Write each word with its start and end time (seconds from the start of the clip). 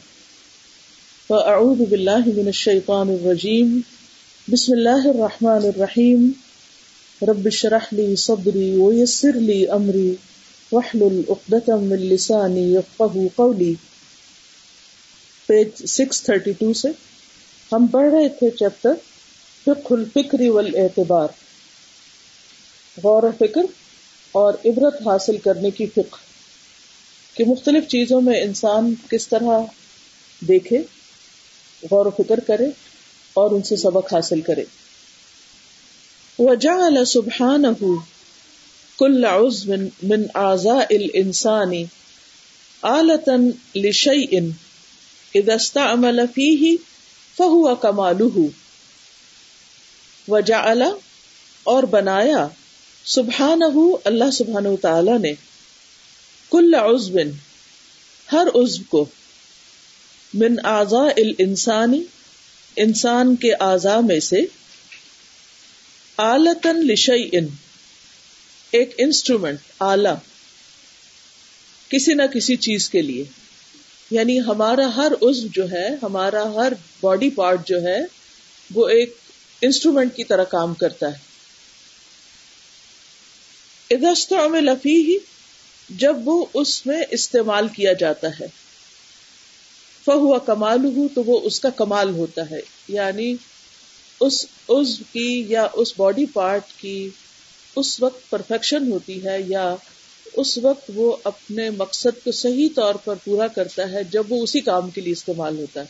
فأعوذ 1.28 1.78
بالله 1.78 2.40
من 2.40 2.48
الشيطان 2.48 3.08
الرجيم. 3.08 3.80
بسم 4.52 4.72
الله 4.72 5.10
الرحمن 5.10 5.66
الرحيم. 5.66 6.32
رب 7.22 7.46
اشرح 7.46 7.94
لي 7.94 8.16
صدري 8.16 8.76
ويسر 8.76 9.32
لي 9.34 9.70
أمري. 9.70 10.14
واحلل 10.72 11.20
عقدة 11.28 11.76
من 11.76 11.98
لساني 11.98 12.74
يفقهوا 12.74 13.28
قولي. 13.36 13.74
پیج 15.46 15.68
632 15.86 16.74
سے 16.74 16.88
ہم 17.72 17.86
پڑھ 17.86 18.14
رہے 18.14 18.28
تھے 18.28 18.50
چیپٹر 18.50 18.92
فقہ 19.64 19.94
الفکر 19.94 20.40
والاعتبار. 20.40 21.28
غور 23.04 23.22
و 23.22 23.30
فکر 23.38 23.81
اور 24.32 24.54
عبرت 24.64 24.94
حاصل 25.06 25.38
کرنے 25.38 25.70
کی 25.70 25.86
فقہ 25.86 26.16
کہ 27.34 27.44
مختلف 27.44 27.84
چیزوں 27.84 28.20
میں 28.20 28.42
انسان 28.42 28.94
کس 29.10 29.28
طرح 29.28 29.60
دیکھے، 30.48 30.82
غور 31.90 32.06
و 32.06 32.10
فکر 32.10 32.40
کرے 32.40 32.66
اور 33.34 33.50
ان 33.50 33.62
سے 33.62 33.76
سبق 33.76 34.14
حاصل 34.14 34.40
کرے۔ 34.40 34.64
وجعل 36.38 37.04
سبحانه 37.04 37.94
كل 38.96 39.24
عضو 39.24 39.72
من 40.02 40.22
اعضاء 40.34 40.96
الانسان 40.96 41.72
آلة 42.82 43.36
لشيء 43.74 44.40
اذا 45.34 45.54
استعمل 45.54 46.20
فيه 46.34 46.76
فهو 47.38 47.74
كماله 47.76 48.46
وجعل 50.28 50.82
اور 51.64 51.82
بنایا 51.82 52.48
سبحان 53.04 53.60
اللہ 54.04 54.30
سبحان 54.30 54.76
تعالی 54.76 55.18
نے 55.18 55.32
کل 56.50 56.74
عزب 56.74 57.18
ہر 58.32 58.46
عزب 58.54 58.82
کو 58.88 59.04
من 60.34 60.54
اعضاء 60.64 61.12
الانسانی، 61.16 62.04
انسان 62.76 63.36
کے 63.36 63.54
اعضاء 63.54 64.00
میں 64.00 64.20
سے 64.20 64.40
آلتن 66.16 66.86
لشیئن، 66.86 67.46
ایک 68.70 68.94
انسٹرومنٹ، 68.98 69.58
آلہ، 69.78 70.08
کسی 71.88 72.14
نہ 72.14 72.22
کسی 72.34 72.56
چیز 72.56 72.90
کے 72.90 73.02
لیے۔ 73.02 73.24
یعنی 74.10 74.40
ہمارا 74.40 74.96
ہر 74.96 75.12
عزب 75.22 75.54
جو 75.54 75.70
ہے، 75.70 75.88
ہمارا 76.02 76.54
ہر 76.54 76.72
باڈی 77.00 77.30
پارٹ 77.30 77.68
جو 77.68 77.82
ہے، 77.82 77.98
وہ 78.74 78.88
ایک 78.88 79.16
انسٹرومنٹ 79.62 80.16
کی 80.16 80.24
طرح 80.24 80.44
کام 80.44 80.74
کرتا 80.74 81.06
ہے۔ 81.06 81.31
میں 84.50 84.60
لفی 84.60 85.02
ہی 85.02 85.18
جب 85.90 86.16
وہ 86.24 86.46
اس 86.54 86.86
میں 86.86 87.02
استعمال 87.10 87.68
کیا 87.68 87.92
جاتا 87.92 88.28
ہے۔ 88.40 88.46
فہو 90.04 90.40
کمال 90.40 90.84
ہوں 90.84 91.08
تو 91.14 91.24
وہ 91.24 91.40
اس 91.44 91.60
کا 91.60 91.70
کمال 91.70 92.10
ہوتا 92.10 92.50
ہے۔ 92.50 92.60
یعنی 92.88 93.34
اس 94.20 94.46
عزو 94.68 95.04
کی 95.12 95.44
یا 95.48 95.66
اس 95.72 95.92
باڈی 95.96 96.26
پارٹ 96.26 96.62
کی 96.76 97.10
اس 97.76 98.02
وقت 98.02 98.30
پرفیکشن 98.30 98.92
ہوتی 98.92 99.24
ہے 99.24 99.38
یا 99.46 99.74
اس 100.32 100.58
وقت 100.58 100.90
وہ 100.94 101.16
اپنے 101.24 101.70
مقصد 101.70 102.24
کو 102.24 102.32
صحیح 102.32 102.68
طور 102.76 102.94
پر 102.94 103.14
پورا 103.24 103.48
کرتا 103.48 103.90
ہے 103.90 104.04
جب 104.04 104.22
وہ 104.28 104.42
اسی 104.42 104.60
کام 104.60 104.90
کے 104.90 105.00
لیے 105.00 105.12
استعمال 105.12 105.58
ہوتا 105.58 105.80
ہے۔ 105.80 105.86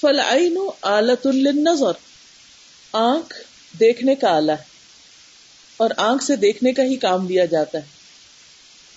فلعین 0.00 0.58
آلت 0.82 1.26
النظر 1.26 1.92
آنکھ 2.92 3.47
دیکھنے 3.80 4.14
کا 4.14 4.36
آلہ 4.36 4.52
ہے 4.52 4.62
اور 5.76 5.90
آنکھ 5.96 6.24
سے 6.24 6.36
دیکھنے 6.36 6.72
کا 6.72 6.82
ہی 6.82 6.96
کام 6.96 7.28
لیا 7.28 7.44
جاتا 7.44 7.78
ہے۔ 7.78 7.84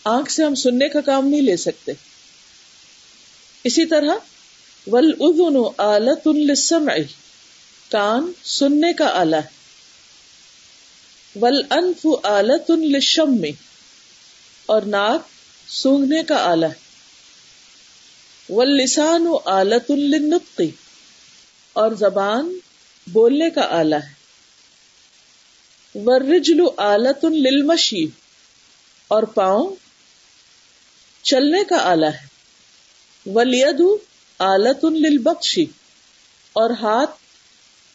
آنکھ 0.03 0.31
سے 0.31 0.43
ہم 0.43 0.55
سننے 0.55 0.89
کا 0.89 1.01
کام 1.01 1.27
نہیں 1.27 1.41
لے 1.41 1.57
سکتے۔ 1.57 1.91
اسی 3.63 3.85
طرح 3.85 4.15
ول 4.87 5.11
ادن 5.19 5.55
آلت 5.77 6.27
السمع 6.27 6.95
کان 7.89 8.31
سننے 8.43 8.93
کا 8.93 9.05
آلہ 9.13 9.35
ہے۔ 9.35 9.61
ول 11.39 11.61
انف 11.69 12.07
آلت 12.23 12.71
الشم 12.71 13.45
اور 14.65 14.81
ناک 14.81 15.27
سونگنے 15.67 16.23
کا 16.23 16.35
آلہ 16.35 16.65
ہے۔ 16.65 16.91
ول 18.53 18.69
لسان 18.69 19.27
آلت 19.45 19.91
النطقی 19.91 20.71
اور 21.73 21.91
زبان 21.91 22.57
بولنے 23.07 23.49
کا 23.49 23.67
آلہ 23.69 23.95
ہے۔ 23.95 24.20
ورجل 25.95 26.59
آلت 26.77 27.25
للمشی، 27.25 28.05
اور 29.07 29.23
پاؤں 29.23 29.75
چلنے 31.23 31.63
کا 31.63 31.77
آلہ 31.83 32.05
ہے۔ 32.05 32.25
ولید 33.25 33.81
آلت 34.39 34.85
للبخشی 34.85 35.65
اور 36.55 36.69
ہاتھ 36.81 37.11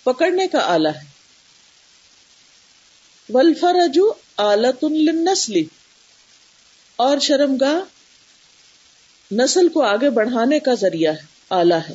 پکڑنے 0.07 0.47
کا 0.49 0.59
آلہ 0.65 0.89
ہے۔ 0.89 1.05
ولفرج 3.29 3.99
آلت 4.37 4.85
للنسلی، 4.85 5.65
اور 6.99 7.19
شرمگاہ 7.19 7.79
نسل 9.31 9.69
کو 9.69 9.83
آگے 9.83 10.11
بڑھانے 10.11 10.59
کا 10.61 10.75
ذریعہ 10.75 11.13
ہے، 11.13 11.25
آلہ 11.51 11.81
ہے۔ 11.89 11.95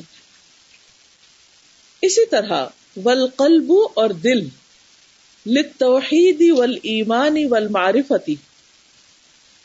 اسی 2.02 2.26
طرح 2.26 2.64
ولقلب 3.04 3.72
اور 3.94 4.10
دل 4.10 4.40
لتوحید 5.46 6.58
والایمان 6.58 7.36
والمعرفتی 7.50 8.34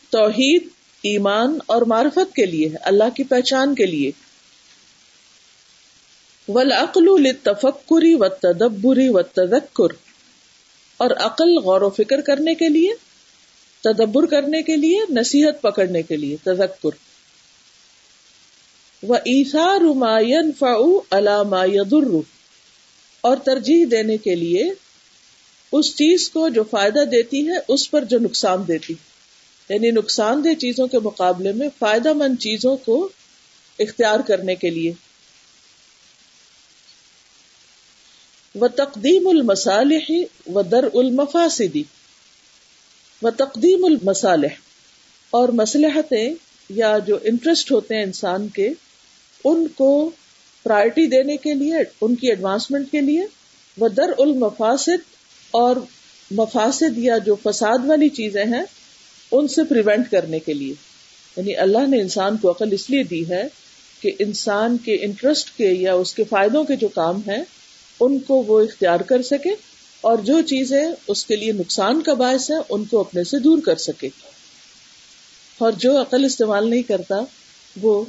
توحید 0.10 0.68
ایمان 1.04 1.60
اور 1.66 1.82
معرفت 1.82 2.36
کے 2.36 2.46
لیے 2.46 2.70
اللہ 2.82 3.10
کی 3.16 3.24
پہچان 3.24 3.76
کے 3.76 3.86
لیے۔ 3.86 4.12
والعقل 6.48 7.22
للتفکر 7.22 8.06
والتدبر 8.20 8.98
والتذکر۔ 9.10 9.94
اور 10.98 11.12
عقل 11.12 11.58
غور 11.58 11.82
و 11.82 11.90
فکر 11.90 12.22
کرنے 12.22 12.56
کے 12.56 12.70
لیے، 12.70 12.94
تدبر 13.82 14.26
کرنے 14.26 14.64
کے 14.64 14.76
لیے، 14.76 15.00
نصیحت 15.10 15.62
پکڑنے 15.62 16.04
کے 16.04 16.18
لیے، 16.18 16.38
تذکر۔ 16.44 16.90
و 19.04 19.14
ایثار 19.14 19.82
ما 19.82 20.20
ينفع 20.20 20.78
على 21.12 21.50
ما 21.50 21.66
يضر۔ 21.66 22.18
اور 23.22 23.38
ترجیح 23.38 23.86
دینے 23.92 24.18
کے 24.18 24.36
لیے 24.36 24.72
اس 25.72 25.96
چیز 25.96 26.30
کو 26.30 26.50
جو 26.50 26.64
فائدہ 26.64 27.04
دیتی 27.12 27.48
ہے، 27.48 27.54
اس 27.68 27.92
پر 27.92 28.04
جو 28.04 28.20
نقصان 28.20 28.68
دیتی۔ 28.68 28.94
یعنی 29.70 29.92
نقصان 29.92 30.44
دہ 30.44 30.54
چیزوں 30.54 30.88
کے 30.88 31.00
مقابلے 31.00 31.52
میں 31.52 31.70
فائدہ 31.80 32.14
مند 32.14 32.42
چیزوں 32.42 32.78
کو 32.78 33.10
اختیار 33.80 34.20
کرنے 34.20 34.56
کے 34.56 34.70
لیے۔ 34.70 34.94
وہ 38.56 38.68
تقدیم 38.68 39.28
المسالح 39.28 40.12
و 40.56 40.62
در 40.62 40.84
المفاسدی 40.94 41.84
و 43.22 43.30
تقدیم 43.30 43.86
المسالح 43.86 44.56
اور 45.30 45.50
مسلحتیں 45.50 46.34
یا 46.70 46.98
جو 47.08 47.18
انٹرسٹ 47.24 47.72
ہوتے 47.72 47.96
ہیں 47.96 48.04
انسان 48.04 48.48
کے، 48.48 48.70
ان 49.44 49.68
کو 49.68 50.12
پرائرٹی 50.64 51.08
دینے 51.08 51.38
کے 51.38 51.54
لیے، 51.54 51.74
ان 52.02 52.16
کی 52.16 52.30
ایڈوانسمنٹ 52.30 52.92
کے 52.92 53.02
لیے۔ 53.02 53.26
وہ 53.78 53.88
در 53.88 54.10
المفاسد۔ 54.18 55.17
اور 55.52 55.76
مفاسد 56.32 56.98
یا 56.98 57.18
جو 57.18 57.36
فساد 57.44 57.78
والی 57.86 58.10
چیزیں 58.10 58.46
ہیں، 58.46 58.64
ان 59.32 59.48
سے 59.48 59.64
پریونٹ 59.64 60.12
کرنے 60.12 60.40
کے 60.40 60.54
لیے۔ 60.54 60.74
یعنی 61.38 61.56
اللہ 61.56 61.88
نے 61.88 62.02
انسان 62.02 62.38
کو 62.38 62.52
عقل 62.52 62.70
اس 62.72 62.90
لیے 62.90 63.04
دی 63.04 63.30
ہے 63.30 63.44
کہ 64.00 64.12
انسان 64.20 64.78
کے 64.78 64.96
انٹرسٹ 64.96 65.58
کے 65.58 65.70
یا 65.70 65.94
اس 65.94 66.14
کے 66.14 66.24
فائدوں 66.24 66.64
کے 66.64 66.76
جو 66.76 66.88
کام 66.88 67.16
ہیں، 67.28 67.44
ان 68.00 68.20
کو 68.20 68.36
وہ 68.36 68.62
اختیار 68.62 69.00
کر 69.00 69.22
سکے 69.22 69.50
اور 70.02 70.18
جو 70.18 70.42
چیزیں 70.42 70.86
اس 71.08 71.26
کے 71.26 71.36
لیے 71.36 71.52
نقصان 71.52 72.02
کا 72.02 72.14
باعث 72.14 72.52
ہے 72.52 72.56
ان 72.70 72.86
کو 72.86 73.00
اپنے 73.00 73.24
سے 73.24 73.40
دور 73.40 73.62
کر 73.62 73.76
سکے۔ 73.76 74.10
اور 75.58 75.72
جو 75.72 76.02
عقل 76.02 76.26
استعمال 76.26 76.70
نہیں 76.70 76.82
کرتا، 76.82 77.16
وہ 77.82 78.04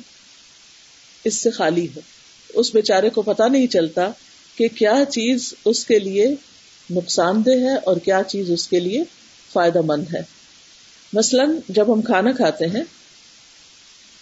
اس 1.24 1.34
سے 1.34 1.50
خالی 1.50 1.84
ہے۔ 1.84 2.00
اس 2.54 2.74
بیچارے 2.74 3.10
کو 3.10 3.22
پتا 3.22 3.48
نہیں 3.48 3.66
چلتا 3.66 4.10
کہ 4.56 4.68
کیا 4.68 4.94
چیز 5.10 5.54
اس 5.64 5.84
کے 5.84 5.98
لیے 5.98 6.34
نقصان 6.90 7.46
دہ 7.46 7.50
ہے 7.50 7.76
اور 7.76 7.96
کیا 7.96 8.22
چیز 8.28 8.50
اس 8.50 8.68
کے 8.68 8.80
لیے 8.80 9.04
فائدہ 9.52 9.80
مند 9.84 10.14
ہے۔ 10.14 10.20
مثلاً 11.12 11.56
جب 11.68 11.92
ہم 11.92 12.02
کھانا 12.02 12.32
کھاتے 12.32 12.66
ہیں، 12.66 12.82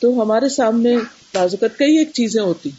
تو 0.01 0.23
ہمارے 0.23 0.49
سامنے 0.49 0.97
بازوقت 1.35 1.79
کئی 1.79 1.99
ایک 1.99 2.11
چیزیں 2.15 2.43
ہوتی 2.43 2.71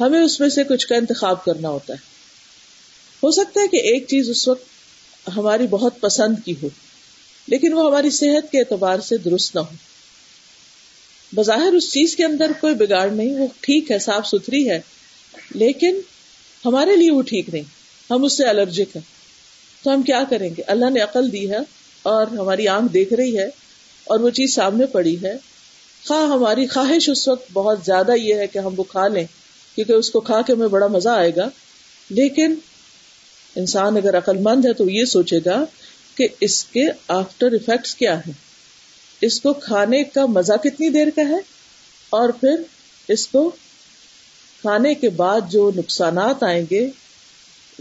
ہمیں 0.00 0.20
اس 0.20 0.40
میں 0.40 0.48
سے 0.48 0.64
کچھ 0.64 0.86
کا 0.86 0.96
انتخاب 0.96 1.44
کرنا 1.44 1.68
ہوتا 1.68 1.94
ہے۔ 1.94 1.98
ہو 3.22 3.30
سکتا 3.30 3.60
ہے 3.60 3.68
کہ 3.68 3.76
ایک 3.76 4.08
چیز 4.08 4.30
اس 4.30 4.48
وقت 4.48 4.66
ہماری 5.36 5.66
بہت 5.66 6.00
پسند 6.00 6.34
کی 6.44 6.54
ہو، 6.62 6.68
لیکن 7.46 7.72
وہ 7.72 7.86
ہماری 7.86 8.10
صحت 8.10 8.52
کے 8.52 8.58
اعتبار 8.58 8.98
سے 8.98 9.16
درست 9.16 9.54
نہ 9.54 9.60
ہو۔ 9.60 9.74
بظاہر 11.32 11.72
اس 11.72 11.92
چیز 11.92 12.16
کے 12.16 12.24
اندر 12.24 12.50
کوئی 12.60 12.74
بگاڑ 12.74 13.10
نہیں، 13.10 13.34
وہ 13.34 13.46
ٹھیک 13.60 13.90
ہے، 13.90 13.98
صاف 13.98 14.26
ستھری 14.26 14.70
ہے، 14.70 14.80
لیکن 15.54 16.00
ہمارے 16.64 16.96
لیے 16.96 17.10
وہ 17.10 17.22
ٹھیک 17.22 17.48
نہیں۔ 17.48 17.81
ہم 18.12 18.24
اس 18.24 18.36
سے 18.36 18.46
الرجک 18.46 18.96
ہیں۔ 18.96 19.02
تو 19.84 19.94
ہم 19.94 20.02
کیا 20.02 20.24
کریں 20.30 20.50
گے؟ 20.58 20.62
اللہ 20.66 20.90
نے 20.90 21.00
عقل 21.00 21.32
دی 21.32 21.50
ہے 21.50 21.58
اور 22.02 22.26
ہماری 22.26 22.68
آنکھ 22.68 22.92
دیکھ 22.92 23.12
رہی 23.12 23.38
ہے 23.38 23.46
اور 24.04 24.20
وہ 24.20 24.30
چیز 24.30 24.54
سامنے 24.54 24.86
پڑی 24.86 25.22
ہے۔ 25.22 25.34
خواہ 26.06 26.28
ہماری 26.28 26.66
خواہش 26.66 27.08
اس 27.08 27.28
وقت 27.28 27.52
بہت 27.52 27.78
زیادہ 27.84 28.12
یہ 28.16 28.34
ہے 28.34 28.46
کہ 28.46 28.58
ہم 28.58 28.74
وہ 28.76 28.82
کھا 28.82 29.08
لیں، 29.08 29.26
کیونکہ 29.74 29.92
اس 29.92 30.10
کو 30.10 30.20
کھا 30.20 30.42
کے 30.42 30.52
ہمیں 30.52 30.68
بڑا 30.68 30.86
مزہ 30.86 31.08
آئے 31.08 31.30
گا۔ 31.36 31.48
لیکن 32.10 32.54
انسان 33.56 33.96
اگر 33.96 34.18
عقل 34.18 34.36
مند 34.38 34.64
ہے 34.64 34.72
تو 34.72 34.90
یہ 34.90 35.04
سوچے 35.04 35.38
گا 35.46 35.64
کہ 36.14 36.28
اس 36.40 36.64
کے 36.64 36.86
آفٹر 37.08 37.46
افیکٹس 37.46 37.94
کیا 37.94 38.18
ہے 38.18 38.32
اس 39.20 39.40
کو 39.40 39.52
کھانے 39.52 40.04
کا 40.04 40.26
مزہ 40.26 40.52
کتنی 40.52 40.88
دیر 40.88 41.06
کا 41.16 41.28
ہے؟ 41.28 41.38
اور 42.10 42.28
پھر 42.28 42.62
اس 43.08 43.26
کو 43.26 43.50
کھانے 44.60 44.94
کے 44.94 45.08
بعد 45.08 45.40
جو 45.50 45.70
نقصانات 45.76 46.42
آئیں 46.42 46.64
گے 46.70 46.90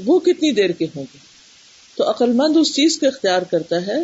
وہ 0.06 0.19
کتنی 0.19 0.51
دیر 0.51 0.69
کے 0.69 0.86
ہوں 0.86 1.03
گے؟ 1.13 1.18
تو 1.95 2.09
عقل 2.09 2.31
مند 2.33 2.57
اس 2.57 2.74
چیز 2.74 3.00
کو 3.00 3.07
اختیار 3.07 3.42
کرتا 3.42 3.88
ہے 3.88 3.98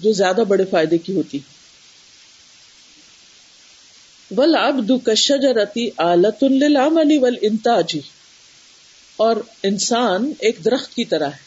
جو 0.00 0.12
زیادہ 0.12 0.40
بڑے 0.48 0.64
فائدے 0.64 0.98
کی 0.98 1.16
ہوتی 1.16 1.38
ول 4.36 4.54
اب 4.54 4.90
دشجرتی 4.90 5.88
آلت 5.96 6.44
العملی 6.44 7.18
ول 7.18 7.36
انتاجی 7.42 8.00
اور 9.16 9.36
انسان 9.62 10.32
ایک 10.38 10.58
درخت 10.64 10.94
کی 10.94 11.04
طرح 11.04 11.28
ہے۔ 11.28 11.46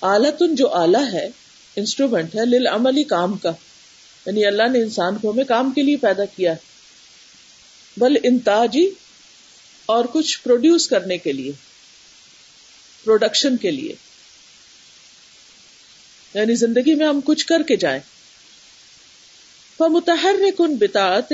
آلت 0.00 0.42
جو 0.52 0.68
آلہ 0.68 1.12
ہے 1.12 1.28
انسٹرومینٹ 1.76 2.34
ہے 2.34 2.44
لل 2.44 2.66
عملی 2.66 3.04
کام 3.04 3.38
کا۔ 3.38 3.52
یعنی 4.26 4.46
اللہ 4.46 4.62
نے 4.72 4.78
انسان 4.78 5.18
کو 5.18 5.30
ہمیں 5.30 5.44
کام 5.44 5.70
کے 5.70 5.82
لیے 5.82 5.96
پیدا 5.96 6.24
کیا 6.24 6.52
ہے۔ 6.52 6.56
بل 7.96 8.16
انتاجی 8.22 8.90
اور 9.86 10.04
کچھ 10.12 10.42
پروڈیوس 10.42 10.88
کرنے 10.88 11.18
کے 11.18 11.32
لیے۔ 11.32 11.52
پروڈکشن 13.04 13.56
کے 13.56 13.70
لیے۔ 13.70 13.94
یعنی 16.34 16.54
زندگی 16.54 16.94
میں 16.94 17.06
ہم 17.06 17.20
کچھ 17.24 17.46
کر 17.46 17.62
کے 17.62 17.76
جائیں۔ 17.76 18.00
وہ 19.78 19.88
متحرک 19.88 20.54
ان 20.58 20.76
بتاط 20.76 21.32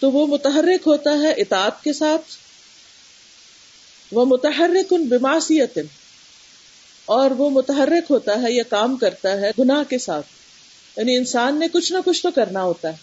تو 0.00 0.10
وہ 0.10 0.26
متحرک 0.26 0.86
ہوتا 0.86 1.10
ہے 1.10 1.32
اطاعت 1.32 1.84
کے 1.84 1.92
ساتھ۔ 1.92 2.36
وہ 4.12 4.24
متحرک 4.24 4.86
ان 4.90 5.04
بماسیت 5.04 5.78
اور 7.04 7.30
وہ 7.30 7.50
متحرک 7.50 8.10
ہوتا 8.10 8.42
ہے 8.42 8.52
یا 8.52 8.62
کام 8.62 8.96
کرتا 8.96 9.40
ہے 9.40 9.50
گناہ 9.58 9.90
کے 9.90 9.98
ساتھ۔ 9.98 10.26
یعنی 10.96 11.16
انسان 11.16 11.58
نے 11.58 11.66
کچھ 11.72 11.92
نہ 11.92 11.98
کچھ 12.04 12.22
تو 12.22 12.30
کرنا 12.30 12.62
ہوتا 12.62 12.88
ہے۔ 12.88 12.96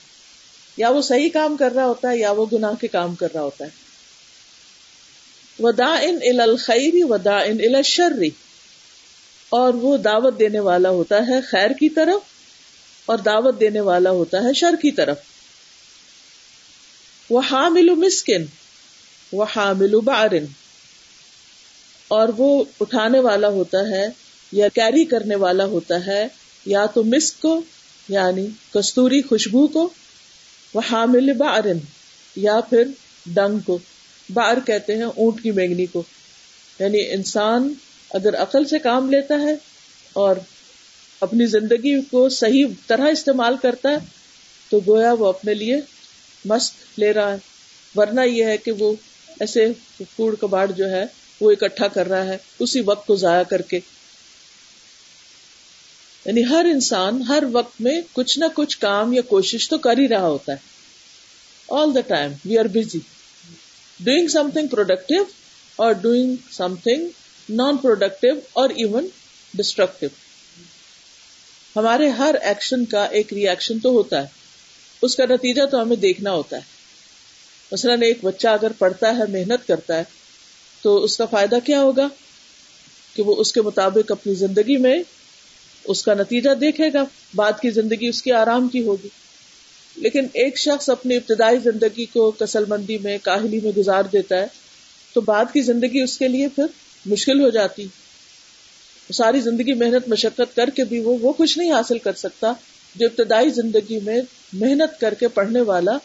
یا 0.78 0.90
وہ 0.90 1.02
صحیح 1.02 1.30
کام 1.30 1.58
کر 1.58 1.72
رہا 1.72 1.86
ہوتا 1.86 2.10
ہے 2.10 2.18
یا 2.18 2.32
وہ 2.32 2.46
گناہ 2.54 2.74
کے 2.82 2.88
کام 2.88 3.16
کر 3.16 3.28
رہا 3.34 3.42
ہوتا 3.42 3.66
ہے۔ 3.66 3.85
ودا 5.60 5.96
ان 6.02 6.40
الخری 6.42 7.04
ودا 7.04 7.38
ان 7.38 7.58
الشری 7.60 8.30
اور 9.50 9.74
وہ 9.74 9.98
دعوت 9.98 10.40
دینے 10.40 10.60
والا 10.60 10.90
ہوتا 10.90 11.18
ہے 11.28 11.42
خیر 11.42 11.72
کی 11.72 11.90
طرف 11.90 12.22
اور 13.06 13.18
دعوت 13.18 13.60
دینے 13.60 13.80
والا 13.80 14.10
ہوتا 14.10 14.38
ہے 14.44 14.54
شر 14.54 14.76
کی 14.82 14.92
طرف۔ 14.92 15.18
وہ 17.30 17.42
حامل 17.52 17.90
مسکن 17.90 18.46
وہ 19.32 19.46
حامل 19.56 19.96
بارن 20.00 20.46
اور 22.08 22.30
وہ 22.38 22.64
اٹھانے 22.80 23.20
والا 23.20 23.48
ہوتا 23.48 23.78
ہے 23.80 24.08
یا 24.52 24.68
کیری 24.68 25.06
کرنے 25.06 25.36
والا 25.36 25.66
ہوتا 25.66 26.06
ہے، 26.06 26.28
یا 26.66 26.86
تو 26.86 27.04
مسک 27.04 27.42
کو 27.42 27.62
یعنی 28.10 28.48
کستوری 28.74 29.22
خوشبو 29.22 29.68
کو۔ 29.68 29.90
وہ 30.74 30.82
حامل 30.92 31.34
بارن 31.34 31.78
یا 32.36 32.60
پھر 32.70 32.84
ڈنگ 33.26 33.60
کو۔ 33.60 33.80
بار 34.34 34.58
کہتے 34.66 34.96
ہیں 34.96 35.04
اونٹ 35.04 35.44
کی 35.44 35.52
مینگنی 35.52 35.86
کو۔ 35.86 36.04
یعنی 36.80 37.12
انسان 37.12 37.74
اگر 38.10 38.36
عقل 38.36 38.66
سے 38.66 38.80
کام 38.80 39.10
لیتا 39.10 39.42
ہے 39.42 39.56
اور 40.14 40.36
اپنی 41.22 41.46
زندگی 41.46 42.02
کو 42.02 42.30
صحیح 42.30 42.66
طرح 42.88 43.08
استعمال 43.08 43.58
کرتا 43.58 43.90
ہے، 43.90 43.96
تو 44.70 44.80
گویا 44.88 45.14
وہ 45.14 45.28
اپنے 45.28 45.54
لیے 45.54 45.82
مست 46.46 47.00
لے 47.00 47.14
رہا 47.14 47.32
ہے۔ 47.32 47.38
ورنہ 47.96 48.22
یہ 48.22 48.46
ہے 48.46 48.58
کہ 48.58 48.72
وہ 48.72 48.96
ایسے 49.40 49.72
کوڑ 50.16 50.36
کباڑ 50.36 50.72
جو 50.72 50.92
ہے، 50.92 51.06
وہ 51.42 51.52
اکٹھا 51.52 51.88
کر 51.88 52.08
رہا 52.08 52.26
ہے 52.26 52.38
اسی 52.60 52.82
وقت 52.82 53.08
کو 53.08 53.16
ضائع 53.16 53.44
کر 53.44 53.62
کے۔ 53.62 53.80
یعنی 56.26 56.44
ہر 56.50 56.66
انسان 56.72 57.22
ہر 57.22 57.44
وقت 57.52 57.82
میں 57.82 58.02
کچھ 58.14 58.40
نہ 58.40 58.46
کچھ 58.56 58.78
کام 58.78 59.14
یا 59.14 59.22
کوشش 59.22 59.70
تو 59.70 59.78
کر 59.78 59.98
ہی 59.98 60.08
رہا 60.08 60.28
ہوتا 60.28 60.52
ہے۔ 60.52 60.58
All 61.70 61.96
the 61.96 62.02
time 62.02 62.32
we 62.46 62.58
are 62.58 62.66
busy 62.66 63.00
doing 64.00 64.28
something 64.54 64.68
productive 64.68 65.24
اور 65.76 65.92
doing 65.92 66.36
some 66.52 66.76
thing 66.76 67.08
non 67.50 67.78
productive 67.78 68.34
اور 68.54 68.70
ایون 68.70 69.08
ڈسٹرکٹیو 69.54 70.10
ہمارے 71.76 72.10
ہر 72.10 72.36
ایکشن 72.42 72.86
کا 72.86 73.06
ایک 73.06 73.34
ریئیکشن 73.34 73.80
تو 73.80 73.90
ہوتا 73.90 74.22
ہے۔ 74.22 74.28
اس 75.02 75.16
کا 75.16 75.26
نتیجہ 75.26 75.62
تو 75.66 75.82
ہمیں 75.82 75.96
دیکھنا 75.96 76.32
ہوتا 76.32 76.58
ہے۔ 76.58 76.62
مثلاً 77.72 78.02
ایک 78.02 78.18
بچہ 78.22 78.48
اگر 78.48 78.72
پڑھتا 78.72 79.18
ہے، 79.18 79.24
محنت 79.30 79.68
کرتا 79.68 79.98
ہے، 79.98 80.04
تو 80.82 81.04
اس 81.04 81.18
کا 81.18 81.26
فائدہ 81.26 81.56
کیا 81.66 81.82
ہوگا؟ 81.82 82.08
کہ 83.14 83.24
وہ 83.24 83.36
اس 83.38 83.54
کے 83.54 83.62
مطابق 83.62 84.12
اپنی 84.12 84.34
زندگی 84.34 84.78
میں 84.78 85.04
اس 85.84 86.04
کا 86.04 86.14
نتیجہ 86.14 86.54
دیکھے 86.54 86.94
گا۔ 86.94 87.04
بعد 87.36 87.52
کی 87.62 87.70
زندگی 87.70 88.08
اس 88.08 88.22
کی 88.22 88.32
آرام 88.32 88.68
کی 88.68 88.84
ہوگی۔ 88.84 89.08
لیکن 89.96 90.28
ایک 90.34 90.58
شخص 90.58 90.90
اپنی 90.90 91.16
ابتدائی 91.16 91.58
زندگی 91.58 92.06
کو 92.06 92.32
کسل 92.32 92.64
مندی 92.68 92.98
میں، 92.98 93.18
کاہلی 93.24 93.60
میں 93.64 93.72
گزار 93.78 94.04
دیتا 94.04 94.38
ہے، 94.38 94.48
تو 95.14 95.22
بعد 95.22 95.46
کی 95.54 95.62
زندگی 95.62 96.02
اس 96.02 96.18
کے 96.18 96.28
لیے 96.28 96.48
پھر 96.48 96.64
مشکل 97.06 97.42
ہو 97.42 97.50
جاتی۔ 97.50 97.88
ساری 99.14 99.42
زندگی 99.42 99.74
محنت، 99.74 100.10
مشقت 100.10 100.56
کر 100.56 100.70
کے 100.70 100.84
بھی 100.84 101.00
وہ 101.00 101.18
وہ 101.22 101.34
کچھ 101.38 101.58
نہیں 101.58 101.72
حاصل 101.72 101.98
کر 102.00 102.14
سکتا 102.14 102.54
جو 102.96 103.06
ابتدائی 103.06 103.50
زندگی 103.50 104.00
میں 104.00 104.22
محنت 104.54 105.00
کر 105.00 105.14
کے 105.14 105.28
پڑھنے 105.28 105.62
والا، 105.62 105.98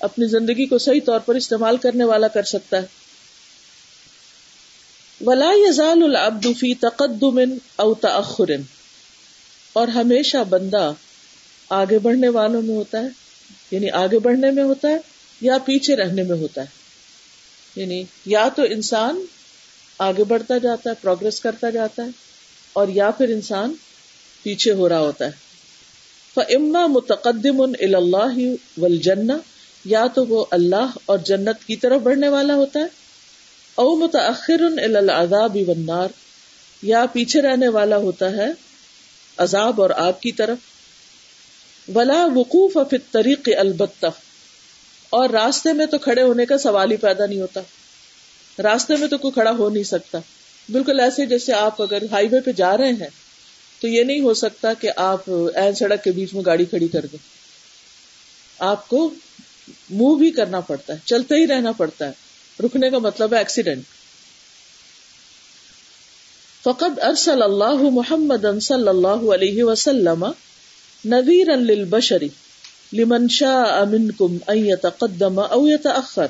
اپنی 0.00 0.26
زندگی 0.26 0.66
کو 0.66 0.78
صحیح 0.78 1.00
طور 1.06 1.20
پر 1.20 1.34
استعمال 1.34 1.76
کرنے 1.76 2.04
والا 2.04 2.28
کر 2.28 2.42
سکتا 2.42 2.76
ہے۔ 2.76 2.86
ولا 5.26 5.50
یزال 5.54 6.02
العبد 6.02 6.46
فی 6.58 6.74
تقدم 6.74 7.38
او 7.76 7.94
تاخر 7.94 8.50
اور 9.72 9.88
ہمیشہ 9.88 10.36
بندہ 10.48 10.92
آگے 11.70 11.98
بڑھنے 11.98 12.28
والوں 12.28 12.62
میں 12.62 12.74
ہوتا 12.74 12.98
ہے۔ 12.98 13.23
یعنی 13.70 13.90
آگے 13.90 14.18
بڑھنے 14.18 14.50
میں 14.50 14.62
ہوتا 14.62 14.88
ہے 14.88 14.98
یا 15.40 15.58
پیچھے 15.58 15.96
رہنے 15.96 16.22
میں 16.22 16.38
ہوتا 16.38 16.60
ہے۔ 16.60 16.66
یعنی 17.76 18.04
یا 18.26 18.48
تو 18.56 18.62
انسان 18.62 19.24
آگے 19.98 20.24
بڑھتا 20.24 20.58
جاتا 20.58 20.90
ہے، 20.90 20.94
پروگرس 21.00 21.40
کرتا 21.40 21.70
جاتا 21.70 22.02
ہے، 22.02 22.08
اور 22.72 22.88
یا 22.88 23.10
پھر 23.10 23.28
انسان 23.28 23.74
پیچھے 24.42 24.72
ہو 24.72 24.88
رہا 24.88 24.98
ہوتا 24.98 25.24
ہے۔ 25.26 25.30
فما 26.34 26.86
متقدم 26.86 27.62
اللہ 27.62 28.38
ولجن 28.76 29.28
یا 29.84 30.06
تو 30.14 30.26
وہ 30.26 30.44
اللہ 30.50 30.90
اور 31.06 31.18
جنت 31.18 31.64
کی 31.66 31.76
طرف 31.76 32.00
بڑھنے 32.00 32.28
والا 32.28 32.54
ہوتا 32.54 32.80
ہے۔ 32.80 32.86
او 33.74 33.96
متاخر 33.96 34.60
العذاب 34.82 35.56
والنار، 35.66 36.08
یا 36.82 37.06
پیچھے 37.12 37.42
رہنے 37.42 37.68
والا 37.68 37.96
ہوتا 37.96 38.30
ہے 38.30 38.46
عذاب 39.36 39.82
اور 39.82 39.90
آگ 39.90 40.12
کی 40.20 40.32
طرف۔ 40.32 40.58
ولا 41.94 42.26
وقوف 42.34 42.72
فی 42.90 42.96
الطریق 42.96 43.48
البتہ۔ 43.58 44.06
اور 45.10 45.30
راستے 45.30 45.72
میں 45.72 45.86
تو 45.86 45.98
کھڑے 45.98 46.22
ہونے 46.22 46.46
کا 46.46 46.58
سوال 46.58 46.90
ہی 46.92 46.96
پیدا 46.96 47.26
نہیں 47.26 47.40
ہوتا۔ 47.40 47.60
راستے 48.62 48.96
میں 48.96 49.08
تو 49.08 49.18
کوئی 49.18 49.32
کھڑا 49.32 49.50
ہو 49.50 49.68
نہیں 49.68 49.84
سکتا۔ 49.84 50.18
بالکل 50.72 51.00
ایسے 51.00 51.26
جیسے 51.26 51.52
آپ 51.52 51.82
اگر 51.82 52.02
ہائی 52.12 52.28
وے 52.28 52.40
پہ 52.40 52.52
جا 52.52 52.76
رہے 52.76 52.90
ہیں، 52.90 53.08
تو 53.80 53.88
یہ 53.88 54.04
نہیں 54.04 54.20
ہو 54.20 54.34
سکتا 54.34 54.74
کہ 54.74 54.90
آپ 54.96 55.30
این 55.54 55.74
سڑک 55.74 56.04
کے 56.04 56.10
بیچ 56.12 56.34
میں 56.34 56.42
گاڑی 56.46 56.64
کھڑی 56.64 56.88
کر 56.88 57.06
دیں۔ 57.06 57.18
آپ 58.58 58.88
کو 58.88 59.14
منہ 59.90 60.18
بھی 60.18 60.30
کرنا 60.30 60.60
پڑتا 60.60 60.92
ہے، 60.92 60.98
چلتے 61.04 61.34
ہی 61.34 61.46
رہنا 61.46 61.72
پڑتا 61.72 62.06
ہے۔ 62.06 62.12
رکنے 62.60 62.90
کا 62.90 62.98
مطلب 62.98 63.32
ہے 63.32 63.38
ایکسیڈنٹ 63.38 63.84
فقط 66.62 67.00
ارسل 67.02 67.42
اللہ 67.42 67.82
محمد 67.82 68.60
صلی 68.62 68.88
اللہ 68.88 69.34
علیہ 69.34 69.64
وسلم 69.64 70.26
نذیر 71.04 71.56
للبشری 71.56 72.28
لمن 72.92 73.28
شاء 73.28 73.84
منکم 73.84 74.36
ان 74.46 74.58
يتقدم 74.58 75.38
او 75.38 75.68
يتاخر 75.68 76.26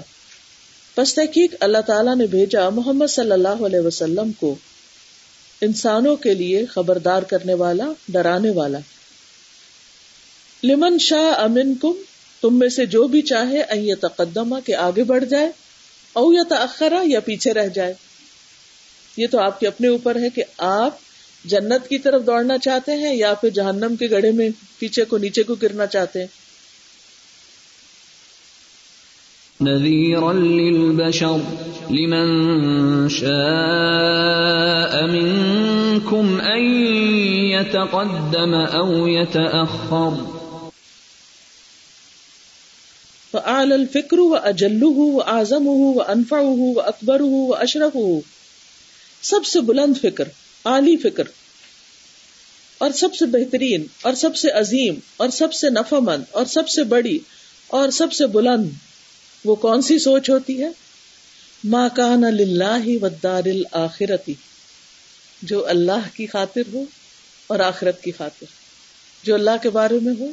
پس 0.95 1.14
تحقیق 1.14 1.54
اللہ 1.61 1.78
تعالیٰ 1.87 2.16
نے 2.16 2.26
بھیجا 2.26 2.69
محمد 2.69 3.07
صلی 3.07 3.33
اللہ 3.33 3.64
علیہ 3.66 3.81
وسلم 3.81 4.33
کو، 4.33 4.54
انسانوں 5.61 6.16
کے 6.16 6.35
لیے 6.35 6.66
خبردار 6.66 7.23
کرنے 7.23 7.54
والا، 7.54 7.93
ڈرانے 8.09 8.50
والا۔ 8.50 8.78
لمن 10.62 10.99
شاہ 10.99 11.40
امن 11.40 11.75
کم 11.75 11.93
تم 12.40 12.59
میں 12.59 12.69
سے 12.69 12.87
جو 12.87 13.04
بھی 13.04 13.23
چاہے 13.23 13.62
این 13.62 13.95
تقدمہ 13.95 14.57
کہ 14.66 14.75
آگے 14.75 15.04
بڑھ 15.04 15.25
جائے، 15.25 15.50
او 16.12 16.33
یا 16.33 16.43
تاخرا 16.49 17.02
یا 17.04 17.21
پیچھے 17.21 17.54
رہ 17.54 17.69
جائے۔ 17.69 17.95
یہ 19.16 19.26
تو 19.31 19.38
آپ 19.38 19.61
کے 19.61 19.66
اپنے 19.66 19.88
اوپر 19.88 20.16
ہے 20.16 20.31
کہ 20.31 20.45
آپ 20.59 20.99
جنت 21.45 21.89
کی 21.89 21.99
طرف 21.99 22.27
دوڑنا 22.27 22.59
چاہتے 22.59 22.93
ہیں 22.93 23.15
یا 23.15 23.35
پھر 23.35 23.51
جہنم 23.51 23.97
کے 23.97 24.07
گڑھے 24.11 24.31
میں 24.31 24.49
پیچھے 24.79 25.05
کو 25.05 25.19
نیچے 25.19 25.43
کو 25.43 25.55
گرنا 25.55 25.87
چاہتے 25.87 26.21
ہیں؟ 26.21 26.27
نذيرا 29.61 30.33
للبشر 30.33 31.43
لمن 31.91 32.29
شاء 33.09 35.07
منكم 35.07 36.41
أن 36.41 36.65
يتقدم 37.51 38.55
أو 38.55 39.07
يتأخر 39.07 40.17
فأعلى 43.33 43.75
الفكر 43.75 44.21
وأجله 44.21 44.99
وأعظمه 44.99 45.81
وأنفعه 45.97 46.61
وأكبره 46.77 47.35
وأشرفه 47.45 48.21
سب 49.23 49.47
سے 49.47 49.61
بلند 49.61 50.01
فکر 50.03 50.29
عالی 50.64 50.97
فکر 50.97 51.25
اور 52.78 52.90
سب 52.90 53.14
سے 53.14 53.26
بہترین 53.26 53.87
اور 54.02 54.14
سب 54.14 54.37
سے 54.37 54.50
عظیم 54.50 54.94
اور 55.16 55.28
سب 55.28 55.54
سے 55.54 55.71
نفع 55.71 55.99
مند 55.99 56.23
اور 56.30 56.47
سب 56.47 56.68
سے 56.68 56.85
بڑی 56.85 57.18
اور 57.66 57.90
سب 57.90 58.12
سے 58.12 58.26
بلند، 58.26 58.71
وہ 59.44 59.54
کون 59.54 59.83
سی 59.83 59.99
سوچ 59.99 60.30
ہوتی 60.30 60.62
ہے؟ 60.62 60.68
ماں 61.64 61.88
کان 61.97 62.25
اللہ 62.25 63.04
ودار 63.04 63.42
الآخرتی 63.47 64.35
جو 65.42 65.66
اللہ 65.66 66.09
کی 66.14 66.26
خاطر 66.26 66.62
ہو 66.73 66.85
اور 67.47 67.61
آخرت 67.61 68.02
کی 68.02 68.12
خاطر، 68.12 68.44
جو 69.23 69.35
اللہ 69.35 69.62
کے 69.62 69.71
بارے 69.71 69.99
میں 70.02 70.14
ہو 70.18 70.28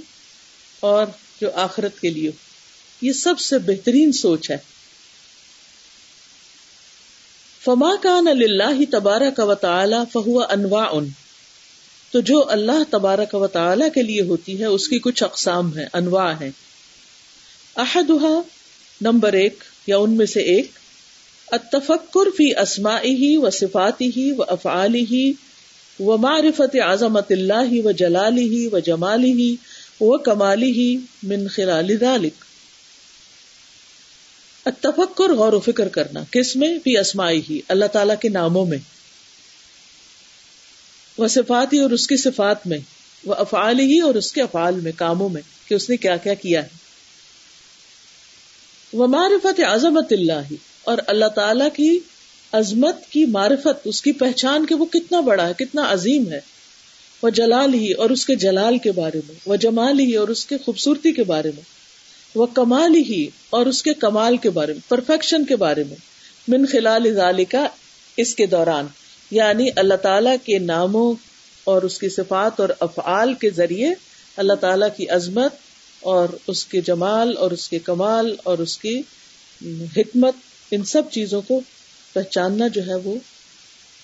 اور 0.79 1.05
جو 1.41 1.51
آخرت 1.51 1.99
کے 1.99 2.09
لیے 2.09 2.27
ہو۔ 2.27 2.51
یہ 3.01 3.13
سب 3.13 3.39
سے 3.39 3.57
بہترین 3.57 4.11
سوچ 4.11 4.51
ہے۔ 4.51 4.57
فما 7.65 7.95
کان 8.01 8.27
اللہ 8.27 8.91
تبارک 8.91 9.39
و 9.43 9.55
تعالی 9.55 9.95
فہو 10.13 10.41
انواع 10.49 10.85
ان 10.91 11.07
تو 12.11 12.19
جو 12.19 12.43
اللہ 12.49 12.83
تبارک 12.89 13.35
و 13.35 13.47
تعالی 13.47 13.85
کے 13.93 14.01
لیے 14.01 14.21
ہوتی 14.21 14.59
ہے، 14.59 14.65
اس 14.65 14.87
کی 14.87 14.99
کچھ 14.99 15.23
اقسام 15.23 15.77
ہیں، 15.77 15.85
انواع 15.93 16.33
ہیں۔ 16.41 16.51
احدہ 17.75 18.41
نمبر 19.01 19.33
ایک، 19.33 19.63
یا 19.87 19.97
ان 19.97 20.11
میں 20.11 20.25
سے 20.25 20.39
ایک، 20.39 20.71
التفکر 21.51 22.29
فی 22.37 22.55
اسماعی 22.57 23.37
و 23.37 23.49
صفاتی 23.49 24.11
ہی 24.15 24.31
و 24.31 24.43
افعالی 24.47 25.05
ہی 25.11 25.33
و 25.99 26.17
معرفت 26.17 26.75
عظمت 26.85 27.31
اللہ 27.31 27.85
و 27.85 27.91
جلالی 27.91 28.49
ہی 28.49 28.67
و 28.67 28.79
جمالی 28.79 29.31
ہی 29.31 29.55
و 30.01 30.17
کمالی 30.17 30.71
ہی 30.71 30.97
من 31.23 31.47
خلال 31.47 31.97
ذلك 31.97 32.50
التفکر 34.65 35.33
غور 35.33 35.53
و 35.53 35.59
فکر 35.59 35.87
کرنا۔ 35.87 36.23
کس 36.31 36.55
میں؟ 36.55 36.79
فی 36.83 36.97
اسماعی 36.97 37.41
ہی، 37.49 37.59
اللہ 37.67 37.85
تعالی 37.85 38.13
کے 38.21 38.29
ناموں 38.29 38.65
میں۔ 38.65 38.77
وہ 41.17 41.27
صفاتی 41.27 41.79
اور 41.79 41.91
اس 41.91 42.07
کی 42.07 42.17
صفات 42.17 42.67
میں۔ 42.67 42.77
وہ 43.25 43.35
افعال 43.35 43.79
ہی 43.79 43.99
اور 43.99 44.15
اس 44.15 44.33
کے 44.33 44.41
افعال 44.41 44.79
میں، 44.79 44.91
کاموں 44.95 45.29
میں، 45.29 45.41
کہ 45.67 45.73
اس 45.73 45.89
نے 45.89 45.97
کیا 45.97 46.15
کیا 46.15 46.33
کیا 46.33 46.63
ہے۔ 46.63 46.67
وہ 48.93 49.07
معرفت 49.07 49.59
عظمت 49.59 50.13
اللہ 50.13 50.53
اور 50.83 50.97
اللہ 51.07 51.25
تعالی 51.25 51.65
کی 51.73 51.99
عظمت 52.51 52.95
کی 53.09 53.25
معرفت، 53.25 53.81
اس 53.85 54.01
کی 54.01 54.11
پہچان 54.11 54.65
کے 54.65 54.75
وہ 54.75 54.85
کتنا 54.85 55.19
بڑا 55.19 55.47
ہے، 55.47 55.53
کتنا 55.57 55.93
عظیم 55.93 56.31
ہے۔ 56.31 56.39
وہ 57.21 57.29
جلال 57.29 57.73
ہی 57.73 57.93
اور 57.93 58.09
اس 58.09 58.25
کے 58.25 58.35
جلال 58.35 58.77
کے 58.77 58.91
بارے 58.91 59.21
میں، 59.27 59.35
وہ 59.45 59.55
جمال 59.55 59.99
ہی 59.99 60.15
اور 60.15 60.27
اس 60.27 60.45
کے 60.45 60.57
خوبصورتی 60.57 61.11
کے 61.11 61.23
بارے 61.23 61.51
میں۔ 61.55 61.80
وہ 62.35 62.45
کمال 62.45 62.95
ہی 62.95 63.27
اور 63.49 63.65
اس 63.65 63.83
کے 63.83 63.93
کمال 63.93 64.37
کے 64.37 64.49
بارے 64.49 64.73
میں 64.73 64.89
پرفیکشن 64.89 65.45
کے 65.45 65.55
بارے 65.55 65.83
میں۔ 65.83 65.95
من 66.47 66.65
خلال 66.65 67.13
ذالکا، 67.13 67.67
اس 68.17 68.35
کے 68.35 68.45
دوران۔ 68.45 68.87
یعنی 69.31 69.69
اللہ 69.75 69.93
تعالی 69.93 70.29
کے 70.43 70.59
ناموں 70.59 71.13
اور 71.63 71.81
اس 71.81 71.99
کی 71.99 72.09
صفات 72.09 72.59
اور 72.59 72.69
افعال 72.79 73.33
کے 73.33 73.49
ذریعے 73.49 73.93
اللہ 74.37 74.53
تعالی 74.53 74.85
کی 74.97 75.09
عظمت 75.09 75.53
اور 75.99 76.29
اس 76.47 76.65
کے 76.65 76.81
جمال 76.81 77.37
اور 77.37 77.51
اس 77.51 77.69
کے 77.69 77.79
کمال 77.79 78.35
اور 78.43 78.57
اس 78.57 78.77
کی 78.77 79.01
حکمت، 79.97 80.33
ان 80.71 80.83
سب 80.83 81.01
چیزوں 81.11 81.41
کو 81.41 81.61
پہچاننا 82.13 82.67
جو 82.67 82.87
ہے 82.87 82.95
وہ 82.95 83.15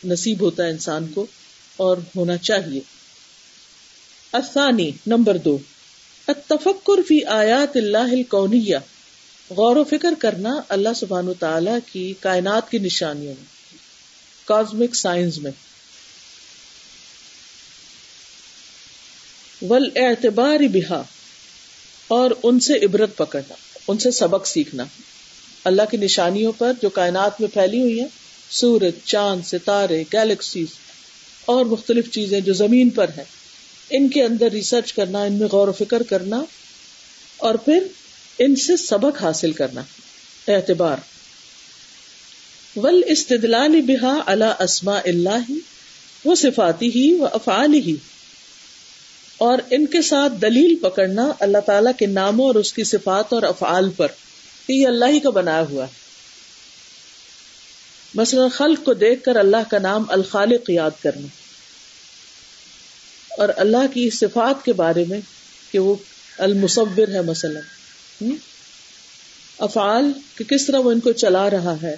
نصیب 0.06 0.42
ہوتا 0.42 0.64
ہے 0.64 0.70
انسان 0.70 1.08
کو 1.08 1.26
اور 1.78 1.98
ہونا 2.16 2.38
چاہیے۔ 2.38 2.80
افسانی 4.32 4.92
نمبر 5.08 5.38
دو۔ 5.38 5.58
التفکر 6.28 7.02
فی 7.08 7.26
آیات 7.26 7.78
اللہ 7.78 7.98
الکونیہ۔ 7.98 8.78
غور 9.50 9.76
و 9.76 9.84
فکر 9.84 10.14
کرنا 10.20 10.62
اللہ 10.70 10.90
سبحان 10.96 11.34
تعالی 11.40 11.72
کی 11.92 12.14
کائنات 12.20 12.72
کی 12.72 12.78
نشانیوں 12.78 13.34
میں 13.38 13.46
کازمک 14.46 14.96
سائنس 14.96 15.38
میں۔ 15.38 15.52
ول 19.62 19.90
اعتبار 19.96 20.60
بہا، 20.74 21.04
اور 22.08 22.32
ان 22.44 22.60
سے 22.60 22.74
عبرت 22.74 23.18
پکڑنا، 23.18 23.56
ان 23.88 23.98
سے 23.98 24.12
سبق 24.12 24.48
سیکھنا۔ 24.48 24.84
اللہ 25.64 25.82
کی 25.92 25.98
نشانیوں 25.98 26.52
پر 26.58 26.72
جو 26.82 26.90
کائنات 26.90 27.42
میں 27.42 27.50
پھیلی 27.54 27.82
ہوئی 27.82 28.00
ہیں، 28.00 28.08
سورج، 28.50 28.94
چاند، 29.04 29.42
ستارے 29.46 30.04
گیلیکسیز 30.14 30.68
اور 31.46 31.66
مختلف 31.66 32.12
چیزیں 32.12 32.40
جو 32.40 32.54
زمین 32.54 32.90
پر 32.90 33.10
ہیں۔ 33.18 33.37
ان 33.90 34.10
کے 34.10 34.24
اندر 34.24 34.52
ریسرچ 34.52 34.94
کرنا، 34.94 35.24
ان 35.24 35.34
میں 35.34 35.48
غور 35.52 35.68
و 35.68 35.72
فکر 35.72 36.04
کرنا، 36.04 36.44
اور 37.38 37.56
پھر 37.56 37.84
ان 38.40 38.56
سے 38.56 38.78
سبق 38.78 39.24
حاصل 39.24 39.52
کرنا، 39.52 39.82
اعتبار۔ 40.48 40.98
ول 42.76 43.02
استدلال 43.08 43.82
بحا 43.82 44.20
اللہ 44.26 44.54
اسما 44.60 45.00
اللہ 45.06 45.52
وہ 46.26 46.36
صفاتی 46.36 46.90
ہی 46.96 47.14
وہ 47.14 47.28
افعال 47.32 47.74
ہی 47.74 47.96
اور 49.38 49.58
ان 49.70 49.86
کے 49.86 50.02
ساتھ 50.02 50.34
دلیل 50.42 50.76
پکڑنا 50.76 51.32
اللہ 51.40 51.58
تعالیٰ 51.58 51.92
کے 51.98 52.06
ناموں 52.06 52.46
اور 52.46 52.56
اس 52.56 52.74
کی 52.74 52.84
صفات 52.84 53.34
اور 53.34 53.44
افعال 53.44 53.90
پر۔ 53.90 54.08
یہ 54.68 54.88
اللہ 54.88 55.06
ہی 55.06 55.20
کا 55.20 55.30
بنایا 55.30 55.64
ہوا 55.70 55.86
ہے۔ 55.86 55.92
مثلا 58.16 58.48
خلق 58.54 58.86
کو 58.86 58.94
دیکھ 58.94 59.24
کر 59.24 59.36
اللہ 59.36 59.70
کا 59.70 59.80
نام 59.80 60.04
الخالق 60.10 60.70
یاد 60.70 60.92
کرنا۔ 61.04 61.28
اور 63.38 63.50
اللہ 63.58 63.94
کی 63.94 64.10
صفات 64.10 64.66
کے 64.66 64.74
بارے 64.74 65.06
میں 65.10 65.20
کہ 65.72 65.80
وہ 65.80 65.96
المصور 66.38 67.08
ہے 67.08 67.22
مثلا۔ 67.22 67.60
افعال 69.58 70.04
کہ 70.36 70.44
کس 70.44 70.66
طرح 70.66 70.78
وہ 70.78 70.92
ان 70.92 71.00
کو 71.00 71.12
چلا 71.12 71.50
رہا 71.50 71.76
ہے۔ 71.84 71.96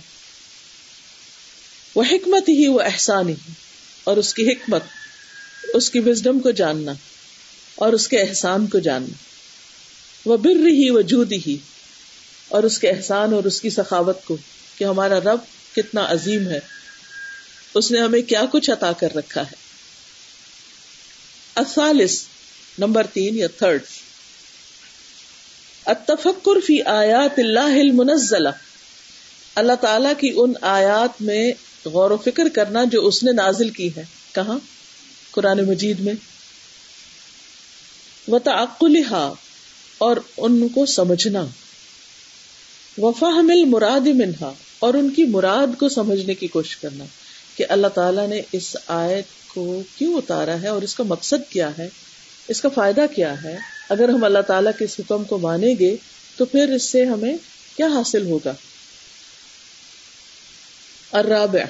وہ 1.95 2.03
حکمت 2.11 2.49
ہی، 2.49 2.67
وہ 2.67 2.81
احسان 2.81 3.29
ہی۔ 3.29 3.35
اور 4.03 4.17
اس 4.17 4.33
کی 4.33 4.49
حکمت، 4.49 4.83
اس 5.73 5.89
کی 5.89 5.99
وزڈم 5.99 6.39
کو 6.39 6.51
جاننا۔ 6.51 6.93
اور 7.75 7.93
اس 7.93 8.07
کے 8.07 8.21
احسان 8.21 8.67
کو 8.67 8.79
جاننا۔ 8.79 9.13
وہ 10.25 10.37
بر 10.37 10.67
ہی، 10.67 10.89
وہ 10.89 11.01
جود 11.01 11.33
ہی۔ 11.47 11.57
اور 12.47 12.63
اس 12.63 12.79
کے 12.79 12.89
احسان 12.89 13.33
اور 13.33 13.43
اس 13.43 13.61
کی 13.61 13.69
سخاوت 13.69 14.25
کو 14.25 14.37
کہ 14.77 14.83
ہمارا 14.83 15.19
رب 15.19 15.39
کتنا 15.75 16.11
عظیم 16.11 16.49
ہے۔ 16.49 16.59
اس 17.73 17.91
نے 17.91 17.99
ہمیں 17.99 18.21
کیا 18.21 18.43
کچھ 18.51 18.71
عطا 18.71 18.91
کر 18.91 19.15
رکھا 19.15 19.41
ہے۔ 19.41 19.68
اثالس 21.59 22.25
نمبر 22.79 23.07
تین 23.07 23.37
یا 23.37 23.47
تھرڈ۔ 23.47 23.81
التفکر 25.85 26.59
فی 26.67 26.81
آیات 26.81 27.39
اللہ 27.39 27.59
المنزلہ۔ 27.59 28.49
اللہ 29.55 29.73
تعالی 29.81 30.09
کی 30.17 30.33
ان 30.35 30.53
آیات 30.61 31.21
میں 31.21 31.51
غور 31.85 32.11
و 32.11 32.17
فکر 32.17 32.49
کرنا 32.49 32.83
جو 32.83 33.07
اس 33.07 33.23
نے 33.23 33.31
نازل 33.31 33.69
کی 33.69 33.95
ہے۔ 33.95 34.03
کہاں؟ 34.31 34.59
قرآن 35.31 35.65
مجید 35.65 35.99
میں۔ 35.99 36.13
و 38.27 38.39
تعقلحا 38.39 39.33
اور 39.97 40.17
ان 40.37 40.69
کو 40.69 40.85
سمجھنا۔ 40.85 41.45
وفا 42.97 43.41
مل 43.41 43.65
مراد 43.65 44.07
منہا، 44.07 44.53
اور 44.79 44.93
ان 44.93 45.09
کی 45.09 45.25
مراد 45.25 45.67
کو 45.79 45.89
سمجھنے 45.89 46.33
کی 46.33 46.47
کوشش 46.47 46.77
کرنا۔ 46.77 47.05
کہ 47.59 47.65
اللہ 47.69 47.87
تعالیٰ 47.87 48.27
نے 48.27 48.41
اس 48.51 48.75
آیت 48.87 49.31
کو 49.53 49.63
کیوں 49.95 50.13
اتارا 50.17 50.61
ہے 50.61 50.67
اور 50.67 50.81
اس 50.81 50.93
کا 50.95 51.03
مقصد 51.03 51.49
کیا 51.49 51.69
ہے؟ 51.77 51.87
اس 52.47 52.61
کا 52.61 52.69
فائدہ 52.69 53.05
کیا 53.15 53.33
ہے؟ 53.43 53.55
اگر 53.89 54.09
ہم 54.09 54.23
اللہ 54.23 54.45
تعالیٰ 54.47 54.71
کے 54.77 54.85
اس 54.85 54.95
حکم 54.99 55.23
کو 55.23 55.37
مانیں 55.37 55.73
گے 55.79 55.95
تو 56.37 56.45
پھر 56.45 56.69
اس 56.69 56.83
سے 56.83 57.03
ہمیں 57.05 57.33
کیا 57.75 57.87
حاصل 57.87 58.25
ہوگا؟ 58.25 58.53
الرابع، 61.11 61.65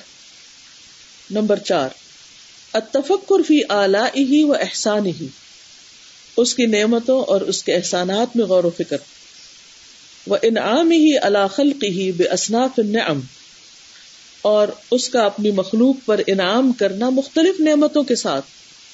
نمبر 1.29 1.59
چار 1.63 1.97
اتفکر 2.73 3.43
فی 3.47 3.59
آلائه 3.69 4.43
و 4.43 4.53
احسانه 4.59 5.31
اس 6.37 6.55
کی 6.55 6.65
نعمتوں 6.65 7.19
اور 7.27 7.47
اس 7.47 7.63
کے 7.63 7.75
احسانات 7.75 8.35
میں 8.35 8.45
غور 8.45 8.63
و 8.63 8.75
فکر 8.77 9.09
وہ 10.27 10.37
انعام 10.43 10.91
ہی 10.91 11.17
اللہ 11.21 11.51
خلقی 11.55 11.91
ہی 11.93 12.11
بے 12.11 12.31
اصناف 12.31 12.79
النعم 12.79 13.27
اور 14.41 14.67
اس 14.91 15.09
کا 15.09 15.21
اپنی 15.21 15.51
مخلوق 15.51 15.95
پر 16.05 16.21
انعام 16.27 16.71
کرنا 16.71 17.09
مختلف 17.09 17.59
نعمتوں 17.59 18.03
کے 18.03 18.15
ساتھ۔ 18.15 18.45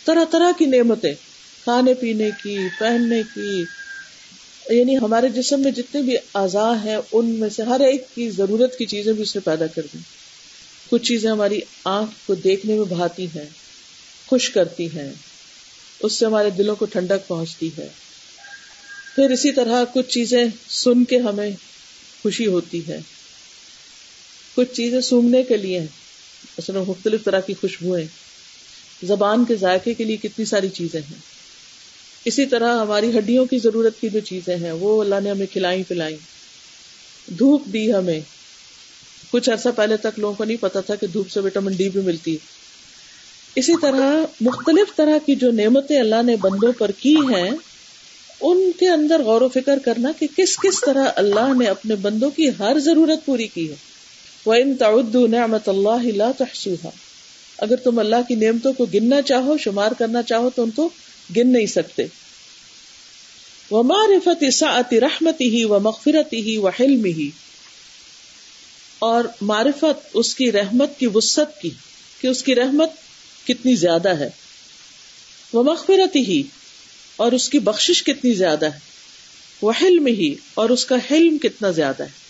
طرح 0.05 0.25
طرح 0.31 0.51
کی 0.57 0.65
نعمتیں، 0.65 1.13
کھانے 1.63 1.93
پینے 1.93 2.29
کی، 2.43 2.67
پہننے 2.79 3.21
کی۔ 3.33 3.65
یعنی 4.69 4.97
ہمارے 4.97 5.27
جسم 5.27 5.59
میں 5.59 5.71
جتنے 5.71 6.01
بھی 6.01 6.17
اعضاء 6.33 6.85
ہیں، 6.85 6.97
ان 7.11 7.25
میں 7.25 7.49
سے 7.49 7.63
ہر 7.63 7.79
ایک 7.79 8.15
کی 8.15 8.29
ضرورت 8.29 8.77
کی 8.77 8.85
چیزیں 8.85 9.13
بھی 9.13 9.21
اس 9.21 9.35
نے 9.35 9.41
پیدا 9.41 9.67
کر 9.67 9.81
دی 9.93 9.97
کچھ 10.89 11.03
چیزیں 11.03 11.29
ہماری 11.29 11.59
آنکھ 11.83 12.11
کو 12.27 12.35
دیکھنے 12.35 12.73
میں 12.73 12.85
بہاتی 12.85 13.25
ہیں، 13.25 13.45
خوش 14.27 14.49
کرتی 14.49 14.87
ہیں۔ 14.87 15.13
اس 15.99 16.13
سے 16.13 16.25
ہمارے 16.25 16.49
دلوں 16.49 16.75
کو 16.75 16.85
ٹھنڈک 16.85 17.27
پہنچتی 17.27 17.69
ہے۔ 17.77 17.87
پھر 19.15 19.29
اسی 19.29 19.51
طرح 19.51 19.83
کچھ 19.93 20.09
چیزیں 20.09 20.45
سن 20.69 21.03
کے 21.03 21.17
ہمیں 21.17 21.49
خوشی 22.23 22.47
ہوتی 22.47 22.87
ہے۔ 22.87 22.99
کچھ 24.55 24.73
چیزیں 24.73 25.01
سونگنے 25.01 25.43
کے 25.43 25.57
لیے 25.57 25.79
ہیں۔ 25.79 25.87
اصل 26.57 26.77
مختلف 26.87 27.23
طرح 27.23 27.39
کی 27.39 27.53
خوشبوئیں 27.53 28.05
زبان 29.03 29.45
کے 29.45 29.55
ذائقے 29.55 29.93
کے 29.93 30.03
لیے 30.03 30.17
کتنی 30.17 30.45
ساری 30.45 30.69
چیزیں 30.69 31.01
ہیں۔ 31.01 31.35
اسی 32.25 32.45
طرح 32.45 32.79
ہماری 32.79 33.17
ہڈیوں 33.17 33.45
کی 33.45 33.57
ضرورت 33.57 34.01
کی 34.01 34.09
جو 34.09 34.19
چیزیں 34.19 34.57
ہیں، 34.57 34.71
وہ 34.71 35.01
اللہ 35.01 35.15
نے 35.23 35.29
ہمیں 35.29 35.45
کھلائی 35.45 35.83
پلائی 35.83 36.17
دھوپ 37.39 37.65
دی 37.65 37.93
ہمیں۔ 37.93 38.19
کچھ 39.31 39.49
عرصہ 39.49 39.69
پہلے 39.75 39.97
تک 39.97 40.19
لوگوں 40.19 40.33
کو 40.33 40.43
نہیں 40.43 40.57
پتا 40.57 40.79
تھا 40.79 40.95
کہ 40.95 41.07
دھوپ 41.07 41.29
سے 41.29 41.39
وٹامن 41.39 41.73
ڈی 41.73 41.89
بھی 41.89 42.01
ملتی 42.01 42.33
ہے۔ 42.33 42.37
اسی 43.55 43.73
طرح 43.81 44.25
مختلف 44.41 44.95
طرح 44.95 45.17
کی 45.25 45.35
جو 45.35 45.51
نعمتیں 45.51 45.99
اللہ 45.99 46.23
نے 46.25 46.35
بندوں 46.35 46.71
پر 46.71 46.91
کی 46.91 47.15
ہیں، 47.15 47.51
ان 48.41 48.71
کے 48.79 48.89
اندر 48.89 49.21
غور 49.23 49.41
و 49.41 49.49
فکر 49.49 49.79
کرنا 49.85 50.11
کہ 50.19 50.27
کس 50.37 50.57
کس 50.57 50.81
طرح 50.81 51.05
اللہ 51.15 51.53
نے 51.59 51.65
اپنے 51.65 51.95
بندوں 51.95 52.29
کی 52.29 52.49
ہر 52.59 52.79
ضرورت 52.79 53.25
پوری 53.25 53.47
کی 53.47 53.69
ہے۔ 53.69 53.75
وہ 54.45 54.53
ان 54.53 54.75
تعد 54.75 55.15
نعمت 55.15 55.69
اللہ 55.69 56.03
لا 56.03 56.31
اگر 57.57 57.75
تم 57.75 57.99
اللہ 57.99 58.15
کی 58.27 58.35
نعمتوں 58.35 58.73
کو 58.73 58.85
گننا 58.85 59.21
چاہو، 59.21 59.57
شمار 59.57 59.91
کرنا 59.91 60.23
چاہو، 60.23 60.49
تو 60.49 60.63
ان 60.63 60.71
کو 60.71 60.89
گن 61.37 61.53
نہیں 61.53 61.65
سکتے۔ 61.65 62.05
وہ 63.71 63.83
معرفت 63.83 64.53
سعت 64.53 64.93
رحمتی 64.93 65.49
ہی 65.49 65.65
مغفرتی 65.65 67.29
اور 68.99 69.23
معرفت 69.41 70.07
اس 70.13 70.35
کی 70.35 70.51
رحمت 70.51 70.99
کی 70.99 71.07
وسط 71.07 71.61
کی 71.61 71.69
کہ 72.21 72.27
اس 72.27 72.43
کی 72.43 72.55
رحمت 72.55 72.89
کتنی 73.47 73.75
زیادہ 73.75 74.09
ہے۔ 74.09 74.29
وہ 75.53 75.63
مغفرت 75.63 76.15
ہی 76.15 76.43
اور 77.15 77.31
اس 77.31 77.49
کی 77.49 77.59
بخشش 77.59 78.03
کتنی 78.03 78.33
زیادہ 78.33 78.65
ہے۔ 78.65 78.79
وہ 79.61 79.71
حلم 79.81 80.05
ہی 80.05 80.35
اور 80.53 80.69
اس 80.69 80.85
کا 80.85 80.95
حلم 81.11 81.37
کتنا 81.37 81.71
زیادہ 81.71 82.03
ہے۔ 82.03 82.24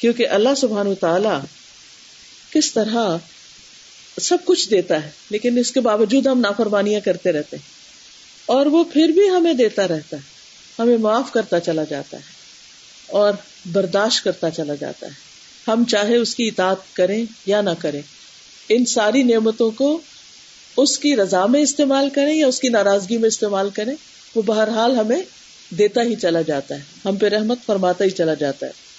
کیونکہ 0.00 0.28
اللہ 0.28 0.48
سبحان 0.56 0.86
و 0.86 0.94
تعالی 0.94 1.46
کس 2.50 2.72
طرح 2.72 3.16
سب 4.20 4.38
کچھ 4.44 4.70
دیتا 4.70 5.04
ہے، 5.04 5.10
لیکن 5.30 5.58
اس 5.58 5.72
کے 5.72 5.80
باوجود 5.80 6.26
ہم 6.26 6.40
نافرمانیاں 6.40 7.00
کرتے 7.00 7.32
رہتے 7.32 7.56
ہیں۔ 7.56 7.80
اور 8.46 8.66
وہ 8.66 8.84
پھر 8.84 9.08
بھی 9.08 9.28
ہمیں 9.28 9.54
دیتا 9.54 9.88
رہتا 9.88 10.16
ہے، 10.16 10.22
ہمیں 10.78 10.96
معاف 10.96 11.32
کرتا 11.32 11.60
چلا 11.60 11.84
جاتا 11.84 12.16
ہے 12.16 12.22
اور 13.06 13.32
برداشت 13.72 14.24
کرتا 14.24 14.50
چلا 14.50 14.74
جاتا 14.74 15.06
ہے۔ 15.06 15.12
ہم 15.68 15.84
چاہے 15.84 16.16
اس 16.16 16.34
کی 16.34 16.48
اطاعت 16.48 16.76
کریں 16.92 17.24
یا 17.46 17.60
نہ 17.60 17.70
کریں، 17.78 18.02
ان 18.68 18.84
ساری 18.84 19.22
نعمتوں 19.22 19.70
کو 19.70 20.00
اس 20.76 20.98
کی 20.98 21.16
رضا 21.16 21.46
میں 21.46 21.60
استعمال 21.60 22.10
کریں 22.10 22.34
یا 22.34 22.46
اس 22.46 22.60
کی 22.60 22.68
ناراضگی 22.68 23.18
میں 23.18 23.28
استعمال 23.28 23.70
کریں، 23.70 23.94
وہ 24.34 24.42
بہرحال 24.42 24.96
ہمیں 24.96 25.22
دیتا 25.78 26.02
ہی 26.02 26.16
چلا 26.16 26.42
جاتا 26.42 26.74
ہے۔ 26.74 26.82
ہم 27.04 27.16
پہ 27.16 27.26
رحمت 27.26 27.58
فرماتا 27.66 28.04
ہی 28.04 28.10
چلا 28.10 28.34
جاتا 28.34 28.66
ہے۔ 28.66 28.89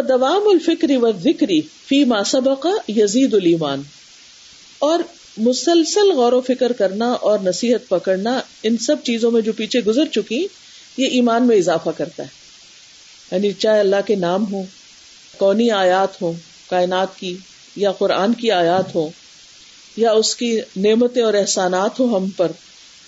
دوام 0.00 0.42
الفکری 0.46 0.96
و 0.96 1.12
ذکری 1.12 1.60
فی 1.60 2.04
ما 2.04 2.24
سبق 2.24 2.66
یزید 2.88 3.34
المان 3.34 3.82
اور 4.78 4.98
مسلسل 5.36 6.12
غور 6.12 6.32
و 6.32 6.40
فکر 6.40 6.72
کرنا 6.72 7.12
اور 7.12 7.38
نصیحت 7.38 7.88
پکڑنا 7.88 8.40
ان 8.62 8.76
سب 8.76 8.96
چیزوں 9.02 9.30
میں 9.30 9.40
جو 9.40 9.52
پیچھے 9.52 9.80
گزر 9.80 10.06
چکی، 10.06 10.46
یہ 10.96 11.06
ایمان 11.06 11.46
میں 11.46 11.56
اضافہ 11.56 11.90
کرتا 11.96 12.22
ہے۔ 12.22 12.28
یعنی 13.32 13.52
چاہے 13.52 13.80
اللہ 13.80 13.96
کے 14.06 14.14
نام 14.14 14.54
ہو 14.54 14.62
کونی 15.36 15.70
آیات 15.70 16.22
ہو 16.22 16.32
کائنات 16.70 17.16
کی 17.16 17.36
یا 17.76 17.92
قرآن 17.92 18.34
کی 18.34 18.50
آیات 18.50 18.94
ہو 18.94 19.08
یا 19.96 20.12
اس 20.12 20.36
کی 20.36 20.60
نعمتیں 20.76 21.22
اور 21.22 21.34
احسانات 21.34 22.00
ہو 22.00 22.16
ہم 22.16 22.28
پر، 22.28 22.52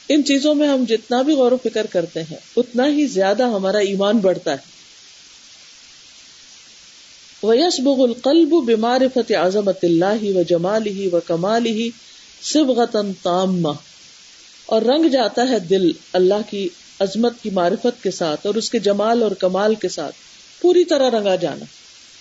ان 0.08 0.24
چیزوں 0.24 0.54
میں 0.54 0.68
ہم 0.68 0.84
جتنا 0.88 1.22
بھی 1.22 1.32
غور 1.32 1.52
و 1.52 1.56
فکر 1.64 1.86
کرتے 1.86 2.22
ہیں، 2.22 2.36
اتنا 2.56 2.86
ہی 2.86 3.06
زیادہ 3.06 3.42
ہمارا 3.42 3.78
ایمان 3.78 4.18
بڑھتا 4.18 4.52
ہے۔ 4.52 4.73
ویسبغ 7.44 8.02
القلب 8.02 8.48
بمعرفت 8.48 9.32
عظمت 9.32 9.78
اللہ 9.82 10.36
و 10.36 10.42
جمال 10.42 10.86
ہی 10.86 11.08
و 11.12 11.20
کمال 11.26 11.66
ہی 11.66 11.90
سبغتن 12.42 13.12
تامہ 13.22 13.72
اور 14.66 14.82
رنگ 14.82 15.08
جاتا 15.08 15.48
ہے 15.48 15.58
دل 15.58 15.90
اللہ 16.12 16.50
کی 16.50 16.68
عظمت 17.00 17.32
کی 17.42 17.50
معرفت 17.50 18.02
کے 18.02 18.11
ساتھ 18.11 18.46
اور 18.46 18.54
اس 18.54 18.70
کے 18.70 18.78
جمال 18.78 19.22
اور 19.22 19.30
کمال 19.30 19.74
کے 19.74 19.88
ساتھ۔ 19.88 20.14
پوری 20.62 20.85
طرح 20.85 21.11
رنگا 21.11 21.37
جانا۔ 21.37 21.64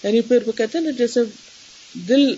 یعنی 0.08 0.22
پھر 0.22 0.38
وہ 0.46 0.52
کہتے 0.52 0.78
ہیں 0.78 0.86
نا 0.86 0.92
جیسے 0.92 1.20
دل 1.94 2.36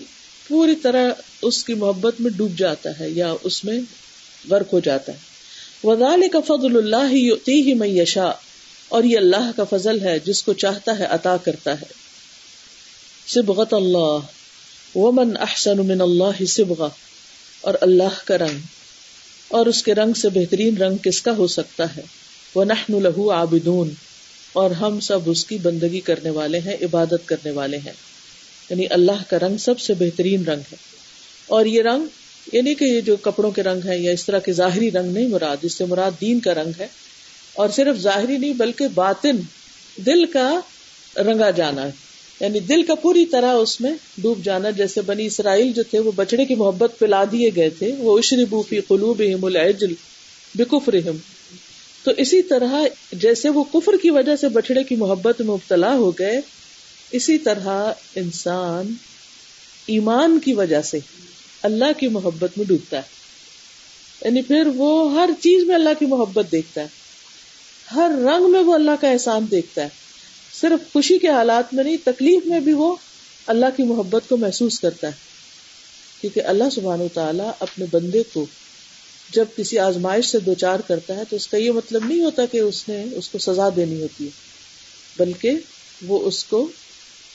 پوری 0.48 0.74
طرح 0.74 1.10
اس 1.42 1.64
کی 1.64 1.74
محبت 1.74 2.14
میں 2.20 2.30
ڈوب 2.36 2.58
جاتا 2.58 2.90
ہے 3.00 3.10
یا 3.10 3.34
اس 3.42 3.64
میں 3.64 3.80
غرق 4.50 4.72
ہو 4.72 4.80
جاتا 4.80 5.12
ہے۔ 5.12 5.18
وزال 5.84 6.28
کا 6.28 6.40
فضل 6.40 6.76
اللہ 6.76 7.12
ہی 7.48 7.74
میں 7.74 7.88
یشا 7.88 8.30
اور 8.88 9.04
یہ 9.04 9.18
اللہ 9.18 9.50
کا 9.56 9.64
فضل 9.64 10.00
ہے 10.00 10.18
جس 10.18 10.42
کو 10.42 10.52
چاہتا 10.52 10.98
ہے 10.98 11.04
عطا 11.04 11.36
کرتا 11.36 11.74
ہے۔ 11.74 12.05
سبغت 13.28 13.74
اللہ 13.74 14.18
ومن 14.94 15.36
احسن 15.40 15.86
من 15.86 16.00
اللہ 16.00 16.44
سبغا 16.44 16.88
اور 17.60 17.74
اللہ 17.80 18.18
کا 18.24 18.38
رنگ. 18.38 18.58
اور 19.48 19.66
اس 19.66 19.82
کے 19.82 19.94
رنگ 19.94 20.12
سے 20.12 20.28
بہترین 20.28 20.76
رنگ 20.76 20.96
کس 20.96 21.22
کا 21.22 21.36
ہو 21.36 21.46
سکتا 21.46 21.96
ہے؟ 21.96 22.02
وہ 22.54 22.64
نحن 22.64 23.02
لہو 23.02 23.30
عابدون. 23.30 23.90
اور 24.52 24.70
ہم 24.70 25.00
سب 25.00 25.18
اس 25.26 25.44
کی 25.44 25.58
بندگی 25.58 26.00
کرنے 26.00 26.30
والے 26.30 26.58
ہیں، 26.58 26.76
عبادت 26.82 27.28
کرنے 27.28 27.50
والے 27.50 27.76
ہیں. 27.76 27.92
یعنی 28.70 28.86
اللہ 28.90 29.22
کا 29.28 29.38
رنگ 29.38 29.56
سب 29.56 29.80
سے 29.80 29.94
بہترین 29.94 30.44
رنگ 30.44 30.60
ہے. 30.72 30.76
اور 31.46 31.66
یہ 31.66 31.82
رنگ 31.82 32.06
یعنی 32.52 32.74
کہ 32.74 32.84
یہ 32.84 33.00
جو 33.00 33.16
کپڑوں 33.16 33.50
کے 33.50 33.62
رنگ 33.62 33.80
ہے 33.84 33.98
یا 33.98 34.12
اس 34.12 34.24
طرح 34.24 34.38
کے 34.38 34.52
ظاہری 34.52 34.90
رنگ 34.90 35.12
نہیں 35.12 35.28
مراد، 35.28 35.56
اس 35.62 35.74
سے 35.74 35.84
مراد 35.84 36.20
دین 36.20 36.40
کا 36.40 36.54
رنگ 36.54 36.72
ہے. 36.78 36.86
اور 37.52 37.68
صرف 37.68 37.96
ظاہری 37.96 38.36
نہیں، 38.38 38.52
بلکہ 38.52 38.88
باطن، 38.88 39.36
دل 39.96 40.26
کا 40.26 40.60
رنگا 41.16 41.50
جانا 41.50 41.82
ہے. 41.82 42.05
یعنی 42.40 42.60
دل 42.60 42.82
کا 42.82 42.94
پوری 42.94 43.26
طرح 43.26 43.52
اس 43.52 43.80
میں 43.80 43.92
ڈوب 44.18 44.44
جانا، 44.44 44.70
جیسے 44.70 45.00
بنی 45.00 45.26
اسرائیل 45.26 45.72
جو 45.72 45.82
تھے 45.82 45.98
وہ 45.98 46.12
بچڑے 46.16 46.44
کی 46.44 46.54
محبت 46.54 46.92
پلا 46.98 47.24
دیے 47.32 47.50
گئے 47.56 47.70
تھے، 47.70 47.92
وہ 47.98 48.18
اشری 48.18 48.44
بوفی 48.44 48.80
قلوب 48.80 49.22
العجل 49.42 49.94
بکفر 50.54 50.94
تو 52.02 52.10
اسی 52.16 52.42
طرح 52.42 52.74
جیسے 53.12 53.48
وہ 53.48 53.64
کفر 53.64 53.92
کی 54.02 54.10
وجہ 54.10 54.36
سے 54.36 54.48
بچڑے 54.48 54.84
کی 54.84 54.96
محبت 54.96 55.40
میں 55.40 55.48
مبتلا 55.48 55.94
ہو 55.94 56.10
گئے، 56.10 56.40
اسی 57.10 57.38
طرح 57.38 57.92
انسان 58.14 58.94
ایمان 59.86 60.38
کی 60.38 60.52
وجہ 60.52 60.82
سے 60.82 60.98
اللہ 61.62 61.98
کی 61.98 62.08
محبت 62.08 62.58
میں 62.58 62.66
ڈوبتا 62.66 62.96
ہے۔ 62.96 63.02
یعنی 64.24 64.42
پھر 64.42 64.66
وہ 64.76 65.12
ہر 65.12 65.30
چیز 65.40 65.64
میں 65.64 65.74
اللہ 65.74 65.90
کی 65.98 66.06
محبت 66.06 66.52
دیکھتا 66.52 66.80
ہے۔ 66.80 66.86
ہر 67.94 68.10
رنگ 68.18 68.50
میں 68.50 68.62
وہ 68.62 68.74
اللہ 68.74 68.90
کا 69.00 69.08
احسان 69.08 69.46
دیکھتا 69.50 69.82
ہے۔ 69.82 70.05
صرف 70.60 70.92
خوشی 70.92 71.18
کے 71.18 71.28
حالات 71.28 71.74
میں 71.74 71.84
نہیں، 71.84 71.96
تکلیف 72.04 72.46
میں 72.46 72.60
بھی 72.60 72.72
وہ 72.72 72.96
اللہ 73.46 73.66
کی 73.76 73.82
محبت 73.82 74.22
کو 74.28 74.36
محسوس 74.36 74.80
کرتا 74.80 75.06
ہے۔ 75.06 75.12
کیونکہ 76.20 76.42
اللہ 76.42 76.64
سبحان 76.74 77.00
و 77.00 77.08
تعالیٰ 77.14 77.52
اپنے 77.60 77.84
بندے 77.90 78.22
کو 78.32 78.46
جب 79.30 79.44
کسی 79.56 79.78
آزمائش 79.78 80.26
سے 80.26 80.38
دو 80.38 80.54
چار 80.54 80.80
کرتا 80.80 81.16
ہے 81.16 81.22
تو 81.30 81.36
اس 81.36 81.46
کا 81.46 81.56
یہ 81.56 81.70
مطلب 81.70 82.04
نہیں 82.04 82.22
ہوتا 82.22 82.46
کہ 82.46 82.58
اس 82.58 82.88
نے 82.88 83.04
اس 83.12 83.28
کو 83.28 83.38
سزا 83.38 83.68
دینی 83.76 84.02
ہوتی 84.02 84.24
ہے، 84.24 84.30
بلکہ 85.18 85.50
وہ 86.06 86.20
اس 86.24 86.44
کو 86.44 86.68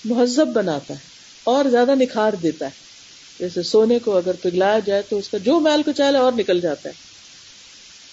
مہذب 0.05 0.47
بناتا 0.47 0.93
ہے 0.93 0.99
اور 1.43 1.65
زیادہ 1.65 1.95
نکھار 1.95 2.33
دیتا 2.33 2.65
ہے۔ 2.65 2.91
جیسے 3.39 3.63
سونے 3.63 3.99
کو 3.99 4.17
اگر 4.17 4.31
پگلایا 4.41 4.79
جائے 4.85 5.01
تو 5.09 5.17
اس 5.17 5.29
کا 5.29 5.37
جو 5.37 5.59
میل 5.59 5.83
کو 5.83 5.91
چاہے 5.91 6.17
اور 6.17 6.31
نکل 6.31 6.61
جاتا 6.61 6.89
ہے 6.89 6.93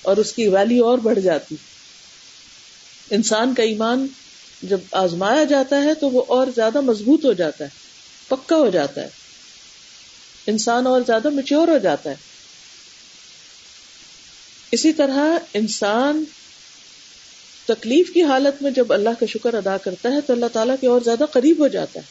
اور 0.03 0.17
اس 0.17 0.33
کی 0.33 0.49
ویلی 0.49 0.79
اور 0.79 0.99
بڑھ 0.99 1.21
جاتی۔ 1.21 1.55
انسان 3.11 3.55
کا 3.55 3.63
ایمان 3.63 4.07
جب 4.63 4.81
آزمایا 4.93 5.45
جاتا 5.45 5.83
ہے 5.83 5.95
تو 5.95 6.11
وہ 6.11 6.25
اور 6.29 6.47
زیادہ 6.57 6.81
مضبوط 6.81 7.25
ہو 7.25 7.33
جاتا 7.33 7.65
ہے، 7.65 7.69
پکا 8.29 8.57
ہو 8.57 8.71
جاتا 8.71 9.01
ہے۔ 9.01 9.09
انسان 10.47 10.87
اور 10.87 11.01
زیادہ 11.07 11.31
میچور 11.31 11.69
ہو 11.69 11.79
جاتا 11.79 12.11
ہے۔ 12.11 12.15
اسی 14.71 14.93
طرح 14.93 15.39
انسان 15.55 16.25
تکلیف 17.67 18.11
کی 18.15 18.23
حالت 18.23 18.63
میں 18.63 18.71
جب 18.71 18.93
اللہ 18.93 19.09
کا 19.21 19.27
شکر 19.27 19.55
ادا 19.55 19.77
کرتا 19.77 20.09
ہے 20.09 20.21
تو 20.21 20.33
اللہ 20.33 20.47
تعالیٰ 20.53 20.75
کے 20.81 20.87
اور 20.87 21.01
زیادہ 21.01 21.25
قریب 21.33 21.59
ہو 21.59 21.69
جاتا 21.69 22.01
ہے۔ 22.01 22.05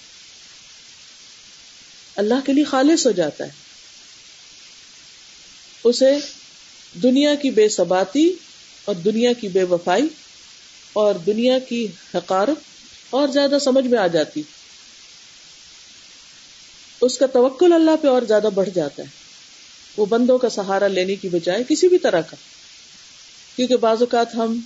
اللہ 2.16 2.34
کے 2.46 2.54
لیے 2.54 2.64
خالص 2.64 3.06
ہو 3.06 3.12
جاتا 3.12 3.44
ہے۔ 3.44 3.50
اسے 5.84 6.18
دنیا 7.04 7.36
کی 7.36 7.50
بے 7.50 7.70
ثباتی 7.70 8.34
اور 8.86 8.96
دنیا 8.96 9.34
کی 9.34 9.48
بے 9.48 9.64
وفائی 9.64 10.08
اور 11.00 11.16
دنیا 11.16 11.60
کی 11.60 11.88
حقارت 12.16 12.58
اور 13.10 13.28
زیادہ 13.28 13.58
سمجھ 13.62 13.88
میں 13.88 14.00
آ 14.00 14.08
جاتی۔ 14.08 14.42
اس 17.02 17.18
کا 17.18 17.26
توکل 17.28 17.74
اللہ 17.74 17.92
پہ 18.02 18.08
اور 18.08 18.22
زیادہ 18.22 18.48
بڑھ 18.56 18.70
جاتا 18.70 19.04
ہے۔ 19.04 19.08
وہ 19.98 20.06
بندوں 20.06 20.38
کا 20.38 20.50
سہارا 20.50 20.88
لینے 20.88 21.16
کی 21.16 21.30
بجائے 21.30 21.64
کسی 21.70 21.88
بھی 21.88 21.98
طرح 21.98 22.22
کا۔ 22.22 22.36
کیونکہ 23.56 23.78
بعض 23.78 23.98
اوقات 24.00 24.36
ہم 24.36 24.60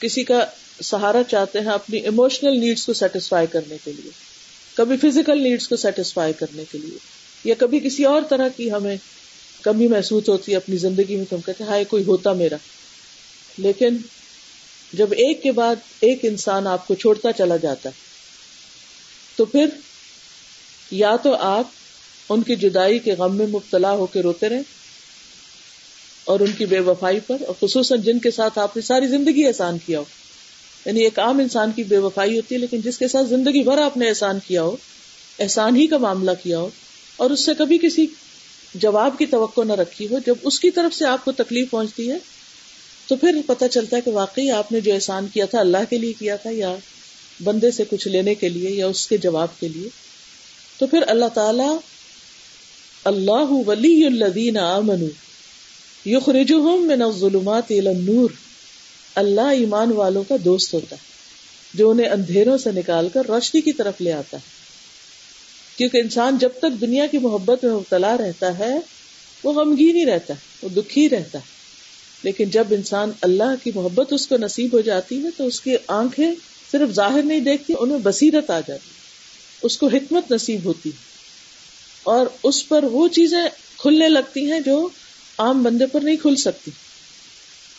کسی 0.00 0.24
کا 0.24 0.46
سہارا 0.82 1.22
چاہتے 1.30 1.58
ہیں 1.58 1.66
اپنی 1.66 1.98
ایموشنل 1.98 2.60
نیڈس 2.60 2.86
کو 2.86 2.92
سیٹسفائی 2.92 3.46
کرنے 3.46 3.76
کے 3.84 3.92
لیے۔ 3.92 4.10
کبھی 4.74 4.96
فزیکل 4.96 5.42
نیڈس 5.42 5.68
کو 5.68 5.76
سیٹسفائی 5.76 6.32
کرنے 6.32 6.64
کے 6.72 6.78
لیے۔ 6.78 6.98
یا 7.44 7.54
کبھی 7.58 7.80
کسی 7.80 8.04
اور 8.04 8.22
طرح 8.30 8.48
کی 8.56 8.72
ہمیں 8.72 8.96
کمی 9.62 9.88
محسوس 9.88 10.28
ہوتی 10.28 10.52
ہے 10.52 10.56
اپنی 10.56 10.76
زندگی 10.76 11.16
میں 11.16 11.24
تو 11.30 11.36
ہم 11.36 11.40
کہتے 11.40 11.64
ہیں، 11.64 11.70
ہائے، 11.70 11.84
کوئی 11.84 12.04
ہوتا 12.04 12.32
میرا۔ 12.32 12.56
لیکن 13.58 13.96
جب 14.92 15.12
ایک 15.16 15.42
کے 15.42 15.52
بعد 15.52 15.76
ایک 16.00 16.18
انسان 16.22 16.66
آپ 16.66 16.86
کو 16.86 16.94
چھوڑتا 16.94 17.32
چلا 17.32 17.56
جاتا 17.56 17.88
ہے، 17.88 17.94
تو 19.36 19.44
پھر 19.44 19.68
یا 20.92 21.14
تو 21.16 21.34
آپ 21.36 21.68
ان 22.30 22.42
کی 22.42 22.56
جدائی 22.56 22.98
کے 22.98 23.14
غم 23.14 23.36
میں 23.36 23.46
مبتلا 23.46 23.92
ہو 23.92 24.06
کے 24.06 24.22
روتے 24.22 24.48
رہیں 24.48 24.62
اور 26.26 26.40
ان 26.40 26.52
کی 26.52 26.66
بے 26.66 26.78
وفائی 26.80 27.20
پر، 27.20 27.36
اور 27.46 27.54
خصوصاً 27.60 28.00
جن 28.00 28.18
کے 28.18 28.30
ساتھ 28.30 28.58
آپ 28.58 28.76
نے 28.76 28.82
ساری 28.82 29.06
زندگی 29.08 29.46
احسان 29.46 29.78
کیا 29.86 29.98
ہو۔ 29.98 30.04
یعنی 30.86 31.00
ایک 31.00 31.18
عام 31.18 31.38
انسان 31.38 31.72
کی 31.72 31.82
بے 31.84 31.98
وفائی 31.98 32.36
ہوتی 32.36 32.54
ہے، 32.54 32.60
لیکن 32.60 32.80
جس 32.80 32.98
کے 32.98 33.08
ساتھ 33.08 33.28
زندگی 33.28 33.62
بھر 33.62 33.78
آپ 33.78 33.96
نے 33.96 34.08
احسان 34.08 34.38
کیا 34.46 34.62
ہو، 34.62 34.76
احسان 35.38 35.76
ہی 35.76 35.86
کا 35.86 35.98
معاملہ 35.98 36.30
کیا 36.42 36.58
ہو، 36.58 36.68
اور 37.18 37.30
اس 37.30 37.44
سے 37.44 37.52
کبھی 37.58 37.78
کسی 37.78 38.06
جواب 38.74 39.18
کی 39.18 39.26
توقع 39.26 39.64
نہ 39.64 39.72
رکھی 39.72 40.06
ہو، 40.10 40.18
جب 40.26 40.34
اس 40.42 40.60
کی 40.60 40.70
طرف 40.70 40.94
سے 40.94 41.06
آپ 41.06 41.24
کو 41.24 41.32
تکلیف 41.32 41.70
پہنچتی 41.70 42.10
ہے 42.10 42.18
تو 43.06 43.16
پھر 43.16 43.40
پتہ 43.46 43.64
چلتا 43.70 43.96
ہے 43.96 44.00
کہ 44.00 44.10
واقعی 44.10 44.50
آپ 44.50 44.72
نے 44.72 44.80
جو 44.80 44.94
احسان 44.94 45.26
کیا 45.32 45.46
تھا 45.46 45.60
اللہ 45.60 45.90
کے 45.90 45.98
لیے 45.98 46.12
کیا 46.12 46.36
تھا 46.36 46.50
یا 46.52 46.76
بندے 47.42 47.70
سے 47.70 47.84
کچھ 47.90 48.08
لینے 48.08 48.34
کے 48.34 48.48
لیے 48.48 48.70
یا 48.70 48.86
اس 48.86 49.06
کے 49.06 49.16
جواب 49.16 49.48
کے 49.60 49.68
لیے، 49.68 49.88
تو 50.78 50.86
پھر 50.86 51.02
اللہ 51.06 51.28
تعالی 51.34 51.76
اللہ 53.04 53.52
ولی 53.66 54.06
الذین 54.06 54.58
آمنوا 54.58 56.08
یخرجہم 56.08 56.86
من 56.86 57.02
الظلمات 57.02 57.64
الى 57.68 57.88
النور، 57.88 58.30
اللہ 59.14 59.40
ایمان 59.40 59.92
والوں 59.92 60.24
کا 60.28 60.36
دوست 60.44 60.74
ہوتا 60.74 60.96
ہے، 60.96 61.10
جو 61.74 61.90
انہیں 61.90 62.08
اندھیروں 62.08 62.58
سے 62.58 62.72
نکال 62.72 63.08
کر 63.08 63.26
روشنی 63.28 63.60
کی 63.60 63.72
طرف 63.72 64.00
لے 64.00 64.12
آتا 64.12 64.36
ہے۔ 64.36 64.50
کیونکہ 65.76 65.96
انسان 65.96 66.38
جب 66.38 66.48
تک 66.58 66.80
دنیا 66.80 67.06
کی 67.06 67.18
محبت 67.18 67.64
میں 67.64 67.72
مبتلا 67.72 68.16
رہتا 68.16 68.58
ہے، 68.58 68.74
وہ 69.44 69.52
غمگین 69.52 69.96
ہی 69.96 70.06
رہتا 70.06 70.34
ہے، 70.34 70.38
وہ 70.62 70.68
دکھی 70.68 71.08
رہتا 71.08 71.38
ہے۔ 71.38 71.61
لیکن 72.22 72.50
جب 72.50 72.64
انسان 72.70 73.10
اللہ 73.20 73.54
کی 73.62 73.70
محبت 73.74 74.12
اس 74.12 74.26
کو 74.26 74.36
نصیب 74.36 74.72
ہو 74.72 74.80
جاتی 74.80 75.24
ہے 75.24 75.28
تو 75.36 75.46
اس 75.46 75.60
کی 75.60 75.76
آنکھیں 75.88 76.30
صرف 76.72 76.90
ظاہر 76.90 77.22
نہیں 77.22 77.40
دیکھتی 77.40 77.74
ان 77.78 77.88
میں 77.88 77.98
بصیرت 77.98 78.50
آ 78.50 78.60
جاتی 78.60 78.90
اس 79.62 79.78
کو 79.78 79.86
حکمت 79.86 80.32
نصیب 80.32 80.64
ہوتی 80.64 80.90
اور 82.02 82.26
اس 82.42 82.68
پر 82.68 82.82
وہ 82.82 83.08
چیزیں 83.08 83.42
کھلنے 83.78 84.08
لگتی 84.08 84.52
ہیں 84.52 84.60
جو 84.60 84.88
عام 85.38 85.62
بندے 85.62 85.86
پر 85.86 86.00
نہیں 86.00 86.16
کھل 86.16 86.36
سکتی۔ 86.36 86.70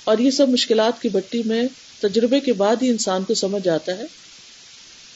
اور 0.03 0.17
یہ 0.17 0.31
سب 0.31 0.49
مشکلات 0.49 1.01
کی 1.01 1.09
بٹی 1.09 1.41
میں 1.45 1.63
تجربے 2.01 2.39
کے 2.39 2.53
بعد 2.53 2.75
ہی 2.81 2.89
انسان 2.89 3.23
کو 3.23 3.33
سمجھ 3.33 3.67
آتا 3.67 3.97
ہے 3.97 4.03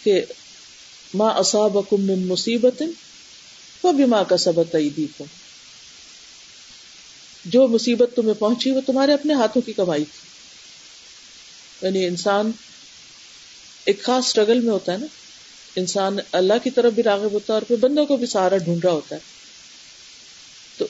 کہ 0.04 0.22
ماں 1.14 1.34
اصاب 1.34 1.78
من 1.92 2.28
مصیبت 2.28 2.84
وہ 3.84 3.92
بھی 3.92 4.06
ماں 4.06 4.24
کا 4.24 4.38
سبق 4.38 4.76
عیدی 4.76 5.08
کو 5.18 5.26
جو 7.48 7.68
مصیبت 7.68 8.10
تمہیں 8.16 8.34
پہنچی 8.34 8.72
وہ 8.72 8.82
تمہارے 8.86 9.14
اپنے 9.14 9.34
ہاتھوں 9.34 9.62
کی 9.62 9.74
کمائی 9.74 10.04
تھی۔ 10.04 10.28
یعنی 11.86 12.06
انسان 12.06 12.52
ایک 13.86 14.04
خاص 14.04 14.26
اسٹرگل 14.26 14.60
میں 14.60 14.74
ہوتا 14.74 14.92
ہے 14.92 14.98
نا۔ 14.98 15.06
انسان 15.76 16.18
اللہ 16.32 16.54
کی 16.64 16.70
طرف 16.70 16.94
بھی 16.94 17.04
راغب 17.04 17.32
ہوتا 17.32 17.54
ہے 17.54 17.56
اور 17.56 17.62
پھر 17.62 17.76
بندوں 17.76 18.06
کو 18.06 18.18
بھی 18.18 18.26
سہارا 18.26 18.58
ڈھونڈ 18.58 18.86
رہا 18.86 18.92
ہوتا 18.92 19.16
ہے۔ 19.16 19.20
تو 20.78 20.88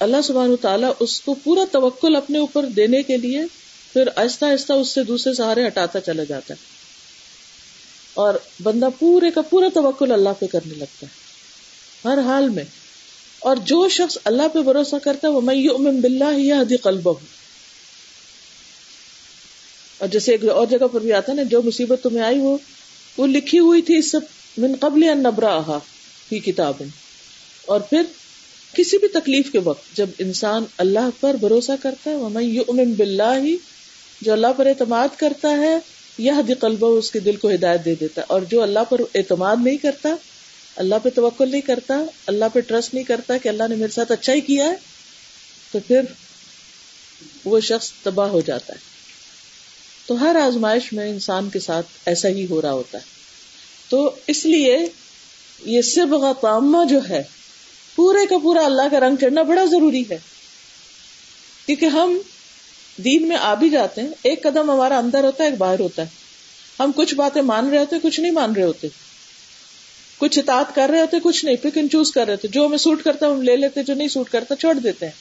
اللہ 0.00 0.16
سبحانہ 0.24 0.56
تعالیٰ 0.62 0.92
اس 1.00 1.20
کو 1.20 1.34
پورا 1.34 1.64
توکل 1.72 2.16
اپنے 2.16 2.38
اوپر 2.38 2.66
دینے 2.66 3.02
کے 3.02 3.16
لیے 3.16 3.40
پھر 3.92 4.08
آہستہ 4.16 4.44
آہستہ 4.44 4.72
اس 4.72 4.88
سے 4.88 5.04
دوسرے 5.04 5.34
سہارے 5.34 5.66
ہٹاتا 5.66 6.00
چلا 6.00 6.24
جاتا 6.24 6.54
ہے۔ 6.54 6.64
اور 8.14 8.34
بندہ 8.62 8.88
پورے 8.98 9.30
کا 9.30 9.42
پورا 9.42 9.66
توکل 9.74 10.12
اللہ 10.12 10.28
پہ 10.38 10.46
کرنے 10.46 10.74
لگتا 10.74 11.06
ہے۔ 11.06 11.30
ہر 12.04 12.18
حال 12.18 12.48
میں 12.48 12.64
اور 13.40 13.56
جو 13.56 13.88
شخص 13.88 14.18
اللہ 14.24 14.48
پہ 14.52 14.58
بھروسہ 14.58 14.96
کرتا 15.02 15.28
ہے، 15.28 15.32
وہ 15.32 15.40
میں 15.40 15.54
یؤمن 15.54 16.00
باللہ 16.00 16.38
یہدی 16.38 16.76
قلبہ۔ 16.76 17.14
اور 19.98 20.08
جیسے 20.08 20.32
ایک 20.32 20.44
اور 20.44 20.66
جگہ 20.66 20.86
پر 20.92 21.00
بھی 21.00 21.12
آتا 21.12 21.32
ہے 21.32 21.36
نا، 21.36 21.42
جو 21.42 21.62
مصیبت 21.62 22.02
تمہیں 22.02 22.24
آئی 22.24 22.38
وہ 22.38 22.58
وہ 23.16 23.26
لکھی 23.26 23.58
ہوئی 23.58 23.82
تھی 23.82 23.96
اس 23.96 24.10
سے 24.10 24.18
من 24.58 24.74
قبل 24.80 25.08
ان 25.08 25.18
نبرا 25.18 25.78
فی 26.28 26.38
کتاب۔ 26.38 26.82
اور 27.66 27.80
پھر 27.80 28.02
کسی 28.72 28.98
بھی 28.98 29.08
تکلیف 29.08 29.52
کے 29.52 29.58
وقت 29.58 29.96
جب 29.96 30.06
انسان 30.18 30.64
اللہ 30.78 31.08
پر 31.20 31.34
بھروسہ 31.34 31.72
کرتا 31.82 32.10
ہے 32.10 32.16
وہ 32.16 32.28
میں 32.28 32.42
یؤمن 32.42 32.92
باللہ، 32.92 33.44
جو 34.22 34.32
اللہ 34.32 34.52
پر 34.56 34.66
اعتماد 34.66 35.08
کرتا 35.16 35.50
ہے 35.50 35.78
یہ 36.18 36.32
حد 36.32 36.50
قلبہ، 36.60 36.86
اس 36.86 37.10
کے 37.10 37.20
دل 37.20 37.36
کو 37.36 37.50
ہدایت 37.50 37.84
دے 37.84 37.94
دیتا 37.94 38.20
ہے۔ 38.20 38.26
اور 38.28 38.40
جو 38.40 38.62
اللہ 38.62 38.84
پر 38.88 39.00
اعتماد 39.14 39.56
نہیں 39.64 39.76
کرتا 39.76 40.14
اللہ 40.76 40.94
پہ 41.02 41.08
توکل 41.14 41.50
نہیں 41.50 41.60
کرتا، 41.60 42.04
اللہ 42.26 42.44
پہ 42.52 42.60
ٹرسٹ 42.60 42.94
نہیں 42.94 43.04
کرتا 43.04 43.38
کہ 43.38 43.48
اللہ 43.48 43.62
نے 43.68 43.74
میرے 43.74 43.92
ساتھ 43.92 44.12
اچھا 44.12 44.32
ہی 44.32 44.40
کیا 44.40 44.64
ہے، 44.64 44.74
تو 45.72 45.78
پھر 45.86 46.00
وہ 47.44 47.60
شخص 47.60 47.92
تباہ 48.02 48.28
ہو 48.28 48.40
جاتا 48.40 48.72
ہے۔ 48.72 48.78
تو 50.06 50.20
ہر 50.20 50.36
آزمائش 50.36 50.92
میں 50.92 51.10
انسان 51.10 51.50
کے 51.50 51.60
ساتھ 51.60 51.86
ایسا 52.06 52.28
ہی 52.28 52.46
ہو 52.50 52.62
رہا 52.62 52.72
ہوتا 52.72 52.98
ہے۔ 52.98 53.02
تو 53.88 54.10
اس 54.26 54.46
لیے 54.46 54.78
یہ 55.64 55.82
سب 55.82 56.06
تامہ 56.40 56.84
جو 56.90 56.98
ہے، 57.08 57.22
پورے 57.94 58.26
کا 58.26 58.38
پورا 58.38 58.64
اللہ 58.64 58.82
کا 58.90 59.00
رنگ 59.00 59.16
چڑھنا 59.16 59.42
بڑا 59.42 59.64
ضروری 59.64 60.04
ہے۔ 60.10 60.18
کیونکہ 61.66 61.86
ہم 61.86 62.18
دین 63.04 63.28
میں 63.28 63.36
آ 63.36 63.54
بھی 63.54 63.68
جاتے 63.68 64.00
ہیں، 64.00 64.08
ایک 64.22 64.42
قدم 64.42 64.70
ہمارا 64.70 64.98
اندر 64.98 65.24
ہوتا 65.24 65.44
ہے، 65.44 65.48
ایک 65.48 65.58
باہر 65.58 65.80
ہوتا 65.80 66.02
ہے۔ 66.02 66.06
ہم 66.80 66.90
کچھ 66.96 67.14
باتیں 67.14 67.42
مان 67.42 67.68
رہے 67.68 67.78
ہوتے 67.78 67.96
کچھ 68.02 68.20
نہیں 68.20 68.32
مان 68.32 68.52
رہے 68.52 68.62
ہوتے۔ 68.62 68.88
کچھ 70.20 70.38
اطاعت 70.38 70.74
کر 70.74 70.88
رہے 70.90 71.00
ہوتے، 71.00 71.16
کچھ 71.22 71.44
نہیں 71.44 71.56
پک 71.56 71.66
اینڈ 71.74 71.92
چوز 71.92 72.12
کر 72.12 72.26
رہے 72.26 72.36
تھے 72.36 72.48
جو 72.48 72.66
ہمیں 72.66 72.78
سوٹ 72.78 73.02
کرتا 73.02 73.26
ہم 73.26 73.42
لے 73.42 73.56
لیتے، 73.56 73.82
جو 73.82 73.94
نہیں 73.94 74.08
سوٹ 74.08 74.30
کرتا، 74.30 74.56
چھوڑ 74.56 74.74
دیتے 74.74 75.06
ہیں۔ 75.06 75.12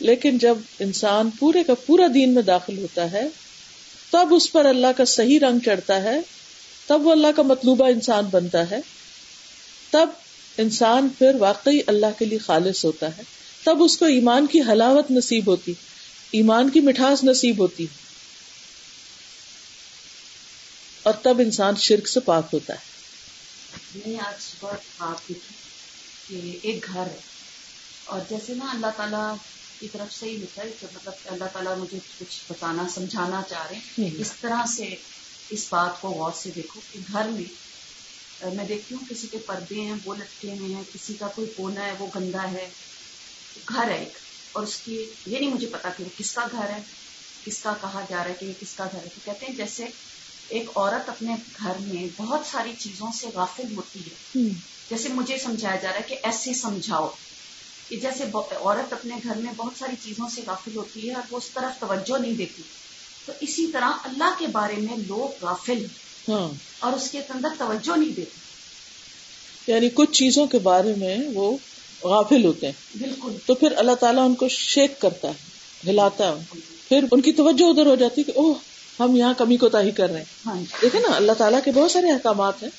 لیکن 0.00 0.38
جب 0.38 0.58
انسان 0.78 1.30
پورے 1.30 1.64
کا 1.64 1.74
پورا 1.74 2.06
دین 2.14 2.34
میں 2.34 2.42
داخل 2.42 2.78
ہوتا 2.78 3.12
ہے، 3.12 3.28
تب 4.10 4.28
اس 4.30 4.52
پر 4.52 4.64
اللہ 4.64 4.86
کا 4.96 5.04
صحیح 5.04 5.38
رنگ 5.38 5.58
چڑھتا 5.58 6.02
ہے، 6.02 6.20
تب 6.86 7.06
وہ 7.06 7.12
اللہ 7.12 7.26
کا 7.36 7.42
مطلوبہ 7.42 7.88
انسان 7.88 8.24
بنتا 8.24 8.70
ہے۔ 8.70 8.78
تب 9.90 10.08
انسان 10.58 11.08
پھر 11.18 11.34
واقعی 11.34 11.80
اللہ 11.86 12.06
کے 12.18 12.24
لیے 12.24 12.38
خالص 12.38 12.84
ہوتا 12.84 13.16
ہے۔ 13.18 13.22
تب 13.64 13.82
اس 13.82 13.98
کو 13.98 14.04
ایمان 14.04 14.46
کی 14.46 14.60
حلاوت 14.60 15.10
نصیب 15.10 15.46
ہوتی، 15.46 15.72
ایمان 16.30 16.70
کی 16.70 16.80
مٹھاس 16.80 17.24
نصیب 17.24 17.58
ہوتی۔ 17.58 17.86
اور 21.02 21.14
تب 21.22 21.38
انسان 21.38 21.74
شرک 21.76 22.08
سے 22.08 22.20
پاک 22.20 22.48
ہوتا 22.52 22.74
ہے۔ 22.74 22.95
میں 23.96 24.12
نے 24.12 24.18
آج 24.20 24.42
صبح 24.42 24.72
بات 24.98 25.28
دیکھی 25.28 25.54
کہ 26.26 26.58
ایک 26.62 26.86
گھر 26.92 27.06
ہے۔ 27.06 27.20
اور 28.04 28.20
جیسے 28.30 28.54
نا 28.54 28.66
اللہ 28.70 28.86
تعالیٰ 28.96 29.36
کی 29.80 29.88
طرف 29.88 30.12
سے 30.12 30.26
ہی 30.26 30.40
ہوتا 30.40 30.62
ہے 30.62 30.70
کہ 30.80 30.86
مطلب 30.94 31.12
اللہ 31.24 31.44
تعالیٰ 31.52 31.76
مجھے 31.76 31.98
کچھ 32.18 32.44
بتانا 32.48 32.88
سمجھانا 32.88 33.42
چاہ 33.48 33.66
رہے 33.66 33.76
ہیں۔ 33.76 34.10
اس 34.18 34.32
طرح 34.40 34.66
سے 34.66 34.94
اس 35.50 35.66
بات 35.70 36.00
کو 36.00 36.08
غور 36.10 36.32
سے 36.32 36.50
دیکھو 36.50 36.80
کہ 36.92 36.98
گھر 37.12 37.28
میں 37.28 37.66
میں 38.54 38.64
دیکھتی 38.64 38.94
ہوں 38.94 39.04
کسی 39.10 39.26
کے 39.26 39.38
پردے 39.38 39.80
ہیں 39.80 39.94
وہ 40.04 40.14
لٹکے 40.14 40.52
ہوئے 40.52 40.74
ہیں 40.74 40.82
کسی 40.92 41.14
کا 41.14 41.28
کوئی 41.28 41.52
کونا 41.56 41.84
ہے 41.84 41.92
وہ 41.98 42.06
گندا 42.14 42.50
ہے۔ 42.52 42.70
گھر 43.68 43.90
ہے 43.90 43.98
ایک۔ 43.98 44.18
اور 44.52 44.62
اس 44.62 44.76
کی 44.76 45.06
یہ 45.26 45.38
نہیں 45.38 45.54
مجھے 45.54 45.66
پتا 45.66 45.88
کہ 45.96 46.04
وہ 46.04 46.08
کس 46.18 46.32
کا 46.34 46.46
گھر 46.52 46.68
ہے 46.68 46.82
کس 47.44 47.62
کا 47.62 47.74
کہا 47.80 48.04
جا 48.08 48.16
رہا 48.16 48.30
ہے 48.30 48.34
کہ 48.40 48.44
یہ 48.44 48.52
کس 48.60 48.74
کا 48.74 48.86
گھر 48.92 48.98
ہے۔ 48.98 49.08
تو 49.14 49.20
کہتے 49.24 49.46
ہیں 49.46 49.56
جیسے 49.56 49.86
ایک 50.48 50.70
عورت 50.74 51.08
اپنے 51.08 51.36
گھر 51.58 51.72
میں 51.80 52.06
بہت 52.16 52.40
ساری 52.50 52.72
چیزوں 52.78 53.08
سے 53.20 53.26
غافل 53.34 53.76
ہوتی 53.76 54.00
ہے۔ 54.00 54.38
جیسے 54.90 55.08
مجھے 55.08 55.38
سمجھایا 55.38 55.76
جا 55.76 55.88
رہا 55.88 55.96
ہے 55.96 56.04
کہ 56.06 56.16
ایسے 56.22 56.54
سمجھاؤ۔ 56.54 57.08
کہ 57.88 57.96
جیسے 57.96 58.24
عورت 58.34 58.92
اپنے 58.92 59.14
گھر 59.24 59.34
میں 59.36 59.52
بہت 59.56 59.72
ساری 59.78 59.96
چیزوں 60.04 60.28
سے 60.34 60.40
غافل 60.46 60.76
ہوتی 60.76 61.08
ہے 61.08 61.14
اور 61.14 61.22
وہ 61.30 61.36
اس 61.36 61.50
طرف 61.54 61.80
توجہ 61.80 62.18
نہیں 62.18 62.32
دیتی۔ 62.32 62.62
تو 63.26 63.32
اسی 63.40 63.66
طرح 63.66 63.90
اللہ 64.04 64.34
کے 64.38 64.46
بارے 64.46 64.74
میں 64.76 64.96
لوگ 65.06 65.44
غافل 65.44 65.78
ہیں۔ 65.78 66.32
ہاں۔ 66.32 66.48
اور 66.78 66.92
اس 66.92 67.10
کے 67.10 67.18
اندر 67.18 67.48
توجہ 67.58 67.96
نہیں 67.96 68.12
دیتے۔ 68.12 68.40
یعنی 69.72 69.88
کچھ 69.94 70.12
چیزوں 70.12 70.46
کے 70.46 70.58
بارے 70.58 70.94
میں 70.96 71.16
وہ 71.34 71.56
غافل 72.02 72.44
ہوتے 72.44 72.66
ہیں۔ 72.66 72.98
بالکل۔ 72.98 73.32
تو 73.46 73.54
پھر 73.54 73.72
اللہ 73.76 73.92
تعالیٰ 73.92 74.24
ان 74.26 74.34
کو 74.34 74.48
شیک 74.48 75.00
کرتا 75.00 75.28
ہے 75.28 75.34
ہلاتا 75.90 76.28
ہے۔ 76.28 76.58
پھر 76.88 77.04
ان 77.12 77.20
کی 77.20 77.32
توجہ 77.32 77.64
ادھر 77.64 77.86
ہو 77.86 77.94
جاتی 77.94 78.22
کہ 78.22 78.32
اوہ 78.36 78.54
ہم 79.00 79.16
یہاں 79.16 79.34
کمی 79.38 79.56
کو 79.56 79.68
تاہی 79.68 79.90
کر 79.90 80.08
رہے 80.08 80.18
ہیں۔ 80.18 80.24
ہاں 80.46 80.56
جی۔ 80.56 80.64
دیکھیں 80.82 81.00
نا 81.00 81.16
اللہ 81.16 81.32
تعالیٰ 81.32 81.60
کے 81.64 81.70
بہت 81.70 81.90
سارے 81.90 82.10
احکامات 82.10 82.62
ہیں 82.62 82.70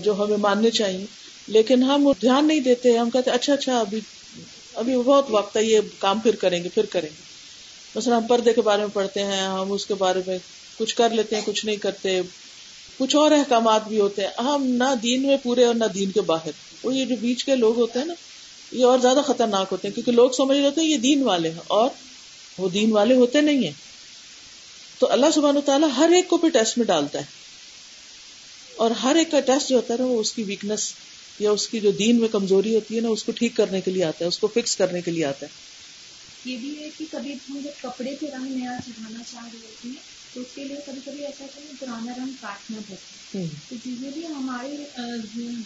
جو 0.00 0.24
ہمیں 0.24 0.36
ماننے 0.36 0.70
چاہیے۔ 0.70 1.06
لیکن 1.46 1.82
ہم 1.82 2.12
دھیان 2.20 2.48
نہیں 2.48 2.60
دیتے 2.60 2.98
ہم 2.98 3.10
کہتے 3.10 3.30
اچھا 3.30 3.52
اچھا 3.52 3.80
ابھی 3.80 4.00
ابھی 4.74 4.96
بہت 4.96 5.26
وقت 5.30 5.56
ہے 5.56 5.64
یہ 5.64 5.80
کام 5.98 6.20
پھر 6.20 6.36
کریں 6.36 6.64
گے 6.64 6.68
پھر 6.68 6.86
کریں 6.86 7.08
گے۔ 7.08 7.22
مثلا 7.94 8.16
ہم 8.16 8.26
پردے 8.26 8.52
کے 8.52 8.60
بارے 8.60 8.80
میں 8.80 8.88
پڑھتے 8.92 9.24
ہیں 9.24 9.42
ہم 9.42 9.72
اس 9.72 9.86
کے 9.86 9.94
بارے 9.94 10.20
میں 10.26 10.38
کچھ 10.78 10.96
کر 10.96 11.10
لیتے 11.10 11.36
ہیں 11.36 11.42
کچھ 11.44 11.66
نہیں 11.66 11.76
کرتے۔ 11.76 12.20
کچھ 12.98 13.16
اور 13.16 13.30
احکامات 13.30 13.88
بھی 13.88 14.00
ہوتے 14.00 14.22
ہیں۔ 14.22 14.42
ہم 14.42 14.62
نہ 14.66 14.94
دین 15.02 15.26
میں 15.26 15.36
پورے 15.42 15.64
اور 15.64 15.74
نہ 15.74 15.84
دین 15.84 16.10
کے 16.10 16.20
باہر۔ 16.20 16.50
وہ 16.82 16.94
یہ 16.94 17.04
جو 17.04 17.14
بیچ 17.20 17.44
کے 17.44 17.56
لوگ 17.56 17.76
ہوتے 17.76 17.98
ہیں 17.98 18.06
نا 18.06 18.14
یہ 18.72 18.84
اور 18.84 18.98
زیادہ 18.98 19.18
خطرناک 19.26 19.66
ہوتے 19.72 19.88
ہیں 19.88 19.94
کیونکہ 19.94 20.12
لوگ 20.12 20.30
سمجھ 20.30 20.58
رہے 20.58 20.68
ہیں 20.76 20.84
یہ 20.84 20.96
دین 20.96 21.22
والے 21.22 21.50
ہیں 21.50 21.60
اور 21.66 21.90
وہ 22.58 22.68
دین 22.68 22.92
والے 22.92 23.14
ہوتے 23.14 23.40
نہیں 23.40 23.64
ہیں۔ 23.64 23.87
تو 25.00 25.12
اللہ 25.12 25.30
سبحانہ 25.34 25.58
تعالیٰ 25.58 25.88
ہر 25.96 26.10
ایک 26.14 26.28
کو 26.28 26.36
پھر 26.38 26.48
ٹیسٹ 26.48 26.78
میں 26.78 26.86
ڈالتا 26.86 27.18
ہے۔ 27.18 27.24
اور 28.76 28.90
ہر 28.90 29.16
ایک 29.16 29.30
کا 29.30 29.40
ٹیسٹ 29.40 29.68
جو 29.68 29.76
ہوتا 29.76 29.94
ہے 29.94 29.98
نا 29.98 30.04
وہ 30.04 30.20
اس 30.20 30.32
کی 30.32 30.42
ویکنیس 30.42 30.92
یا 31.40 31.50
اس 31.50 31.68
کی 31.68 31.80
جو 31.80 31.90
دین 31.90 32.20
میں 32.20 32.28
کمزوری 32.28 32.74
ہوتی 32.74 32.96
ہے 32.96 33.00
نا 33.00 33.08
اس 33.08 33.24
کو 33.24 33.32
ٹھیک 33.32 33.56
کرنے 33.56 33.80
کے 33.80 33.90
لیے 33.90 34.04
آتا 34.04 34.24
ہے 34.24 34.28
اس 34.28 34.38
کو 34.38 34.46
فکس 34.46 34.76
کرنے 34.76 35.00
کے 35.00 35.10
لیے 35.10 35.24
آتا 35.24 35.46
ہے۔ 35.46 35.50
یہ 36.44 36.56
بھی 36.56 36.84
ہے 36.84 36.90
کہ 36.98 37.04
کبھی 37.10 37.34
ہم 37.34 37.58
جب 37.58 37.82
کپڑے 37.82 38.16
پہ 38.20 38.26
رنگ 38.26 38.56
نیا 38.56 38.76
چڑھانا 38.86 39.22
چاہ 39.24 39.44
رہے 39.44 39.66
ہوتے 39.66 39.88
ہیں 39.88 39.94
تو 40.34 40.40
اس 40.40 40.46
کے 40.54 40.64
لیے 40.64 40.76
کبھی 40.86 41.00
کبھی 41.04 41.24
ایسا 41.24 41.44
ہوتا 41.44 41.60
ہے 41.60 41.66
پرانا 41.80 42.12
رنگ 42.16 42.32
کاٹنا 42.40 42.80
پڑتا 42.88 43.38
ہے 43.38 43.46
تو 43.68 43.88
یوزلی 43.88 44.26
ہمارے 44.26 44.76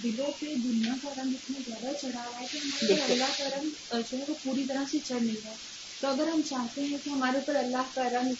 دلوں 0.02 0.32
پہ 0.40 0.54
دنیا 0.54 0.94
کا 1.02 1.22
رنگ 1.22 1.34
اتنا 1.34 1.60
زیادہ 1.66 1.96
چڑھا 2.02 2.28
ہوا 2.28 2.40
ہے 2.40 2.46
کہ 2.52 2.58
ہمارے 2.58 3.12
اللہ 3.12 3.38
کا 3.38 3.48
رنگ 3.56 3.68
جو 4.10 4.18
ہے 4.18 4.24
وہ 4.28 4.34
پوری 4.42 4.64
طرح 4.64 4.84
سے 4.90 4.98
چڑھ 5.04 5.22
نہیں 5.22 5.36
رہا۔ 5.44 5.54
تو 6.00 6.08
اگر 6.08 6.28
ہم 6.28 6.40
چاہتے 6.46 6.82
ہیں 6.82 6.98
کہ 7.04 7.10
ہمارے 7.10 7.38
اوپر 7.38 7.54
اللہ 7.54 7.90
کا 7.94 8.08
رنگ 8.10 8.32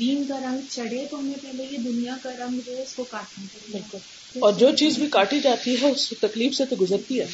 دین 0.00 0.24
کا 0.28 0.38
رنگ 0.40 0.58
چڑھے 0.68 1.06
تو 1.10 1.18
ہمیں 1.18 1.42
پہلے 1.42 1.66
یہ 1.70 1.78
دنیا 1.78 2.14
کا 2.22 2.30
رنگ 2.38 2.60
جو 2.66 2.76
ہے 2.76 2.82
اس 2.82 2.94
کو 2.94 3.04
کاٹنا 3.04 3.44
پڑے 3.52 3.72
بالکل۔ 3.72 3.98
اور 4.38 4.52
جو 4.52 4.70
چیز 4.76 4.98
بھی 4.98 5.06
کاٹی 5.10 5.40
جاتی 5.40 5.76
ہے 5.82 5.90
اس 5.90 6.12
تکلیف 6.20 6.54
سے 6.54 6.64
تو 6.64 6.76
گزرتی 6.80 7.20
ہے۔ 7.20 7.26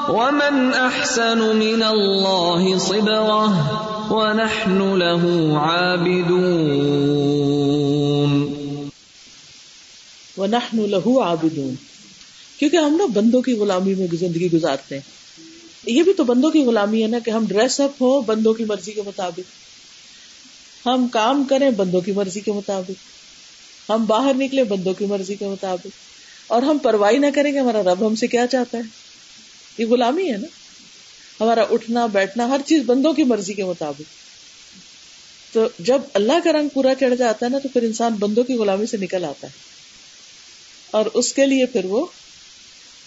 ومن 0.10 0.72
أحسن 0.74 1.40
من 1.40 1.84
الله 1.84 2.78
صبغة 2.80 3.54
ونحن 4.10 5.00
له 5.00 5.56
عابدون۔ 5.56 6.50
ونحن 10.38 10.80
له 10.80 11.22
عابدون۔ 11.24 11.76
کیونکہ 12.58 12.78
ہم 12.78 12.96
نا 12.96 13.06
بندوں 13.06 13.42
کی 13.42 13.54
غلامی 13.54 13.94
میں 13.94 14.08
زندگی 14.16 14.52
گزارتے 14.52 14.96
ہیں۔ 14.96 15.20
یہ 15.86 16.04
بھی 16.04 16.14
تو 16.14 16.24
بندوں 16.24 16.52
کی 16.52 16.60
غلامی 16.60 17.04
ہے 17.04 17.08
نا 17.08 17.20
کہ 17.20 17.30
ہم 17.32 17.46
ڈریس 17.48 17.80
اپ 17.80 18.02
ہو 18.02 18.22
بندوں 18.22 18.54
کی 18.54 18.66
مرضی 18.66 18.92
کے 18.92 19.02
مطابق۔ 19.02 19.40
ہم 20.86 21.08
کام 21.08 21.44
کریں 21.44 21.72
بندوں 21.72 22.02
کی 22.02 22.12
مرضی 22.12 22.40
کے 22.40 22.52
مطابق۔ 22.52 22.92
ہم 23.90 24.06
باہر 24.06 24.32
نکلے 24.34 24.64
بندوں 24.64 24.94
کی 24.94 25.06
مرضی 25.06 25.36
کے 25.36 25.48
مطابق۔ 25.48 25.88
اور 26.48 26.62
ہم 26.62 26.78
پرواہی 26.78 27.18
نہ 27.18 27.26
کریں 27.36 27.54
گے 27.54 27.60
ہمارا 27.60 27.84
رب 27.84 28.08
ہم 28.08 28.16
سے 28.16 28.28
کیا 28.28 28.48
چاہتا 28.48 28.78
ہے۔ 28.78 28.84
یہ 29.78 29.86
غلامی 29.86 30.32
ہے 30.32 30.38
نا۔ 30.38 30.48
ہمارا 31.44 31.64
اٹھنا، 31.70 32.06
بیٹھنا، 32.06 32.48
ہر 32.48 32.62
چیز 32.66 32.82
بندوں 32.86 33.14
کی 33.14 33.24
مرضی 33.24 33.54
کے 33.54 33.64
مطابق۔ 33.64 34.02
تو 35.54 35.68
جب 35.80 36.02
اللہ 36.14 36.34
کا 36.44 36.52
رنگ 36.52 36.70
پورا 36.70 36.96
چڑھ 37.00 37.16
جاتا 37.16 37.46
ہے 37.46 37.52
نا 37.52 37.60
تو 37.60 37.70
پھر 37.74 37.84
انسان 37.84 38.14
بندوں 38.20 38.44
کی 38.44 38.54
غلامی 38.54 38.86
سے 38.86 38.98
نکل 38.98 39.24
آتا 39.24 39.48
ہے۔ 39.48 39.52
اور 40.92 41.06
اس 41.14 41.34
کے 41.34 41.46
لیے 41.46 41.66
پھر 41.66 41.86
وہ 41.86 42.06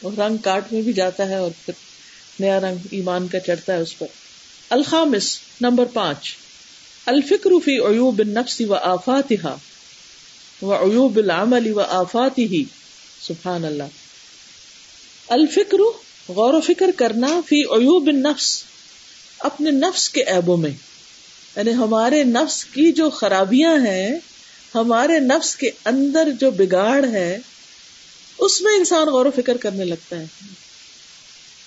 رنگ 0.05 0.37
کاٹ 0.37 0.73
میں 0.73 0.83
بھی 0.83 0.93
جاتا 0.93 1.29
ہے 1.29 1.35
اور 1.35 1.51
پھر 1.65 1.75
نیا 2.41 2.61
رنگ 2.61 2.77
ایمان 2.91 3.29
کا 3.29 3.41
چڑھتا 3.41 3.73
ہے 3.73 3.79
اس 3.79 3.99
پر۔ 3.99 4.07
الخامس، 4.71 5.39
نمبر 5.61 5.85
پانچ۔ 5.85 6.37
الفکر 7.07 7.51
فی 7.65 7.79
عیوب 7.79 8.19
النفس 8.19 8.63
و 8.69 8.75
آفاتها 8.75 9.57
و 10.63 10.91
عیوب 10.91 11.17
العمل 11.17 11.73
و 11.73 11.81
آفاتی 11.81 12.45
ہی 12.45 12.65
سبحان 13.21 13.65
اللہ 13.65 13.83
الفکر، 15.29 15.79
غور 16.29 16.55
و 16.55 16.61
فکر 16.61 16.91
کرنا 16.97 17.41
فی 17.49 17.57
عیوب 17.57 18.07
النفس، 18.07 18.63
اپنے 19.39 19.71
نفس 19.71 20.09
کے 20.09 20.23
عیبوں 20.23 20.57
میں۔ 20.57 20.71
یعنی 21.57 21.75
ہمارے 21.75 22.25
نفس 22.25 22.65
کی 22.65 22.93
جو 22.93 23.11
خرابیاں 23.11 23.77
ہیں، 23.87 24.19
ہمارے 24.75 25.19
نفس 25.21 25.57
کے 25.57 25.71
اندر 25.85 26.29
جو 26.41 26.51
بگاڑ 26.51 27.05
ہے، 27.07 27.39
اس 28.39 28.61
میں 28.61 28.73
انسان 28.73 29.09
غور 29.09 29.27
و 29.27 29.31
فکر 29.37 29.57
کرنے 29.57 29.85
لگتا 29.85 30.19
ہے۔ 30.19 30.27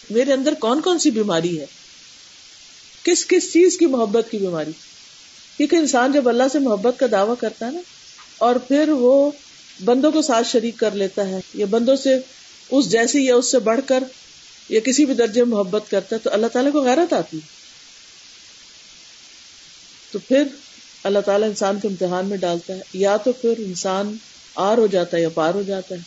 میرے 0.09 0.33
اندر 0.33 0.53
کون 0.53 0.81
کون 0.81 0.99
سی 0.99 1.11
بیماری 1.11 1.59
ہے؟ 1.59 1.65
کس 3.03 3.25
کس 3.27 3.53
چیز 3.53 3.77
کی 3.77 3.85
محبت 3.85 4.25
کی 4.31 4.37
بیماری؟ 4.37 4.71
کیونکہ 5.57 5.75
انسان 5.75 6.11
جب 6.11 6.29
اللہ 6.29 6.43
سے 6.51 6.59
محبت 6.59 6.99
کا 6.99 7.05
دعوی 7.11 7.35
کرتا 7.39 7.65
ہے 7.65 7.71
نا، 7.71 7.79
اور 8.37 8.55
پھر 8.55 8.89
وہ 8.89 9.31
بندوں 9.85 10.11
کو 10.11 10.21
ساتھ 10.21 10.47
شریک 10.47 10.77
کر 10.77 10.91
لیتا 10.91 11.27
ہے، 11.27 11.39
یا 11.53 11.65
بندوں 11.69 11.95
سے 11.95 12.19
اس 12.69 12.91
جیسی 12.91 13.25
یا 13.25 13.35
اس 13.35 13.51
سے 13.51 13.59
بڑھ 13.59 13.81
کر 13.87 14.03
یا 14.69 14.79
کسی 14.79 15.05
بھی 15.05 15.13
درجے 15.13 15.43
میں 15.43 15.55
محبت 15.55 15.83
کرتا 15.89 16.15
ہے، 16.15 16.21
تو 16.23 16.29
اللہ 16.33 16.47
تعالیٰ 16.47 16.71
کو 16.71 16.81
غیرت 16.81 17.13
آتی۔ 17.13 17.39
تو 20.11 20.19
پھر 20.19 20.43
اللہ 21.03 21.19
تعالیٰ 21.19 21.49
انسان 21.49 21.79
کو 21.79 21.87
امتحان 21.87 22.25
میں 22.25 22.37
ڈالتا 22.37 22.73
ہے، 22.73 22.81
یا 22.93 23.17
تو 23.17 23.31
پھر 23.31 23.53
انسان 23.57 24.17
آر 24.55 24.77
ہو 24.77 24.87
جاتا 24.87 25.17
ہے 25.17 25.21
یا 25.21 25.29
پار 25.29 25.53
ہو 25.53 25.61
جاتا 25.61 25.95
ہے۔ 25.95 25.99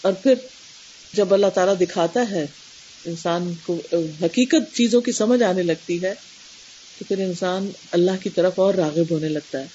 اور 0.00 0.12
پھر 0.12 0.34
جب 1.12 1.34
اللہ 1.34 1.46
تعالیٰ 1.54 1.74
دکھاتا 1.80 2.30
ہے، 2.30 2.46
انسان 3.04 3.54
کو 3.66 3.80
حقیقت 4.22 4.76
چیزوں 4.76 5.00
کی 5.00 5.12
سمجھ 5.12 5.42
آنے 5.42 5.62
لگتی 5.62 6.02
ہے، 6.02 6.14
تو 6.98 7.04
پھر 7.08 7.18
انسان 7.18 7.70
اللہ 7.90 8.10
کی 8.22 8.30
طرف 8.30 8.52
اور 8.56 8.74
راغب 8.74 9.10
ہونے 9.10 9.28
لگتا 9.28 9.60
ہے۔ 9.60 9.66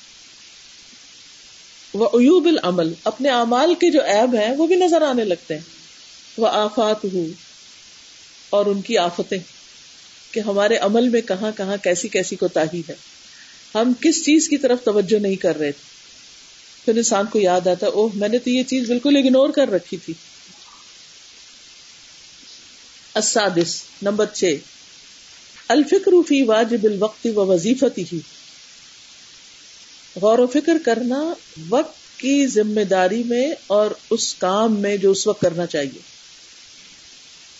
وہ 1.94 2.06
ایوب 2.06 2.46
العمل، 2.46 2.94
اپنے 3.04 3.30
اعمال 3.30 3.76
کے 3.76 3.92
جو 3.92 4.04
ایب 4.04 4.36
ہیں، 4.36 4.56
وہ 4.58 4.68
بھی 4.68 4.76
نظر 4.76 5.02
آنے 5.02 5.24
لگتے 5.24 5.54
ہیں۔ 5.54 5.62
وہ 6.38 6.48
آفات 6.48 7.06
ہو 7.14 7.26
اور 8.50 8.66
ان 8.66 8.82
کی 8.82 8.98
آفتیں، 8.98 9.40
کہ 10.32 10.40
ہمارے 10.40 10.78
عمل 10.78 11.10
میں 11.10 11.22
کہاں 11.22 11.52
کہاں 11.58 11.78
کیسی 11.84 12.08
کیسی 12.08 12.36
کوتا 12.36 12.62
ہے۔ 12.62 12.94
ہم 13.76 13.94
کس 14.02 14.26
چیز 14.26 14.50
کی 14.50 14.58
طرف 14.58 14.78
توجہ 14.84 15.20
نہیں 15.20 15.36
کر 15.36 15.58
رہے۔ 15.60 15.72
تھے 15.72 15.88
پھر 16.86 16.96
انسان 16.96 17.26
کو 17.26 17.40
یاد 17.40 17.68
آتا 17.68 17.88
اوہ، 17.88 18.10
میں 18.14 18.30
نے 18.30 18.38
تو 18.38 18.50
یہ 18.50 18.64
چیز 18.64 18.88
بالکل 18.88 19.18
اگنور 19.18 19.50
کر 19.50 19.72
رکھی 19.72 19.98
تھی۔ 19.98 20.14
السادس، 23.18 23.82
نمبر 24.02 24.26
چھ۔ 24.34 24.56
الفکر 25.68 26.12
فی 26.28 26.44
واجب 26.44 26.84
الوقت 26.84 27.28
و 27.36 27.46
وظیفتی 27.46 28.04
ہی 28.14 28.20
غور 30.22 30.40
و 30.40 30.48
فکر 30.48 30.78
کرنا 30.86 31.34
وقت 31.70 32.20
کی 32.20 32.48
ذمہ 32.48 32.82
داری 32.82 33.24
میں 33.24 33.52
اور 33.68 33.92
اس 34.10 34.34
کام 34.34 34.80
میں 34.80 34.98
جو 34.98 35.12
اس 35.12 35.28
وقت 35.28 35.42
کرنا 35.42 35.66
چاہیے۔ 35.66 36.00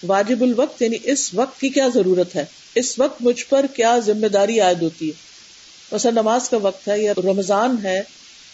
واجب 0.04 0.42
الوقت 0.42 0.82
یعنی 0.82 0.98
اس 1.04 1.34
وقت 1.34 1.60
کی 1.60 1.70
کیا 1.70 1.88
ضرورت 1.94 2.36
ہے؟ 2.36 2.46
اس 2.76 3.00
وقت 3.00 3.22
مجھ 3.22 3.46
پر 3.46 3.66
کیا 3.76 4.00
ذمہ 4.06 4.28
داری 4.28 4.60
عائد 4.60 4.82
ہوتی 4.82 5.08
ہے؟ 5.08 5.14
مثلا 5.92 6.12
نماز 6.12 6.50
کا 6.50 6.58
وقت 6.58 6.88
ہے 6.88 7.02
یا 7.02 7.14
رمضان 7.18 7.76
ہے 7.84 8.02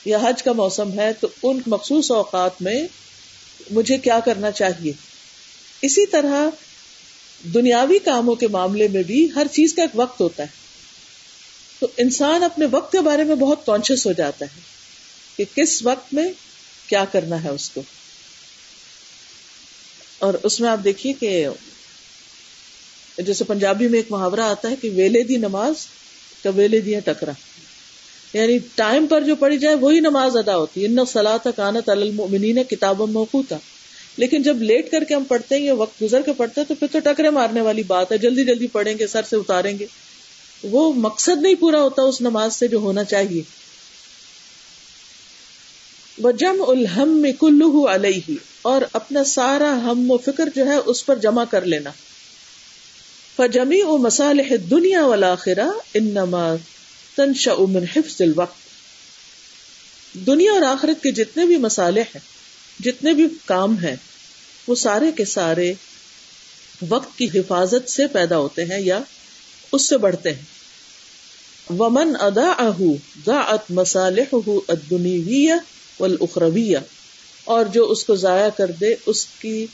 یا 0.05 0.17
حج 0.17 0.43
کا 0.43 0.51
موسم 0.51 0.99
ہے 0.99 1.11
تو 1.19 1.27
ان 1.43 1.59
مخصوص 1.67 2.11
اوقات 2.11 2.61
میں 2.61 2.87
مجھے 3.71 3.97
کیا 3.97 4.19
کرنا 4.25 4.51
چاہیے؟ 4.51 4.91
اسی 5.81 6.05
طرح 6.05 6.49
دنیاوی 7.43 7.99
کاموں 7.99 8.35
کے 8.35 8.47
معاملے 8.47 8.87
میں 8.87 9.03
بھی 9.03 9.29
ہر 9.35 9.47
چیز 9.51 9.73
کا 9.73 9.81
ایک 9.81 9.91
وقت 9.93 10.21
ہوتا 10.21 10.43
ہے۔ 10.43 10.63
تو 11.79 11.87
انسان 11.97 12.43
اپنے 12.43 12.65
وقت 12.71 12.91
کے 12.91 13.01
بارے 13.01 13.23
میں 13.23 13.35
بہت 13.35 13.65
کانشیس 13.65 14.05
ہو 14.05 14.11
جاتا 14.11 14.45
ہے 14.45 14.59
کہ 15.37 15.43
کس 15.55 15.85
وقت 15.85 16.13
میں 16.13 16.31
کیا 16.87 17.05
کرنا 17.05 17.43
ہے 17.43 17.49
اس 17.49 17.69
کو۔ 17.69 17.81
اور 20.19 20.33
اس 20.43 20.59
میں 20.61 20.69
آپ 20.69 20.79
دیکھیے 20.83 21.13
کہ 21.13 21.47
جیسے 23.17 23.43
پنجابی 23.43 23.87
میں 23.87 23.99
ایک 23.99 24.11
محاورہ 24.11 24.39
آتا 24.39 24.69
ہے 24.69 24.75
کہ 24.75 24.89
ویلے 24.89 25.23
دی 25.23 25.37
نماز 25.37 25.73
کا 26.43 26.49
ویلے 26.49 26.79
دیا 26.79 26.99
ٹکرا۔ 26.99 27.31
یعنی 28.33 28.57
ٹائم 28.75 29.07
پر 29.07 29.21
جو 29.21 29.35
پڑھی 29.35 29.57
جائے 29.57 29.75
وہی 29.75 29.99
نماز 29.99 30.37
ادا 30.37 30.57
ہوتی 30.57 30.81
ہے۔ 30.81 30.85
ان 30.85 31.05
سلاح 31.05 31.37
کانت 31.55 31.89
المنی 31.89 32.63
کتاب 32.63 33.01
موقوتا۔ 33.01 33.57
لیکن 34.17 34.41
جب 34.41 34.61
لیٹ 34.61 34.91
کر 34.91 35.03
کے 35.03 35.13
ہم 35.13 35.23
پڑھتے 35.23 35.55
ہیں 35.55 35.63
یا 35.63 35.73
وقت 35.73 36.01
گزر 36.03 36.21
کے 36.21 36.33
پڑھتے 36.33 36.61
ہیں 36.61 36.67
تو 36.67 36.75
پھر 36.75 36.87
تو 36.91 36.99
ٹکرے 36.99 37.29
مارنے 37.29 37.61
والی 37.61 37.83
بات 37.83 38.11
ہے، 38.11 38.17
جلدی 38.17 38.45
جلدی 38.45 38.67
پڑھیں 38.67 38.97
گے، 38.99 39.07
سر 39.07 39.21
سے 39.29 39.35
اتاریں 39.35 39.79
گے۔ 39.79 39.85
وہ 40.63 40.93
مقصد 40.93 41.41
نہیں 41.41 41.55
پورا 41.55 41.81
ہوتا 41.81 42.01
اس 42.01 42.21
نماز 42.21 42.55
سے 42.55 42.67
جو 42.67 42.77
ہونا 42.77 43.03
چاہیے۔ 43.03 43.41
جم 46.37 46.63
الحم 46.67 47.09
میں 47.09 47.31
کلو 47.39 47.87
علیہ، 47.87 48.33
اور 48.61 48.81
اپنا 48.93 49.23
سارا 49.23 49.73
ہم 49.83 50.11
و 50.11 50.17
فکر 50.17 50.49
جو 50.55 50.65
ہے 50.65 50.75
اس 50.75 51.05
پر 51.05 51.15
جمع 51.15 51.43
کر 51.43 51.65
لینا۔ 51.65 51.89
فجمی 53.35 53.81
و 53.81 53.97
مسالح 53.97 54.53
دنیا 54.71 55.05
والا 55.05 55.35
خرا 55.35 55.69
ان 55.93 56.03
نماز 56.03 56.59
تنشا 57.15 57.53
من 57.59 57.83
حفظ 57.95 58.21
الوقت۔ 58.21 58.61
دنیا 60.27 60.51
اور 60.51 60.61
آخرت 60.61 61.03
کے 61.03 61.11
جتنے 61.11 61.45
بھی 61.45 61.57
مسالے 61.57 62.01
ہیں 62.01 62.19
جتنے 62.79 63.13
بھی 63.13 63.27
کام 63.45 63.77
ہیں، 63.77 63.95
وہ 64.67 64.75
سارے 64.75 65.11
کے 65.11 65.25
سارے 65.25 65.73
وقت 66.89 67.17
کی 67.17 67.27
حفاظت 67.35 67.89
سے 67.89 68.07
پیدا 68.07 68.37
ہوتے 68.37 68.65
ہیں 68.65 68.79
یا 68.79 68.99
اس 69.71 69.89
سے 69.89 69.97
بڑھتے 69.97 70.33
ہیں۔ 70.33 70.41
ومن 71.69 72.13
ادا 72.19 72.51
اہ 72.51 72.81
مسالح 73.69 74.35
اخرویہ 75.99 76.77
اور 77.43 77.65
جو 77.65 77.91
اس 77.91 78.03
کو 78.03 78.15
ضائع 78.15 78.49
کر 78.49 78.71
دے، 78.71 78.95
اس 79.05 79.25
کی 79.25 79.67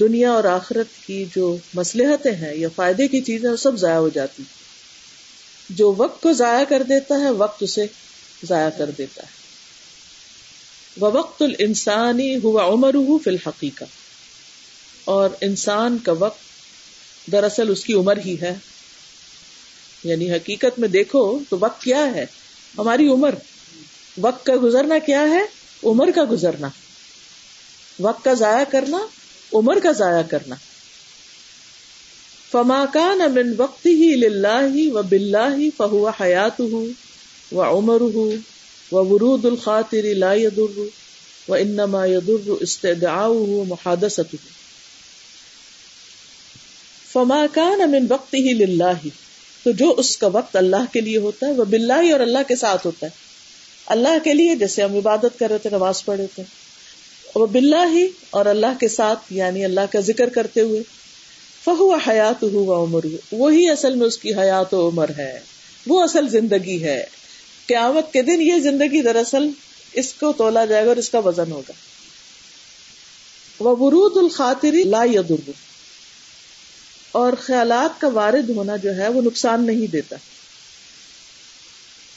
دنیا 0.00 0.30
اور 0.30 0.44
آخرت 0.44 1.06
کی 1.06 1.24
جو 1.36 1.56
مسلحتیں 1.74 2.32
ہیں 2.32 2.54
یا 2.54 2.68
فائدے 2.76 3.08
کی 3.08 3.20
چیزیں، 3.20 3.50
وہ 3.50 3.56
سب 3.56 3.78
ضائع 3.78 3.96
ہو 3.96 4.08
جاتی۔ 4.08 4.42
جو 5.70 5.94
وقت 5.96 6.22
کو 6.22 6.32
ضائع 6.32 6.64
کر 6.64 6.82
دیتا 6.82 7.14
ہے، 7.20 7.30
وقت 7.30 7.62
اسے 7.62 7.86
ضائع 8.48 8.70
کر 8.78 8.90
دیتا 8.98 9.22
ہے۔ 9.22 9.45
وقت 11.00 11.42
السانی 11.58 12.36
ہوا 12.36 12.66
عمر 12.66 12.92
فی 13.24 13.30
الحقیقہ۔ 13.30 13.84
اور 15.04 15.30
انسان 15.40 15.98
کا 15.98 16.12
وقت 16.12 16.40
دراصل 17.32 17.70
اس 17.70 17.84
کی 17.84 17.92
عمر 17.92 18.16
ہی 18.16 18.36
ہے۔ 18.40 18.54
یعنی 20.04 20.32
حقیقت 20.32 20.78
میں 20.78 20.88
دیکھو 20.88 21.38
تو 21.48 21.56
وقت 21.60 21.82
کیا 21.82 22.14
ہے؟ 22.14 22.26
ہماری 22.78 23.08
عمر۔ 23.08 23.34
وقت 24.20 24.46
کا 24.46 24.52
گزرنا 24.62 24.98
کیا 24.98 25.20
ہے؟ 25.20 25.42
عمر 25.84 26.10
کا 26.10 26.22
گزرنا۔ 26.30 26.68
وقت 28.00 28.24
کا 28.24 28.34
ضائع 28.34 28.64
کرنا، 28.64 28.98
عمر 29.52 29.78
کا 29.82 29.92
ضائع 29.92 30.22
کرنا۔ 30.22 30.54
فما 32.50 32.84
کان 32.92 33.18
من 33.18 33.54
وقت 33.56 33.86
ہی 33.86 34.16
للہ 34.16 34.92
و 34.92 35.02
بلّہ 35.02 35.70
فہو 35.76 36.08
حیات 36.08 36.60
و 37.52 37.62
عمر 37.62 38.00
و 38.92 38.96
ورود 38.96 39.44
الخاطر 39.44 40.14
لا 40.14 40.34
يضر 40.34 40.80
و 41.48 41.54
انما 41.54 42.06
يضر 42.06 42.52
استدعاؤه 42.60 43.64
محادثته. 43.64 44.46
فما 47.12 47.46
کان 47.52 47.90
من 47.90 48.06
وقت 48.08 48.34
ہی 48.34 49.08
تو 49.62 49.70
جو 49.70 49.94
اس 49.96 50.16
کا 50.16 50.26
وقت 50.26 50.56
اللہ 50.56 50.84
کے 50.92 51.00
لیے 51.00 51.16
ہوتا 51.16 51.46
ہے 51.46 51.52
وہ 51.52 51.64
بلّہ 51.64 52.12
اور 52.12 52.20
اللہ 52.20 52.38
کے 52.48 52.56
ساتھ 52.56 52.86
ہوتا 52.86 53.06
ہے. 53.06 53.10
اللہ 53.86 54.18
کے 54.24 54.34
لیے 54.34 54.56
جیسے 54.56 54.82
ہم 54.82 54.96
عبادت 54.96 55.38
کر 55.38 55.50
رہے 55.50 55.58
تھے، 55.58 55.70
نماز 55.70 56.04
پڑھے 56.04 56.26
تھے. 56.34 56.42
وہ 57.34 57.46
بلّہ 57.46 57.90
ہی 57.92 58.06
اور 58.30 58.46
اللہ 58.46 58.80
کے 58.80 58.88
ساتھ 58.88 59.18
یعنی 59.30 59.64
اللہ 59.64 59.80
کا 59.92 60.00
ذکر 60.00 60.28
کرتے 60.28 60.60
ہوئے. 60.60 60.82
فہو 61.64 61.94
حیات 61.94 62.42
ہوا 62.42 62.84
عمر 62.84 63.06
وہی 63.32 63.70
اصل 63.70 63.94
میں 63.94 64.06
اس 64.06 64.18
کی 64.18 64.34
حیات 64.34 64.74
و 64.74 64.88
عمر 64.88 65.10
ہے. 65.18 65.40
وہ 65.86 66.02
اصل 66.02 66.28
زندگی 66.28 66.84
ہے. 66.84 67.04
قیامت 67.66 68.12
کے 68.12 68.22
دن 68.22 68.42
یہ 68.42 68.58
زندگی 68.58 69.02
دراصل 69.02 69.50
اس 69.92 70.14
کو 70.14 70.32
تولا 70.32 70.64
جائے 70.64 70.84
گا 70.84 70.88
اور 70.88 70.96
اس 70.96 71.10
کا 71.10 71.18
وزن 71.18 71.52
ہوگا۔ 71.52 71.72
وہ 73.58 73.76
برود 73.76 74.16
الخاطری 74.16 74.82
لا 74.82 75.04
یدر 75.04 75.50
اور 77.12 77.32
خیالات 77.40 78.00
کا 78.00 78.08
وارد 78.08 78.50
ہونا 78.50 78.76
جو 78.76 78.96
ہے 78.96 79.08
وہ 79.08 79.22
نقصان 79.22 79.66
نہیں 79.66 79.86
دیتا۔ 79.86 80.16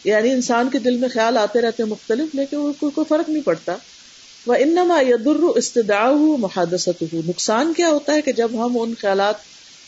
یعنی 0.04 0.32
انسان 0.32 0.70
کے 0.70 0.80
دل 0.80 0.98
میں 0.98 1.10
خیال 1.10 1.38
آتے 1.38 1.62
رہتے 1.62 1.84
مختلف، 1.84 2.36
لیکن 2.36 2.72
کوئی 2.80 3.06
فرق 3.10 3.30
نہیں 3.30 3.44
پڑتا۔ 3.44 3.76
وہ 4.46 4.54
انما 4.54 5.02
یدر 5.02 5.36
استدا 5.56 6.12
محادثت 6.12 7.04
نقصان 7.14 7.74
کیا 7.74 7.90
ہوتا 7.90 8.14
ہے 8.14 8.22
کہ 8.22 8.32
جب 8.32 8.66
ہم 8.66 8.82
ان 8.82 8.94
خیالات 9.02 9.36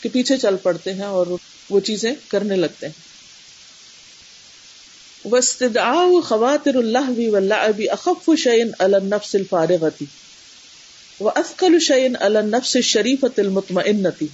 کے 0.02 0.08
پیچھے 0.08 0.36
چل 0.36 0.56
پڑتے 0.56 0.92
ہیں 0.92 1.04
اور 1.04 1.26
وہ 1.70 1.80
چیزیں 1.80 2.12
کرنے 2.28 2.56
لگتے 2.56 2.86
ہیں۔ 2.86 3.11
وستدا 5.24 5.94
خواتر 6.24 6.74
اللہ 6.74 7.54
ابی 7.54 7.88
اخف 7.88 8.30
شعین 8.38 8.70
النفس 8.78 9.34
الفارغتی 9.34 10.04
و 11.20 11.28
افقل 11.28 11.78
شعین 11.78 12.16
النفس 12.20 12.76
شریفت 12.76 13.38
المطمئنتی 13.38 14.26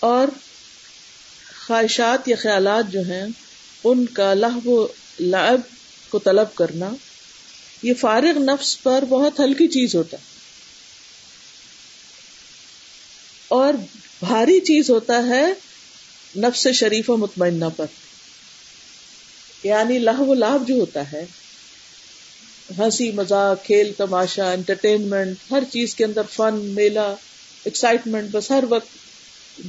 اور 0.00 0.28
خواہشات 1.66 2.28
یا 2.28 2.36
خیالات 2.36 2.92
جو 2.92 3.00
ہیں، 3.00 3.26
ان 3.84 4.06
کا 4.06 4.34
لہو 4.34 4.86
لعب 5.20 5.60
کو 6.08 6.18
طلب 6.18 6.54
کرنا، 6.54 6.90
یہ 7.82 7.94
فارغ 7.94 8.38
نفس 8.38 8.82
پر 8.82 9.04
بہت 9.08 9.40
ہلکی 9.40 9.68
چیز 9.68 9.94
ہوتا 9.94 10.16
ہے۔ 10.16 10.22
اور 13.48 13.74
بھاری 14.20 14.60
چیز 14.60 14.90
ہوتا 14.90 15.26
ہے 15.26 15.52
نفس 16.36 16.68
شریف 16.74 17.10
و 17.10 17.16
مطمئنہ 17.16 17.64
پر۔ 17.76 17.86
یعنی 19.62 19.98
لاہ 19.98 20.34
لابھ 20.34 20.68
جو 20.68 20.74
ہوتا 20.74 21.12
ہے، 21.12 21.24
ہنسی 22.78 23.10
مزاق 23.10 23.64
کھیل، 23.64 23.92
تماشا 23.96 24.52
انٹرٹینمنٹ 24.52 25.36
ہر 25.50 25.62
چیز 25.72 25.94
کے 25.94 26.04
اندر 26.04 26.22
فن، 26.32 26.60
میلہ 26.62 27.14
ایکسائٹمنٹ 27.64 28.30
بس 28.30 28.50
ہر 28.50 28.64
وقت 28.68 28.88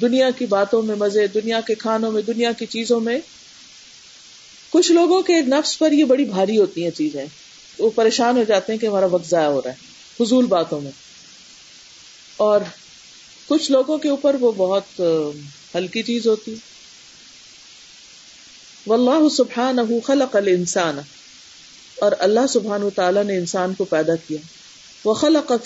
دنیا 0.01 0.29
کی 0.31 0.45
باتوں 0.45 0.81
میں 0.81 0.95
مزے، 0.95 1.27
دنیا 1.27 1.61
کے 1.61 1.75
کھانوں 1.75 2.11
میں، 2.11 2.21
دنیا 2.21 2.51
کی 2.51 2.65
چیزوں 2.65 2.99
میں۔ 2.99 3.19
کچھ 4.69 4.91
لوگوں 4.91 5.21
کے 5.21 5.41
نفس 5.41 5.79
پر 5.79 5.91
یہ 5.91 6.03
بڑی 6.03 6.25
بھاری 6.25 6.57
ہوتی 6.57 6.83
ہیں 6.83 6.91
چیزیں۔ 6.91 7.25
وہ 7.77 7.89
پریشان 7.95 8.37
ہو 8.37 8.43
جاتے 8.43 8.71
ہیں 8.71 8.79
کہ 8.79 8.85
ہمارا 8.85 9.05
وقت 9.05 9.29
ضائع 9.29 9.47
ہو 9.47 9.61
رہا 9.65 9.71
ہے، 9.71 9.75
فضول 10.17 10.45
باتوں 10.45 10.81
میں۔ 10.81 10.91
اور 12.37 12.61
کچھ 13.47 13.71
لوگوں 13.71 13.97
کے 13.97 14.09
اوپر 14.09 14.35
وہ 14.39 14.51
بہت 14.57 15.01
ہلکی 15.75 16.03
چیز 16.03 16.27
ہوتی۔ 16.27 16.55
واللہ 18.85 19.27
سبحانہ 19.29 19.81
خلق 20.05 20.35
الانسان. 20.35 20.99
اور 21.97 22.11
اللہ 22.19 22.47
سبحانہ 22.49 22.89
تعالیٰ 22.95 23.23
نے 23.23 23.37
انسان 23.37 23.73
کو 23.73 23.85
پیدا 23.85 24.15
کیا. 24.27 24.37
وہ 25.05 25.13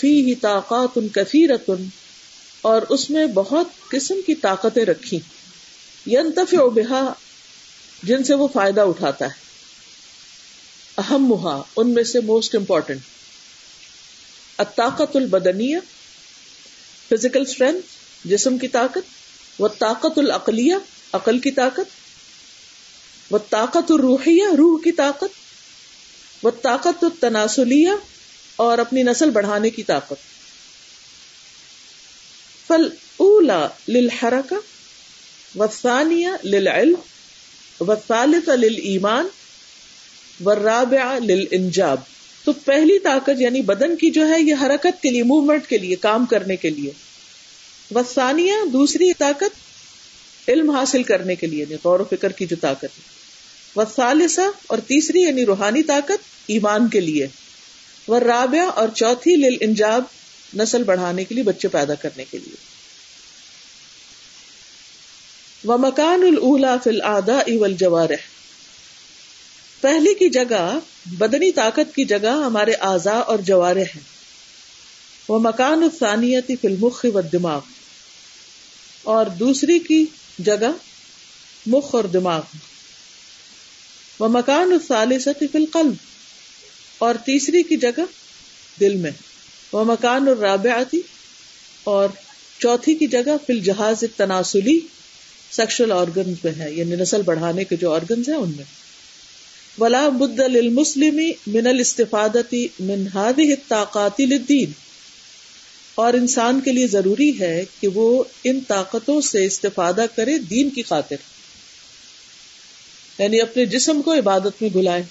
فیہ 0.00 0.34
طاقات 0.40 0.98
کثیرت 1.14 1.70
اور 2.62 2.82
اس 2.88 3.08
میں 3.10 3.26
بہت 3.34 3.66
قسم 3.90 4.20
کی 4.26 4.34
طاقتیں 4.34 4.84
رکھی. 4.84 5.18
ینتفع 6.06 6.64
بہا، 6.74 7.02
جن 8.02 8.24
سے 8.24 8.34
وہ 8.34 8.48
فائدہ 8.52 8.80
اٹھاتا 8.80 9.24
ہے. 9.24 9.44
اہم 10.98 11.22
محا 11.26 11.60
ان 11.76 11.90
میں 11.90 12.04
سے 12.04 12.20
موسٹ 12.20 12.54
امپورٹینٹ 12.54 13.00
طاقت 14.74 15.16
البدنیہ 15.16 15.78
فزیکل 17.10 17.42
اسٹرینتھ 17.42 17.86
جسم 18.24 18.58
کی 18.58 18.68
طاقت 18.68 19.60
وہ 19.60 19.68
طاقت 19.78 20.18
العقلیہ 20.18 20.74
عقل 21.12 21.38
کی 21.38 21.50
طاقت 21.50 21.88
وہ 23.30 23.38
طاقت 23.50 23.90
الروحیہ، 23.90 24.44
روح 24.58 24.78
کی 24.84 24.92
طاقت، 24.92 25.24
وہ 26.42 26.50
طاقت 26.62 27.04
التناسلیہ 27.04 27.90
اور 28.56 28.78
اپنی 28.78 29.02
نسل 29.02 29.30
بڑھانے 29.30 29.70
کی 29.70 29.82
طاقت۔ 29.82 30.14
فل 32.66 32.88
اولا 33.16 33.68
للحرکہ 33.88 34.56
وثانیہ 35.58 36.28
للعلم 36.44 36.94
وثالث 37.80 38.48
للایمان 38.48 39.28
ورابع 40.44 41.18
للانجاب۔ 41.18 42.00
تو 42.44 42.52
پہلی 42.52 42.98
طاقت 42.98 43.40
یعنی 43.40 43.62
بدن 43.62 43.96
کی 43.96 44.10
جو 44.10 44.28
ہے، 44.28 44.40
یہ 44.40 44.54
حرکت 44.62 45.02
کے 45.02 45.10
لیے 45.10 45.22
موومنٹ 45.22 45.66
کے 45.66 45.78
لیے، 45.78 45.96
کام 45.96 46.26
کرنے 46.26 46.56
کے 46.56 46.70
لیے۔ 46.70 46.90
وسانیہ 47.94 48.52
دوسری 48.72 49.12
طاقت، 49.12 49.56
علم 50.48 50.70
حاصل 50.70 51.02
کرنے 51.02 51.34
کے 51.34 51.46
لیے 51.46 51.60
یعنی 51.60 51.76
غور 51.84 52.00
و 52.00 52.04
فکر 52.04 52.32
کی 52.32 52.46
جو 52.46 52.56
طاقت 52.60 52.84
ہے۔ 52.84 53.15
وسالسا 53.76 54.42
اور 54.66 54.78
تیسری 54.78 55.20
یعنی 55.20 55.44
روحانی 55.44 55.82
طاقت، 55.82 56.24
ایمان 56.46 56.88
کے 56.88 57.00
لیے۔ 57.00 57.26
وہ 58.08 58.18
رابع 58.18 58.70
اور 58.74 58.88
چوتھی 58.94 59.36
لل 59.36 59.56
انجاب 59.60 60.04
نسل 60.56 60.82
بڑھانے 60.82 61.24
کے 61.24 61.34
لیے، 61.34 61.44
بچے 61.44 61.68
پیدا 61.68 61.94
کرنے 61.94 62.24
کے 62.30 62.38
لیے۔ 62.38 62.54
وہ 65.64 65.76
مکان 65.76 66.22
الا 66.42 66.76
فل 66.84 67.02
آدا 67.02 67.38
اول 67.38 67.74
جوارح 67.74 68.14
پہلی 69.80 70.14
کی 70.14 70.28
جگہ، 70.28 70.78
بدنی 71.06 71.52
طاقت 71.52 71.94
کی 71.94 72.04
جگہ 72.04 72.42
ہمارے 72.46 72.72
اعضاء 72.72 73.20
اور 73.20 73.38
جوارے 73.38 73.82
ہیں۔ 73.82 74.00
وہ 75.28 75.38
مکان 75.38 75.82
الثانیتی 75.82 76.56
فی 76.56 76.68
المخ 76.68 77.06
و 77.14 77.20
دماغ 77.20 77.60
اور 79.02 79.26
دوسری 79.26 79.78
کی 79.78 80.04
جگہ، 80.38 80.70
مخ 81.66 81.94
اور 81.94 82.04
دماغ۔ 82.04 82.42
وہ 84.20 84.28
مکان 84.28 84.72
الثالثتی 84.72 85.46
فی 85.46 85.58
القلب، 85.58 85.94
اور 86.98 87.14
تیسری 87.24 87.62
کی 87.62 87.76
جگہ 87.76 88.04
دل 88.80 88.96
میں 88.96 89.10
وہ 89.72 89.84
مکان 89.84 90.28
الرابعتی 90.28 91.00
اور 91.84 92.08
چوتھی 92.58 92.94
کی 92.94 93.06
جگہ 93.06 93.36
فی 93.46 93.52
الجہاز 93.52 94.04
تناسلی 94.16 94.78
سیکشل 95.50 95.92
آرگنز 95.92 96.44
میں 96.44 96.52
ہے 96.58 96.72
یعنی 96.72 96.96
نسل 96.96 97.22
بڑھانے 97.22 97.64
کے 97.64 97.76
جو 97.76 97.92
آرگنز 97.92 98.28
ہیں 98.28 98.36
ان 98.36 98.52
میں۔ 98.56 98.64
ولا 99.78 100.08
بد 100.08 100.40
للمسلم 100.40 101.20
من 101.46 101.66
الاستفادتی 101.66 102.66
من 102.80 103.06
هذه 103.14 103.50
الطاقات 103.50 104.20
للدین۔ 104.20 104.72
اور 105.94 106.14
انسان 106.14 106.60
کے 106.60 106.72
لیے 106.72 106.86
ضروری 106.86 107.30
ہے 107.40 107.64
کہ 107.80 107.88
وہ 107.88 108.24
ان 108.44 108.60
طاقتوں 108.68 109.20
سے 109.20 109.44
استفادہ 109.46 110.06
کرے 110.14 110.38
دین 110.50 110.70
کی 110.70 110.82
خاطر۔ 110.82 111.16
یعنی 113.18 113.40
اپنے 113.40 113.66
جسم 113.66 114.02
کو 114.02 114.14
عبادت 114.14 114.62
میں 114.62 114.70
بلائے 114.70 115.02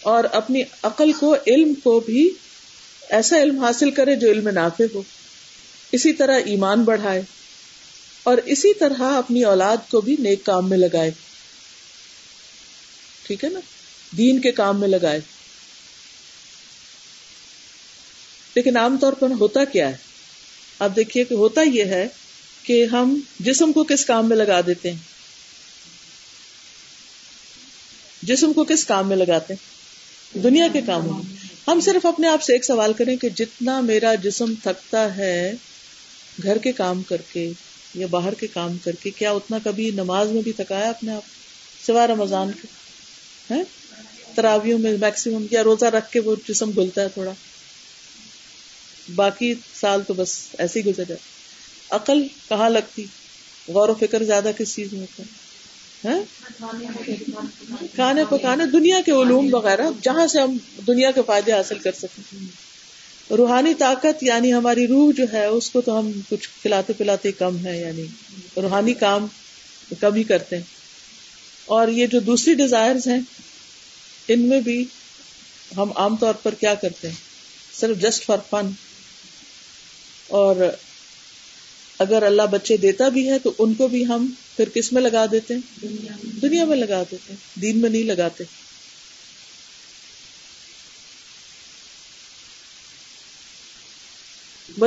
اور 0.00 0.24
اپنی 0.32 0.62
عقل 0.82 1.12
کو، 1.12 1.36
علم 1.46 1.74
کو 1.74 2.00
بھی 2.00 2.30
ایسا 3.08 3.42
علم 3.42 3.64
حاصل 3.64 3.90
کرے 3.90 4.16
جو 4.16 4.30
علم 4.30 4.48
نافع 4.48 4.84
ہو۔ 4.94 5.02
اسی 5.92 6.12
طرح 6.12 6.40
ایمان 6.46 6.84
بڑھائے 6.84 7.22
اور 8.22 8.38
اسی 8.38 8.74
طرح 8.74 9.02
اپنی 9.02 9.44
اولاد 9.44 9.76
کو 9.90 10.00
بھی 10.00 10.16
نیک 10.18 10.44
کام 10.44 10.68
میں 10.68 10.78
لگائے۔ 10.78 11.10
ٹھیک 13.22 13.44
ہے 13.44 13.48
نا؟ 13.48 13.60
دین 14.16 14.40
کے 14.40 14.52
کام 14.52 14.80
میں 14.80 14.88
لگائے۔ 14.88 15.20
لیکن 18.54 18.76
عام 18.76 18.96
طور 19.00 19.12
پر 19.12 19.30
ہوتا 19.30 19.64
کیا 19.64 19.88
ہے؟ 19.88 19.96
آپ 20.78 20.90
دیکھیے 20.96 21.24
کہ 21.24 21.34
ہوتا 21.34 21.60
یہ 21.62 21.84
ہے 21.84 22.08
کہ 22.62 22.86
ہم 22.92 23.20
جسم 23.40 23.72
کو 23.72 23.84
کس 23.84 24.04
کام 24.04 24.28
میں 24.28 24.36
لگا 24.36 24.60
دیتے 24.66 24.90
ہیں؟ 24.90 25.07
جسم 28.22 28.52
کو 28.52 28.64
کس 28.64 28.84
کام 28.84 29.08
میں 29.08 29.16
لگاتے 29.16 29.54
ہیں؟ 29.54 29.78
دنیا 30.42 30.68
کے 30.72 30.80
کاموں 30.86 31.22
میں۔ 31.22 31.46
ہم 31.68 31.80
صرف 31.80 32.06
اپنے 32.06 32.28
آپ 32.28 32.42
سے 32.42 32.52
ایک 32.52 32.64
سوال 32.64 32.92
کریں 32.92 33.16
کہ 33.16 33.28
جتنا 33.28 33.80
میرا 33.80 34.14
جسم 34.14 34.54
تھکتا 34.62 35.16
ہے، 35.16 35.52
گھر 36.42 36.58
کے 36.58 36.72
کام 36.72 37.02
کر 37.02 37.16
کے 37.32 37.52
یا 37.94 38.06
باہر 38.06 38.34
کے 38.34 38.46
کام 38.46 38.78
کر 38.78 38.92
کے، 38.92 39.10
کیا 39.10 39.30
اتنا 39.30 39.58
کبھی 39.64 39.90
نماز 39.90 40.28
میں 40.28 40.42
بھی 40.42 40.52
تھکایا 40.52 40.88
اپنے 40.88 41.12
آپ؟ 41.12 41.22
سوا 41.86 42.06
رمضان 42.06 42.50
کے۔ 42.52 42.66
تراویوں 44.34 44.78
میں 44.78 44.96
میکسیمم 45.00 45.46
یا 45.50 45.64
روزہ 45.64 45.84
رکھ 45.84 46.12
کے 46.12 46.20
وہ 46.20 46.36
جسم 46.48 46.70
گلتا 46.70 47.02
ہے 47.02 47.08
تھوڑا۔ 47.08 47.30
باقی 49.14 49.54
سال 49.80 50.02
تو 50.06 50.14
بس 50.14 50.38
ایسے 50.58 50.80
ہی 50.80 50.84
گزر 50.84 51.04
جائے 51.08 51.18
عقل 51.90 52.26
کہاں 52.48 52.70
لگتی؟ 52.70 53.04
غور 53.68 53.88
و 53.88 53.94
فکر 53.94 54.24
زیادہ 54.24 54.50
کس 54.58 54.74
چیز 54.74 54.92
میں 54.92 55.00
ہوتا 55.00 55.22
ہے؟ 55.22 55.47
ہاں؟ 56.04 56.18
کھانے 57.94 58.24
پکانے 58.30 58.66
دنیا 58.66 59.00
کے 59.06 59.12
علوم 59.12 59.54
وغیرہ، 59.54 59.82
جہاں 60.02 60.26
سے 60.26 60.40
ہم 60.40 60.56
دنیا 60.86 61.10
کے 61.10 61.20
فائدے 61.26 61.52
حاصل 61.52 61.78
کر 61.78 61.92
سکیں 61.92 62.58
روحانی 63.30 63.74
طاقت 63.74 64.22
یعنی 64.22 64.52
ہماری 64.52 64.86
روح 64.86 65.12
جو 65.16 65.24
ہے، 65.32 65.44
اس 65.44 65.70
کو 65.70 65.80
تو 65.80 65.98
ہم 65.98 66.10
کچھ 66.28 66.48
کھلاتے 66.62 66.92
پلاتے 66.92 67.32
کم 67.32 67.66
ہے 67.66 67.80
یعنی 67.80 68.06
روحانی 68.56 68.94
کام 68.94 69.26
کم 70.00 70.14
ہی 70.14 70.22
کرتے 70.22 70.56
ہیں۔ 70.56 70.62
اور 71.64 71.88
یہ 71.88 72.06
جو 72.06 72.20
دوسری 72.20 72.54
ڈیزائر 72.54 72.96
ہیں، 73.06 73.20
ان 74.28 74.40
میں 74.40 74.60
بھی 74.60 74.84
ہم 75.76 75.92
عام 75.96 76.16
طور 76.16 76.34
پر 76.34 76.54
کیا 76.54 76.74
کرتے 76.74 77.08
ہیں؟ 77.08 77.14
صرف 77.72 77.98
جسٹ 77.98 78.24
فار 78.24 78.38
فن 78.50 78.70
اور 80.28 80.56
اگر 81.98 82.22
اللہ 82.22 82.42
بچے 82.42 82.76
دیتا 82.76 83.08
بھی 83.08 83.30
ہے، 83.30 83.38
تو 83.38 83.52
ان 83.58 83.74
کو 83.74 83.88
بھی 83.88 84.06
ہم 84.06 84.30
پھر 84.58 84.68
کس 84.68 84.92
میں 84.92 85.02
لگا 85.02 85.26
دیتے 85.30 85.54
ہیں؟ 85.54 85.60
دنیا 86.42 86.64
میں۔ 86.64 86.76
لگا 86.76 87.02
دیتے 87.10 87.32
ہیں۔ 87.32 87.60
دین 87.62 87.78
میں 87.78 87.90
نہیں 87.90 88.02
لگاتے۔ 88.02 88.44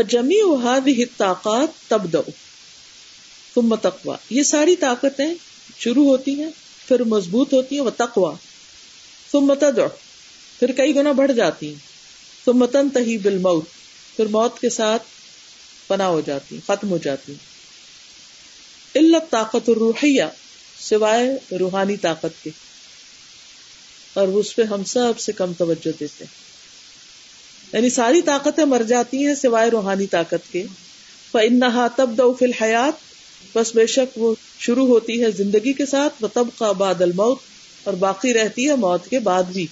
جمی 0.08 1.06
طاقت 1.18 1.90
تب 1.90 2.02
دو 2.04 2.22
تم 3.54 3.76
تقوا 3.76 4.18
یہ 4.30 4.44
ساری 4.44 4.76
طاقتیں 4.76 5.34
شروع 5.80 6.06
ہوتی 6.06 6.32
ہیں 6.32 6.50
پھر 6.88 7.04
مضبوط 7.04 7.54
ہوتی 7.54 7.76
ہیں 7.76 7.84
وہ 7.84 7.90
تقوا 7.90 8.36
تم 9.32 9.40
متد 9.40 9.80
پھر 10.60 10.72
کئی 10.72 10.96
گنا 10.96 11.12
بڑھ 11.12 11.32
جاتی 11.34 11.68
ہیں۔ 11.68 11.76
تم 12.46 12.58
متن 12.58 12.90
تہی 12.90 13.18
بل 13.18 13.38
پھر 14.16 14.26
موت 14.26 14.60
کے 14.60 14.70
ساتھ 14.70 15.04
پناہ 15.88 16.08
ہو 16.08 16.22
جاتی 16.22 16.60
ختم 16.68 16.90
ہو 16.90 16.98
جاتی 16.98 17.34
علت 18.96 19.32
طاقت 19.32 19.70
الروحیہ، 19.70 20.24
سوائے 20.80 21.58
روحانی 21.58 21.98
طاقت 21.98 22.44
کے۔ 22.44 22.50
اور 24.14 24.28
اس 24.28 24.56
پہ 24.56 24.64
ہم 24.64 24.84
سب 24.84 25.20
سے 25.20 25.32
کم 25.32 25.54
توجہ 25.54 25.92
دیتے 26.00 26.26
یعنی 27.74 27.90
ساری 27.90 28.22
طاقتیں 28.22 28.66
مر 28.66 28.82
جاتی 28.84 29.28
ہیں 29.28 29.36
سوائے 29.36 29.70
روحانی 29.70 30.08
طاقت 30.08 30.52
کے۔ 30.52 30.66
فنحا 31.32 31.88
تب 31.96 32.10
دو 32.18 32.34
الحیات 32.42 32.94
بس 33.56 33.76
بے 33.76 33.86
شک 33.88 34.18
وہ 34.18 34.36
شروع 34.60 34.88
ہوتی 34.88 35.22
ہے 35.24 35.32
زندگی 35.32 35.74
کے 35.74 35.86
ساتھ 35.86 36.24
وہ 36.24 36.28
تب 36.34 36.48
کا 36.58 36.72
بعد 36.72 37.02
الموت، 37.02 37.38
اور 37.84 37.94
باقی 37.94 38.34
رہتی 38.34 38.70
ہے 38.70 38.76
موت 38.76 39.08
کے 39.10 39.20
بعد 39.20 39.44
بھی۔ 39.44 39.68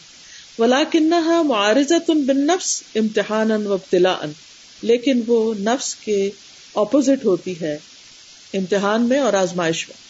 ولا 0.59 0.83
کنہا 0.91 1.41
معارضت 1.41 2.11
بن 2.11 2.47
نفس 2.47 2.81
امتحان 2.95 3.67
و 3.67 3.73
ابتلا 3.73 4.17
لیکن 4.81 5.21
وہ 5.27 5.53
نفس 5.53 5.95
کے 5.95 6.29
اپوزٹ 6.75 7.25
ہوتی 7.25 7.61
ہے۔ 7.61 7.77
امتحان 8.53 9.01
میں 9.01 9.19
اور 9.19 9.33
آزمائش 9.33 9.87
میں۔ 9.87 10.09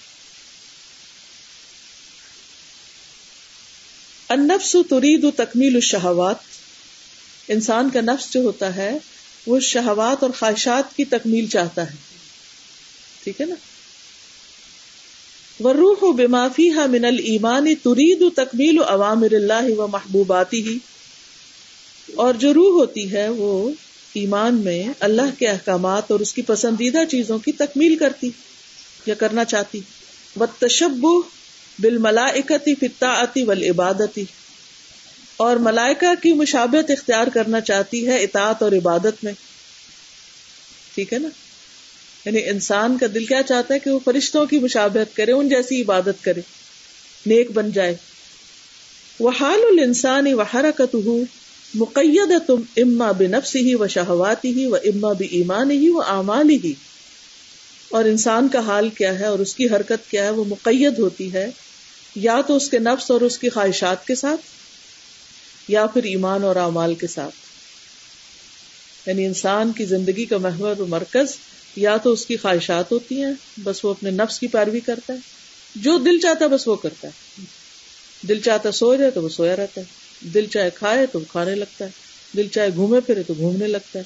النفس 4.29 4.75
ترید 4.89 5.25
تکمیل 5.35 5.75
الشہوات 5.75 6.35
انسان 7.47 7.89
کا 7.89 8.01
نفس 8.01 8.33
جو 8.33 8.41
ہوتا 8.41 8.75
ہے، 8.75 8.97
وہ 9.47 9.59
شہوات 9.59 10.23
اور 10.23 10.31
خواہشات 10.39 10.95
کی 10.95 11.05
تکمیل 11.05 11.47
چاہتا 11.47 11.91
ہے۔ 11.91 11.95
ٹھیک 13.23 13.41
ہے 13.41 13.45
نا؟ 13.45 13.55
وروح 15.63 15.95
و 16.01 16.11
بمافی 16.11 16.71
ہا 16.71 16.85
من 16.85 17.05
المانی 17.05 17.75
ترید 17.75 18.23
تکمیل 18.35 18.79
و 18.79 18.83
عوامر 18.83 19.31
اللہ 19.31 19.69
و 19.77 19.87
محبوباتی 19.87 20.67
ہی 20.67 20.77
اور 22.15 22.33
جو 22.33 22.53
روح 22.53 22.79
ہوتی 22.79 23.11
ہے، 23.11 23.29
وہ 23.29 23.69
ایمان 24.13 24.55
میں 24.55 24.83
اللہ 24.99 25.39
کے 25.39 25.47
احکامات 25.47 26.11
اور 26.11 26.19
اس 26.19 26.33
کی 26.33 26.41
پسندیدہ 26.41 27.05
چیزوں 27.11 27.39
کی 27.39 27.51
تکمیل 27.51 27.95
کرتی 27.95 28.29
یا 29.05 29.15
کرنا 29.15 29.45
چاہتی۔ 29.45 29.79
و 30.39 30.45
تشب 30.45 30.91
بال 31.79 31.97
ملائکتی 31.97 32.75
فطاعتی 32.75 33.43
ول 33.43 33.63
عبادتی 33.63 34.25
اور 35.37 35.55
ملائکہ 35.55 36.23
کی 36.23 36.33
مشابت 36.33 36.91
اختیار 36.91 37.27
کرنا 37.27 37.61
چاہتی 37.61 38.07
ہے 38.07 38.23
اطاعت 38.23 38.63
اور 38.63 38.71
عبادت 38.71 39.23
میں۔ 39.23 39.33
ٹھیک 40.95 41.13
ہے 41.13 41.19
نا؟ 41.19 41.29
یعنی 42.25 42.49
انسان 42.49 42.97
کا 42.97 43.05
دل 43.13 43.25
کیا 43.25 43.43
چاہتا 43.43 43.73
ہے 43.73 43.79
کہ 43.79 43.91
وہ 43.91 43.99
فرشتوں 44.05 44.45
کی 44.45 44.59
مشابہت 44.59 45.15
کرے، 45.15 45.31
ان 45.31 45.49
جیسی 45.49 45.81
عبادت 45.81 46.23
کرے، 46.23 46.41
نیک 47.25 47.51
بن 47.51 47.71
جائے۔ 47.71 47.95
وہ 49.19 49.31
حال 49.39 49.79
السان 49.79 50.33
و 50.33 50.41
حرکت 50.41 50.95
مقید 51.73 52.47
تم 52.47 52.61
اما 52.77 53.11
بنفس 53.11 53.55
ہی 53.55 53.75
و 53.75 53.87
شہواتی 53.87 54.49
ہی 54.49 54.65
و 54.65 54.75
اما 54.75 55.13
بھی 55.13 55.25
ایمان 55.25 55.71
ہی 55.71 55.89
و 55.89 56.01
اعمال 56.01 56.49
ہی 56.49 56.73
اور 57.89 58.05
انسان 58.05 58.47
کا 58.47 58.59
حال 58.59 58.89
کیا 58.89 59.19
ہے 59.19 59.25
اور 59.25 59.39
اس 59.39 59.55
کی 59.55 59.65
حرکت 59.65 60.11
کیا 60.11 60.23
ہے 60.23 60.29
وہ 60.29 60.45
مقید 60.45 60.99
ہوتی 60.99 61.33
ہے، 61.33 61.49
یا 62.15 62.41
تو 62.47 62.55
اس 62.55 62.69
کے 62.69 62.79
نفس 62.79 63.11
اور 63.11 63.21
اس 63.21 63.37
کی 63.37 63.49
خواہشات 63.49 64.07
کے 64.07 64.15
ساتھ، 64.15 64.41
یا 65.67 65.85
پھر 65.85 66.03
ایمان 66.03 66.43
اور 66.43 66.55
اعمال 66.55 66.95
کے 66.95 67.07
ساتھ۔ 67.07 67.35
یعنی 69.09 69.25
انسان 69.25 69.71
کی 69.71 69.85
زندگی 69.85 70.25
کا 70.25 70.37
محور 70.37 70.79
و 70.79 70.85
مرکز 70.85 71.27
یا 71.75 71.97
تو 71.97 72.11
اس 72.11 72.25
کی 72.25 72.37
خواہشات 72.37 72.91
ہوتی 72.91 73.23
ہیں، 73.23 73.33
بس 73.63 73.85
وہ 73.85 73.89
اپنے 73.89 74.11
نفس 74.11 74.39
کی 74.39 74.47
پیروی 74.47 74.79
کرتا 74.79 75.13
ہے۔ 75.13 75.17
جو 75.75 75.97
دل 75.97 76.19
چاہتا 76.19 76.45
ہے 76.45 76.49
بس 76.49 76.67
وہ 76.67 76.75
کرتا 76.75 77.07
ہے۔ 77.07 77.43
دل 78.27 78.39
چاہتا 78.39 78.71
سو 78.71 78.95
جائے 78.95 79.11
تو 79.11 79.23
وہ 79.23 79.29
سویا 79.29 79.55
رہتا 79.55 79.81
ہے۔ 79.81 79.98
دل 80.21 80.45
چاہے 80.45 80.69
کھائے 80.69 81.05
تو 81.05 81.19
کھانے 81.19 81.55
لگتا 81.55 81.85
ہے، 81.85 81.89
دل 82.37 82.47
چاہے 82.47 82.69
گھومے 82.75 82.99
پھرے 82.99 83.23
تو 83.23 83.33
گھومنے 83.37 83.67
لگتا 83.67 83.99
ہے۔ 83.99 84.03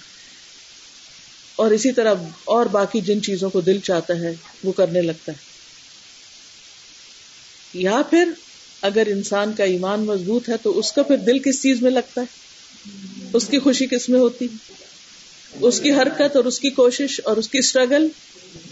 اور 1.55 1.71
اسی 1.71 1.91
طرح 1.91 2.13
اور 2.43 2.65
باقی 2.65 3.01
جن 3.01 3.21
چیزوں 3.21 3.49
کو 3.49 3.61
دل 3.61 3.79
چاہتا 3.79 4.15
ہے، 4.15 4.35
وہ 4.63 4.71
کرنے 4.71 5.01
لگتا 5.01 5.31
ہے۔ 5.31 5.37
یا 7.73 8.01
پھر 8.09 8.31
اگر 8.81 9.07
انسان 9.07 9.53
کا 9.53 9.63
ایمان 9.63 9.99
مضبوط 9.99 10.49
ہے 10.49 10.53
تو 10.61 10.79
اس 10.79 10.91
کا 10.91 11.03
پھر 11.03 11.17
دل 11.17 11.39
کس 11.39 11.61
چیز 11.61 11.81
میں 11.81 11.91
لگتا 11.91 12.21
ہے؟ 12.21 12.25
اس 13.33 13.47
کی 13.47 13.59
خوشی 13.59 13.85
کس 13.85 14.09
میں 14.09 14.19
ہوتی؟ 14.19 14.47
اس 15.61 15.79
کی 15.79 15.91
حرکت 15.91 16.35
اور 16.35 16.45
اس 16.45 16.59
کی 16.59 16.69
کوشش 16.69 17.21
اور 17.23 17.37
اس 17.37 17.49
کی 17.49 17.57
اسٹرگل 17.57 18.07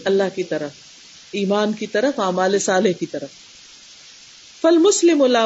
اللہ 0.04 0.22
کی 0.34 0.42
طرف، 0.42 0.70
ایمان 1.32 1.72
کی 1.72 1.86
طرف، 1.86 2.20
اعمال 2.20 2.58
صالح 2.58 2.90
کی 3.00 3.06
طرف۔ 3.06 3.28
فل 4.62 4.78
مسلم 4.78 5.36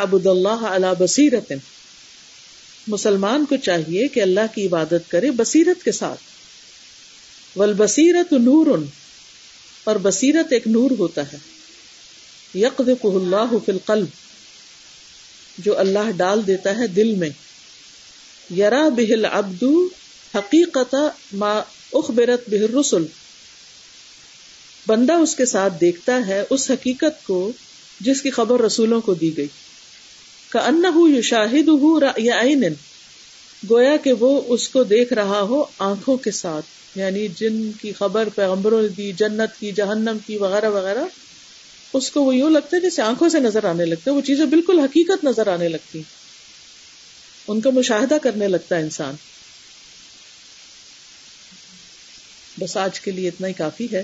ابود 0.00 0.26
اللہ 0.26 0.48
اللہ 0.48 0.86
بصیرت۔ 0.98 1.52
مسلمان 2.88 3.44
کو 3.44 3.56
چاہیے 3.56 4.08
کہ 4.08 4.22
اللہ 4.22 4.40
کی 4.54 4.66
عبادت 4.66 5.10
کرے 5.10 5.30
بصیرت 5.30 5.84
کے 5.84 5.92
ساتھ۔ 5.92 6.20
ول 7.58 7.72
بصیرت 7.76 8.32
نور۔ 8.32 8.78
اور 9.84 9.96
بصیرت 10.02 10.52
ایک 10.52 10.66
نور 10.66 10.90
ہوتا 10.98 11.32
ہے۔ 11.32 11.38
یقد 12.54 12.88
اللہ 13.04 13.52
فل 13.66 13.78
قلب 13.86 14.06
جو 15.58 15.78
اللہ 15.78 16.10
ڈال 16.16 16.46
دیتا 16.46 16.78
ہے 16.78 16.86
دل 16.86 17.14
میں۔ 17.14 17.30
یرا 18.58 18.88
بہل 18.88 19.26
ابدو 19.32 19.88
حقیقت 20.34 20.94
ما 21.32 21.62
اخبرت 21.92 22.50
بہر 22.50 22.74
رسول 22.74 23.06
بندہ 24.86 25.12
اس 25.12 25.34
کے 25.34 25.44
ساتھ 25.44 25.72
دیکھتا 25.80 26.26
ہے 26.26 26.42
اس 26.50 26.70
حقیقت 26.70 27.26
کو 27.26 27.52
جس 28.02 28.22
کی 28.22 28.30
خبر 28.30 28.60
رسولوں 28.60 29.00
کو 29.00 29.14
دی 29.14 29.36
گئی۔ 29.36 29.46
کا 30.48 30.58
ان 30.58 30.84
یو 31.14 31.22
شاہد 31.22 31.68
یا 32.16 32.42
گویا 33.70 33.96
کہ 33.96 34.12
وہ 34.12 34.40
اس 34.46 34.68
کو 34.68 34.84
دیکھ 34.84 35.12
رہا 35.12 35.40
ہو 35.40 35.64
آنکھوں 35.78 36.16
کے 36.16 36.30
ساتھ 36.30 36.98
یعنی 36.98 37.28
جن 37.28 37.70
کی 37.80 37.92
خبر 37.92 38.28
پیغمبروں 38.28 38.82
نے 38.82 38.88
دی، 38.88 39.12
جنت 39.12 39.60
کی، 39.60 39.72
جہنم 39.72 40.16
کی، 40.26 40.36
وغیرہ 40.36 40.70
وغیرہ۔ 40.70 41.04
اس 41.92 42.10
کو 42.10 42.22
وہ 42.22 42.36
یوں 42.36 42.50
لگتا 42.50 42.76
ہے 42.76 42.82
جیسے 42.82 43.02
آنکھوں 43.02 43.28
سے 43.28 43.40
نظر 43.40 43.64
آنے 43.64 43.84
لگتا 43.84 44.10
ہے، 44.10 44.16
وہ 44.16 44.20
چیزیں 44.20 44.44
بالکل 44.44 44.78
حقیقت 44.78 45.24
نظر 45.24 45.46
آنے 45.46 45.68
لگتی۔ 45.68 46.02
ان 47.48 47.60
کا 47.60 47.70
مشاہدہ 47.70 48.16
کرنے 48.22 48.48
لگتا 48.48 48.76
ہے 48.76 48.80
انسان۔ 48.80 49.14
بس 52.60 52.76
آج 52.76 53.00
کے 53.00 53.10
لیے 53.10 53.28
اتنا 53.28 53.48
ہی 53.48 53.52
کافی 53.52 53.86
ہے۔ 53.92 54.02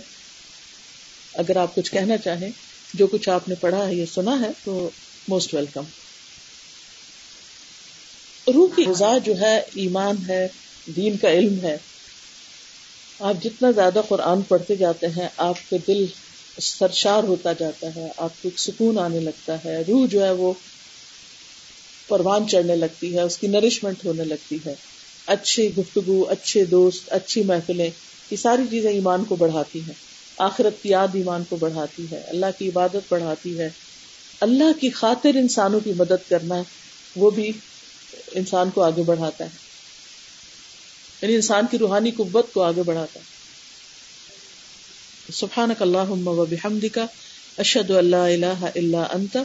اگر 1.34 1.56
آپ 1.56 1.74
کچھ 1.74 1.92
کہنا 1.92 2.16
چاہیں۔ 2.16 2.67
جو 2.94 3.06
کچھ 3.06 3.28
آپ 3.28 3.48
نے 3.48 3.54
پڑھا 3.54 3.88
ہے 3.88 3.94
یا 3.94 4.06
سنا 4.06 4.40
ہے، 4.40 4.48
تو 4.64 4.90
موسٹ 5.28 5.54
ویلکم 5.54 5.84
روح 8.54 8.68
کی 8.76 8.84
غذا 8.84 9.18
جو 9.18 9.32
ہے، 9.40 9.56
ایمان 9.58 10.16
ہے، 10.28 10.48
دین 10.86 11.16
کا 11.16 11.30
علم 11.30 11.64
ہے۔ 11.64 11.76
آپ 13.20 13.34
جتنا 13.42 13.70
زیادہ 13.70 14.00
قرآن 14.08 14.42
پڑھتے 14.42 14.76
جاتے 14.76 15.06
ہیں، 15.06 15.28
آپ 15.36 15.70
کے 15.70 15.78
دل 15.78 16.06
سرشار 16.60 17.24
ہوتا 17.24 17.52
جاتا 17.52 17.86
ہے، 17.96 18.08
آپ 18.16 18.42
کو 18.42 18.48
ایک 18.48 18.58
سکون 18.58 18.98
آنے 18.98 19.20
لگتا 19.20 19.64
ہے۔ 19.64 19.82
روح 19.82 20.06
جو 20.06 20.24
ہے، 20.24 20.30
وہ 20.30 20.52
پروان 22.08 22.46
چڑھنے 22.46 22.76
لگتی 22.76 23.16
ہے، 23.16 23.20
اس 23.20 23.38
کی 23.38 23.46
نرشمنٹ 23.46 24.04
ہونے 24.04 24.24
لگتی 24.24 24.58
ہے۔ 24.66 24.74
اچھی 25.26 25.76
گفتگو، 25.76 26.22
اچھے 26.22 26.64
دوست، 26.64 27.12
اچھی 27.12 27.42
محفلیں، 27.42 27.90
یہ 28.30 28.36
ساری 28.36 28.62
چیزیں 28.70 28.90
ایمان 28.90 29.24
کو 29.24 29.36
بڑھاتی 29.36 29.80
ہیں۔ 29.80 30.07
آخرت 30.38 30.82
کی 30.82 30.88
یاد 30.88 31.08
ایمان 31.14 31.44
کو 31.48 31.56
بڑھاتی 31.56 32.06
ہے، 32.12 32.20
اللہ 32.26 32.46
کی 32.58 32.68
عبادت 32.68 33.02
بڑھاتی 33.08 33.58
ہے۔ 33.58 33.68
اللہ 34.40 34.80
کی 34.80 34.90
خاطر 34.90 35.30
انسانوں 35.34 35.80
کی 35.80 35.92
مدد 35.96 36.30
کرنا 36.30 36.62
وہ 37.16 37.30
بھی 37.30 37.52
انسان 38.32 38.70
کو 38.70 38.82
آگے 38.82 39.02
بڑھاتا 39.02 39.44
ہے۔ 39.44 39.50
یعنی 41.22 41.34
انسان 41.34 41.66
کی 41.70 41.78
روحانی 41.78 42.10
قوت 42.10 42.52
کو 42.52 42.62
آگے 42.62 42.82
بڑھاتا 42.82 43.20
سبحانک 45.32 45.82
اللہم 45.82 46.28
و 46.28 46.44
بحمدک، 46.44 46.98
اشہد 47.58 47.90
ان 47.90 48.04
لا 48.04 48.26
الہ 48.26 48.62
الا 48.62 49.02
انت، 49.12 49.36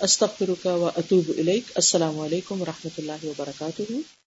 استغفرک 0.00 0.66
و 0.66 0.90
اتوب 0.96 1.32
الیک۔ 1.38 1.64
السلام 1.74 2.20
علیکم 2.20 2.62
و 2.62 2.64
رحمۃ 2.64 2.90
اللہ 2.98 3.24
وبرکاتہ۔ 3.24 4.19